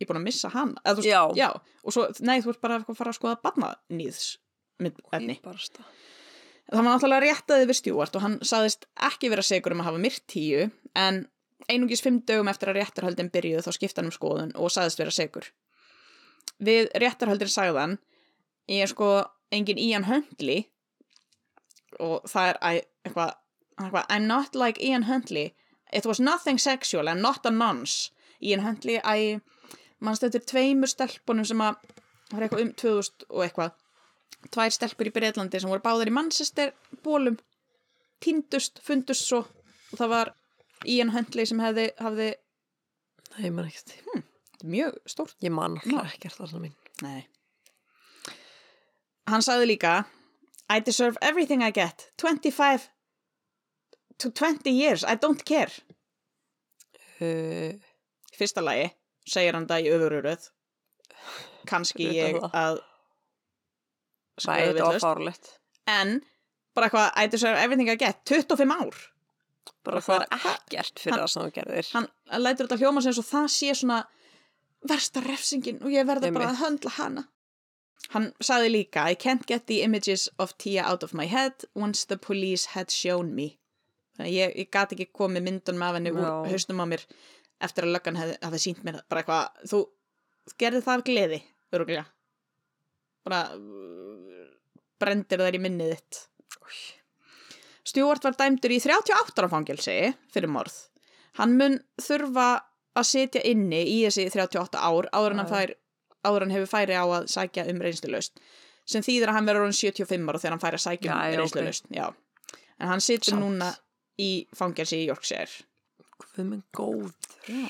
ég 0.00 0.04
er 0.04 0.06
búin 0.12 0.20
að 0.20 0.24
missa 0.24 0.48
hann. 0.50 0.74
Eða, 0.84 0.94
þú 0.98 1.02
veist, 1.04 1.36
Já. 1.36 1.50
og 1.84 1.92
svo, 1.92 2.06
nei, 2.20 2.40
þú 2.40 2.48
ert 2.54 2.60
bara 2.60 2.78
að 2.80 2.96
fara 2.96 3.10
að 3.12 3.18
skoða 3.18 3.40
barnanýðs 3.42 4.36
barasta. 5.42 5.84
það 6.72 6.82
var 6.82 6.84
náttúrulega 6.98 7.22
réttaði 7.22 7.66
við 7.68 7.78
stjúart 7.78 8.16
og 8.16 8.22
hann 8.22 8.38
saðist 8.40 8.86
ekki 8.96 9.28
vera 9.30 9.42
segur 9.42 9.72
um 9.72 9.80
að 9.80 9.84
hafa 9.84 9.98
myrt 9.98 10.26
tíu 10.26 10.70
en 10.96 11.28
einungis 11.68 12.02
fimm 12.02 12.20
dögum 12.26 12.48
eftir 12.48 12.68
að 12.72 12.80
réttarhöldin 12.82 13.30
byrjuð 13.30 13.62
þá 13.64 13.72
skipta 13.72 14.00
hann 14.02 14.10
um 14.10 14.16
skoðun 14.16 14.52
og 14.56 14.70
saðist 14.70 14.98
vera 14.98 15.10
segur 15.14 15.50
við 16.60 16.88
réttarhöldin 16.94 17.48
sagðan 17.52 17.98
ég 18.68 18.82
er 18.82 18.86
sko 18.88 19.24
engin 19.52 19.78
Ian 19.78 20.04
Huntley. 20.04 20.66
Og 22.00 22.24
það 22.26 22.48
er 22.64 22.82
eitthvað 23.04 23.34
I'm 24.10 24.26
not 24.26 24.54
like 24.54 24.80
Ian 24.82 25.04
Huntley 25.04 25.52
it 25.94 26.06
was 26.06 26.20
nothing 26.20 26.58
sexual 26.58 27.08
and 27.08 27.22
not 27.22 27.46
a 27.46 27.50
nonce. 27.50 28.10
Ian 28.42 28.64
Huntley, 28.66 28.98
æ 28.98 29.40
mannst 30.04 30.24
þetta 30.24 30.40
er 30.40 30.46
tveimur 30.50 30.90
stelpunum 30.90 31.46
sem 31.48 31.60
að 31.64 31.78
það 32.28 32.36
var 32.36 32.46
eitthvað 32.46 32.64
um 32.64 32.72
2000 32.82 33.26
og 33.30 33.44
eitthvað 33.44 34.50
tvær 34.52 34.74
stelpur 34.74 35.08
í 35.08 35.12
Breitlandi 35.14 35.60
sem 35.60 35.70
voru 35.70 35.84
báðar 35.84 36.10
í 36.10 36.14
Manchester 36.14 36.72
bólum 37.04 37.38
týndust, 38.24 38.80
fundust 38.84 39.28
svo 39.28 39.44
og 39.44 40.00
það 40.00 40.12
var 40.12 40.32
Ian 40.90 41.14
Huntley 41.14 41.46
sem 41.48 41.62
hefði, 41.62 41.88
hafði 42.00 42.34
Nei, 43.34 43.48
ég 43.48 43.54
man 43.54 43.66
ekkert. 43.66 43.94
Mjög 44.64 44.98
stórt. 45.10 45.34
Ég 45.42 45.50
man 45.50 45.78
alltaf 45.80 46.12
ekkert 46.14 46.36
þarna 46.38 46.60
mín. 46.62 46.74
Nei. 47.02 47.24
Hann 49.26 49.42
sagði 49.42 49.72
líka 49.72 49.94
I 50.70 50.78
deserve 50.80 51.18
everything 51.20 51.64
I 51.64 51.72
get. 51.74 52.12
25 52.22 52.88
to 54.18 54.30
20 54.30 54.70
years, 54.70 55.04
I 55.04 55.14
don't 55.16 55.44
care. 55.44 55.70
Uh, 57.20 57.74
fyrsta 58.36 58.62
lagi 58.64 58.88
segir 59.30 59.54
hann 59.54 59.66
það 59.70 59.86
í 59.86 59.90
öfururöð 59.94 60.48
kannski 61.70 62.08
ég 62.12 62.38
að 62.50 62.80
Nei, 62.80 64.42
skrifa 64.42 64.56
þetta 64.56 64.66
var 64.66 64.74
vitlaust. 64.74 65.04
fárlegt 65.06 65.50
en 65.88 66.16
bara 66.74 66.88
eitthvað 66.88 67.22
I 67.22 67.28
deserve 67.30 67.60
everything 67.62 67.88
I 67.92 67.94
get 68.00 68.24
25 68.26 68.74
ár. 68.74 68.96
Bara 69.86 70.00
Hvað- 70.02 70.24
það 70.26 70.48
er 70.50 70.56
ekkert 70.58 70.98
fyrir 71.04 71.20
það 71.22 71.30
sem 71.30 71.42
þú 71.46 71.52
gerðir. 71.60 71.90
hann 71.94 72.08
lætur 72.42 72.66
þetta 72.66 72.80
hljóma 72.82 73.02
sem 73.06 73.12
það 73.30 73.46
sé 73.54 73.70
svona 73.78 74.00
versta 74.90 75.22
refsingin 75.24 75.78
og 75.82 75.90
ég 75.94 76.04
verða 76.10 76.32
bara 76.34 76.50
að 76.50 76.60
höndla 76.64 76.90
hana. 76.98 77.28
Hann 78.10 78.32
sagði 78.42 78.70
líka 78.74 79.06
I 79.08 79.14
can't 79.14 79.46
get 79.46 79.66
the 79.66 79.82
images 79.82 80.28
of 80.38 80.58
Tia 80.58 80.82
out 80.82 81.02
of 81.02 81.14
my 81.14 81.26
head 81.26 81.64
once 81.74 82.04
the 82.04 82.16
police 82.18 82.66
had 82.74 82.90
shown 82.90 83.34
me 83.34 83.58
ég, 84.22 84.54
ég 84.54 84.70
gat 84.72 84.94
ekki 84.94 85.10
komið 85.12 85.48
myndunum 85.48 85.86
af 85.86 85.98
henni 85.98 86.14
úr 86.14 86.26
Já. 86.26 86.34
haustum 86.52 86.82
á 86.82 86.86
mér 86.86 87.04
eftir 87.64 87.86
að 87.86 87.94
löggan 87.96 88.18
hefði, 88.20 88.36
hefði 88.42 88.62
sínt 88.62 88.84
mér 88.86 89.00
bara 89.08 89.22
eitthvað, 89.22 89.64
þú 89.70 89.80
gerði 90.60 90.82
það 90.84 90.98
af 90.98 91.06
gleði, 91.08 91.40
öruglega 91.74 92.04
bara 93.24 93.40
uh, 93.56 94.50
brendir 95.00 95.40
þær 95.40 95.56
í 95.56 95.62
minnið 95.64 95.94
þitt 95.94 96.22
Stjúart 97.84 98.24
var 98.24 98.36
dæmdur 98.38 98.72
í 98.72 98.80
38 98.80 99.42
ára 99.42 99.48
fangelsi 99.52 99.94
fyrir 100.32 100.48
morð. 100.48 100.76
Hann 101.36 101.56
mun 101.58 101.76
þurfa 102.00 102.46
að 102.96 103.08
setja 103.10 103.42
inni 103.44 103.82
í 103.90 103.98
þessi 104.06 104.30
38 104.32 104.80
ár 104.80 105.10
áður 105.12 105.34
en 105.36 105.48
fær, 105.50 105.74
áður 106.24 106.46
en 106.46 106.52
hann 106.52 106.56
hefur 106.56 106.70
færi 106.70 106.96
á 106.96 107.04
að 107.04 107.26
sækja 107.32 107.66
um 107.68 107.82
reynslulaust 107.84 108.40
sem 108.88 109.04
þýðir 109.04 109.32
að 109.32 109.38
hann 109.38 109.48
verður 109.48 109.66
orðin 109.66 109.76
75 109.76 110.30
ára 110.30 110.40
þegar 110.40 110.54
hann 110.54 110.62
fær 110.64 110.78
að 110.78 110.84
sækja 110.84 111.10
um 111.10 111.20
já, 111.20 111.28
ok. 111.28 111.38
reynslulaust. 111.42 111.90
Já. 111.92 112.06
En 112.80 112.90
hann 112.90 113.04
situr 113.04 113.38
núna 113.40 113.70
í 114.20 114.30
fangelsi 114.54 115.02
í 115.02 115.08
Yorkshire. 115.08 115.64
Hvað 116.22 116.46
minn 116.50 116.64
góður 116.76 117.12
Já. 117.48 117.68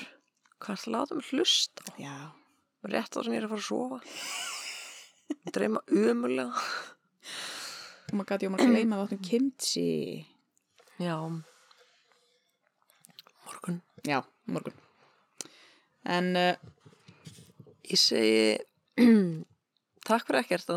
Hvað 0.61 0.73
er 0.75 0.81
það 0.81 0.93
láta 0.95 1.15
mig 1.17 1.29
hlusta? 1.31 1.81
Já. 1.99 2.15
Rétt 2.85 3.17
ára 3.17 3.25
en 3.25 3.33
ég 3.33 3.39
er 3.41 3.47
að 3.47 3.51
fara 3.55 3.63
að 3.63 3.69
sofa 3.69 3.97
Dreima 5.55 5.81
ömulega 5.89 6.53
Og 8.05 8.13
maður 8.13 8.29
gæti 8.29 8.47
um 8.49 8.55
að 8.57 8.61
gleyma 8.69 8.99
þáttum 9.01 9.21
kimchi. 9.25 9.89
Já 11.01 11.15
Morgun 13.45 13.77
Já, 14.05 14.19
morgun. 14.45 14.77
En 16.05 16.25
uh, 16.37 16.53
Ég 17.89 17.97
segi 17.97 18.57
Takk 20.07 20.27
fyrir 20.29 20.41
ekkert 20.43 20.69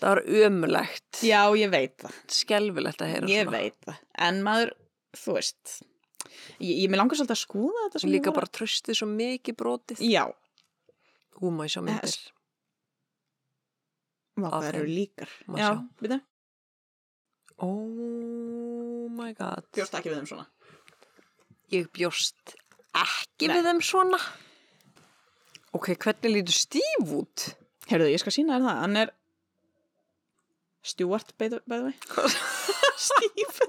Það 0.00 0.08
var 0.10 0.20
ömulegt 0.44 0.99
já, 1.26 1.40
ég 1.60 1.70
veit 1.72 1.94
það. 2.00 2.18
Skelfilegt 2.40 3.04
að 3.04 3.12
heyra 3.14 3.30
Ég 3.30 3.46
svona 3.46 3.56
veit 3.58 3.78
það. 3.86 4.02
En 4.26 4.42
maður, 4.46 4.74
þú 5.20 5.36
veist, 5.36 5.76
ég, 6.58 6.74
ég 6.74 6.90
með 6.92 7.02
langar 7.02 7.20
svolítið 7.20 7.36
að 7.36 7.42
skoða 7.44 7.86
þetta 7.86 8.10
Líka 8.10 8.30
var 8.32 8.38
bara 8.40 8.52
tröstið 8.58 8.98
svo 9.00 9.08
mikið 9.10 9.58
brotið 9.60 10.04
Já, 10.04 10.24
Ú, 11.40 11.50
má 11.54 11.64
ég 11.64 11.72
sjá 11.72 11.82
myndir 11.84 12.18
Af 14.40 14.54
það 14.62 14.68
eru 14.70 14.86
líkar. 14.88 15.32
Má 15.50 15.58
Já, 15.60 15.70
við 16.00 16.14
það. 16.14 16.20
Oh 17.60 19.08
my 19.12 19.34
god. 19.36 19.66
Bjóst 19.76 19.96
ekki 19.98 20.08
við 20.08 20.20
þeim 20.22 20.28
svona. 20.30 20.46
Ég 21.74 21.90
bjóst 21.92 22.54
ekki 22.96 23.50
Nei. 23.50 23.58
við 23.58 23.68
þeim 23.68 23.82
svona. 23.84 24.20
Ok, 25.76 25.92
hvernig 26.00 26.32
lítur 26.38 26.56
Steve 26.56 27.18
út? 27.20 27.50
Heyrðu, 27.90 28.08
ég 28.14 28.22
skal 28.22 28.32
sína 28.34 28.56
þér 28.56 28.64
það. 28.64 28.80
Hann 28.80 29.00
er 29.02 29.12
Stuart, 30.82 31.32
by 31.38 31.48
the 31.48 31.60
by 31.68 31.78
the 31.78 31.84
way. 31.84 31.94
Steve. 32.96 33.60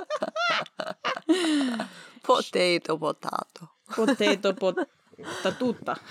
Potato, 2.24 2.98
potato. 2.98 3.70
Potato, 3.96 4.54
potato. 4.54 6.02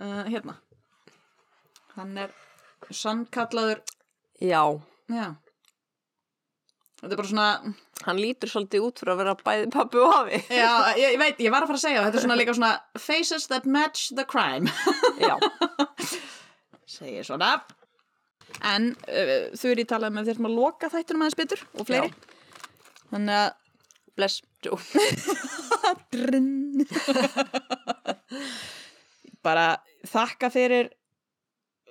Uh, 0.00 0.24
hérna. 0.32 0.54
Hann 1.92 2.14
er 2.16 2.30
sannkallaður, 2.88 3.82
Já, 4.40 4.62
já. 5.12 5.26
Þetta 7.02 7.10
er 7.12 7.18
bara 7.20 7.28
svona, 7.28 7.48
hann 8.06 8.22
lítur 8.22 8.48
svolítið 8.48 8.86
út 8.86 9.02
fyrir 9.02 9.12
að 9.12 9.20
vera 9.20 9.34
bæði 9.44 9.66
pappi 9.74 10.00
og 10.00 10.08
hafi. 10.14 10.40
já, 10.56 10.70
ég, 10.96 11.12
ég 11.12 11.20
veit, 11.20 11.42
ég 11.44 11.52
var 11.52 11.66
að 11.66 11.74
fara 11.74 11.80
að 11.82 11.84
segja 11.84 12.00
það. 12.00 12.08
Þetta 12.08 12.20
er 12.22 12.24
svona 12.24 12.38
líka 12.40 12.54
svona 12.56 12.72
faces 12.96 13.44
that 13.52 13.68
match 13.68 14.08
the 14.16 14.24
crime. 14.24 14.72
Já, 15.20 15.36
segir 16.88 17.28
svona 17.28 17.52
en 18.72 18.90
uh, 19.08 19.48
þau 19.56 19.68
eru 19.72 19.84
í 19.84 19.88
talað 19.88 20.14
með 20.16 20.30
þér 20.30 20.38
sem 20.38 20.48
að 20.50 20.58
loka 20.58 20.90
þættunum 20.92 21.24
aðeins 21.24 21.40
betur 21.40 21.60
og 21.74 21.88
fleiri. 21.88 22.10
Þannig 23.10 23.36
að 23.40 23.50
bless, 24.20 24.36
bara 29.46 29.66
þakka 30.10 30.50
fyrir 30.52 30.90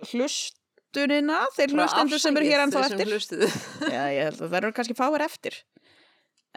hlustunina 0.09 1.41
þeir 1.55 1.73
hlustendur 1.75 2.21
sem 2.21 2.37
eru 2.39 2.47
hér 2.47 2.63
ennþá 2.65 2.85
eftir. 2.87 3.07
Já, 3.95 4.03
ég 4.13 4.23
held 4.29 4.39
að 4.39 4.45
það 4.45 4.59
eru 4.61 4.73
kannski 4.77 4.97
fáir 4.97 5.25
eftir. 5.25 5.53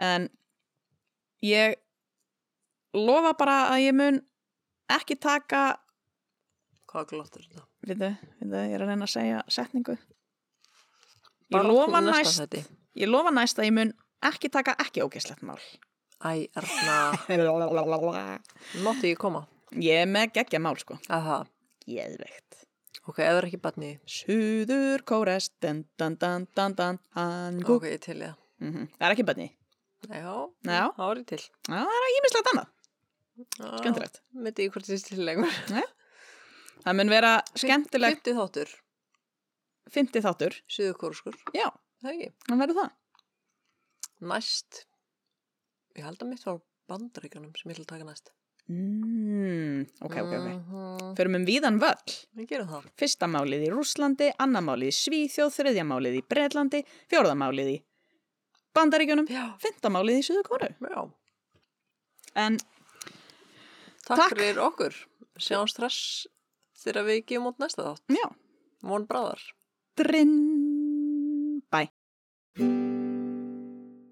En 0.01 0.29
ég 1.43 1.77
lofa 2.95 3.33
bara 3.37 3.57
að 3.73 3.87
ég 3.87 3.97
mun 3.97 4.21
ekki 4.93 5.17
taka 5.19 5.63
Hvað 6.93 7.07
glottur 7.09 7.45
þetta? 7.47 7.63
Við 7.87 8.03
þau, 8.03 8.11
við 8.41 8.53
þau, 8.53 8.63
ég 8.63 8.75
er 8.77 8.83
að 8.85 8.91
reyna 8.93 9.07
að 9.07 9.13
segja 9.13 9.41
setningu 9.51 9.95
ég 11.53 11.67
lofa 11.69 12.01
næst 12.03 12.55
ég 12.95 13.09
lofa 13.09 13.33
næst 13.35 13.59
að 13.59 13.67
ég 13.69 13.75
mun 13.77 13.93
ekki 14.29 14.49
taka 14.53 14.75
ekki 14.83 15.03
ógeðslegt 15.05 15.43
mál 15.47 15.59
Æ, 16.23 16.47
Erna, 16.55 16.93
máttu 18.85 19.09
ég 19.11 19.17
koma? 19.19 19.41
ég 19.75 20.05
er 20.05 20.07
með 20.07 20.31
geggja 20.37 20.61
mál 20.63 20.77
sko 20.79 20.95
Aha, 21.11 21.41
geðveikt 21.83 22.61
ok, 23.03 23.17
ef 23.19 23.25
það 23.27 23.39
er 23.41 23.47
ekki 23.49 23.59
batni. 23.59 23.89
Suður 24.07 25.01
kóres 25.09 25.49
dan 25.59 25.81
dan 25.99 26.15
dan 26.21 26.45
dan 26.55 26.75
dan 26.77 26.99
hangú 27.17 27.75
Ok, 27.75 27.89
ég 27.91 27.99
til 28.05 28.21
ég. 28.23 28.37
Mhm. 28.63 28.87
það 28.95 29.07
er 29.09 29.15
ekki 29.17 29.27
bönni 29.27 29.49
Já, 30.03 30.31
Já. 30.67 30.83
ég 31.17 31.25
til. 31.27 31.41
Já, 31.67 31.79
það 31.83 31.97
er 31.97 32.15
ímislegt 32.19 32.49
annað, 32.53 32.71
Já, 33.33 33.67
skemmtilegt 33.81 34.17
Myndi 34.35 34.65
ég 34.67 34.71
hvort 34.73 34.87
þið 34.87 35.03
til 35.09 35.21
lengur. 35.27 35.59
Það 36.83 36.97
mun 36.99 37.09
vera 37.13 37.31
skemmtilegt 37.55 38.19
Fymti 38.23 38.33
þáttur, 38.37 38.71
fymti 39.93 40.21
þáttur 40.25 40.57
suðurkóruskur. 40.67 41.37
Já, 41.55 41.69
Það 42.03 42.11
ekki. 42.13 42.29
það 42.49 42.61
verður 42.63 42.79
það 42.81 42.91
Næst, 44.33 44.85
ég 45.97 46.05
held 46.07 46.21
að 46.23 46.29
mitt 46.31 46.45
var 46.47 46.59
bandaríkjunum 46.91 47.53
sem 47.59 47.71
ég 47.73 47.79
að 47.83 47.87
taka 47.91 48.05
næst. 48.07 48.29
mm, 48.71 49.87
Ok, 50.01 50.15
ok, 50.15 50.33
ok 50.33 50.49
Mhm, 50.53 51.15
Förum 51.17 51.35
um 51.35 51.45
víðan 51.45 51.79
völl. 51.79 52.87
Fyrsta 52.97 53.27
málið 53.27 53.67
í 53.67 53.71
Rússlandi, 53.71 54.31
annar 54.39 54.61
málið 54.63 54.87
í 54.91 54.95
Svíþjóð, 54.99 55.51
þriðja 55.57 55.83
málið 55.87 56.15
í 56.19 56.23
Bretlandi, 56.27 56.83
fjórða 57.11 57.35
málið 57.35 57.67
í 57.73 57.83
Bandaríkjunum, 58.73 59.27
fymta 59.59 59.89
málið 59.91 60.19
í 60.19 60.23
Suður 60.23 60.47
Kóru. 60.47 60.69
já. 60.81 61.11
En 62.35 62.57
Takk, 64.03 64.19
Takk. 64.19 64.37
fyrir 64.37 64.57
okkur. 64.59 64.93
Sjáumst 65.39 65.75
stress 65.75 66.27
þegar 66.83 67.07
við 67.09 67.25
gefum 67.31 67.49
út 67.51 67.59
næsta 67.63 67.87
þátt. 67.89 68.03
já, 68.19 68.27
Von 68.83 69.07
bráðar. 69.07 69.41
drinn, 69.95 71.61
bæ. 71.71 71.87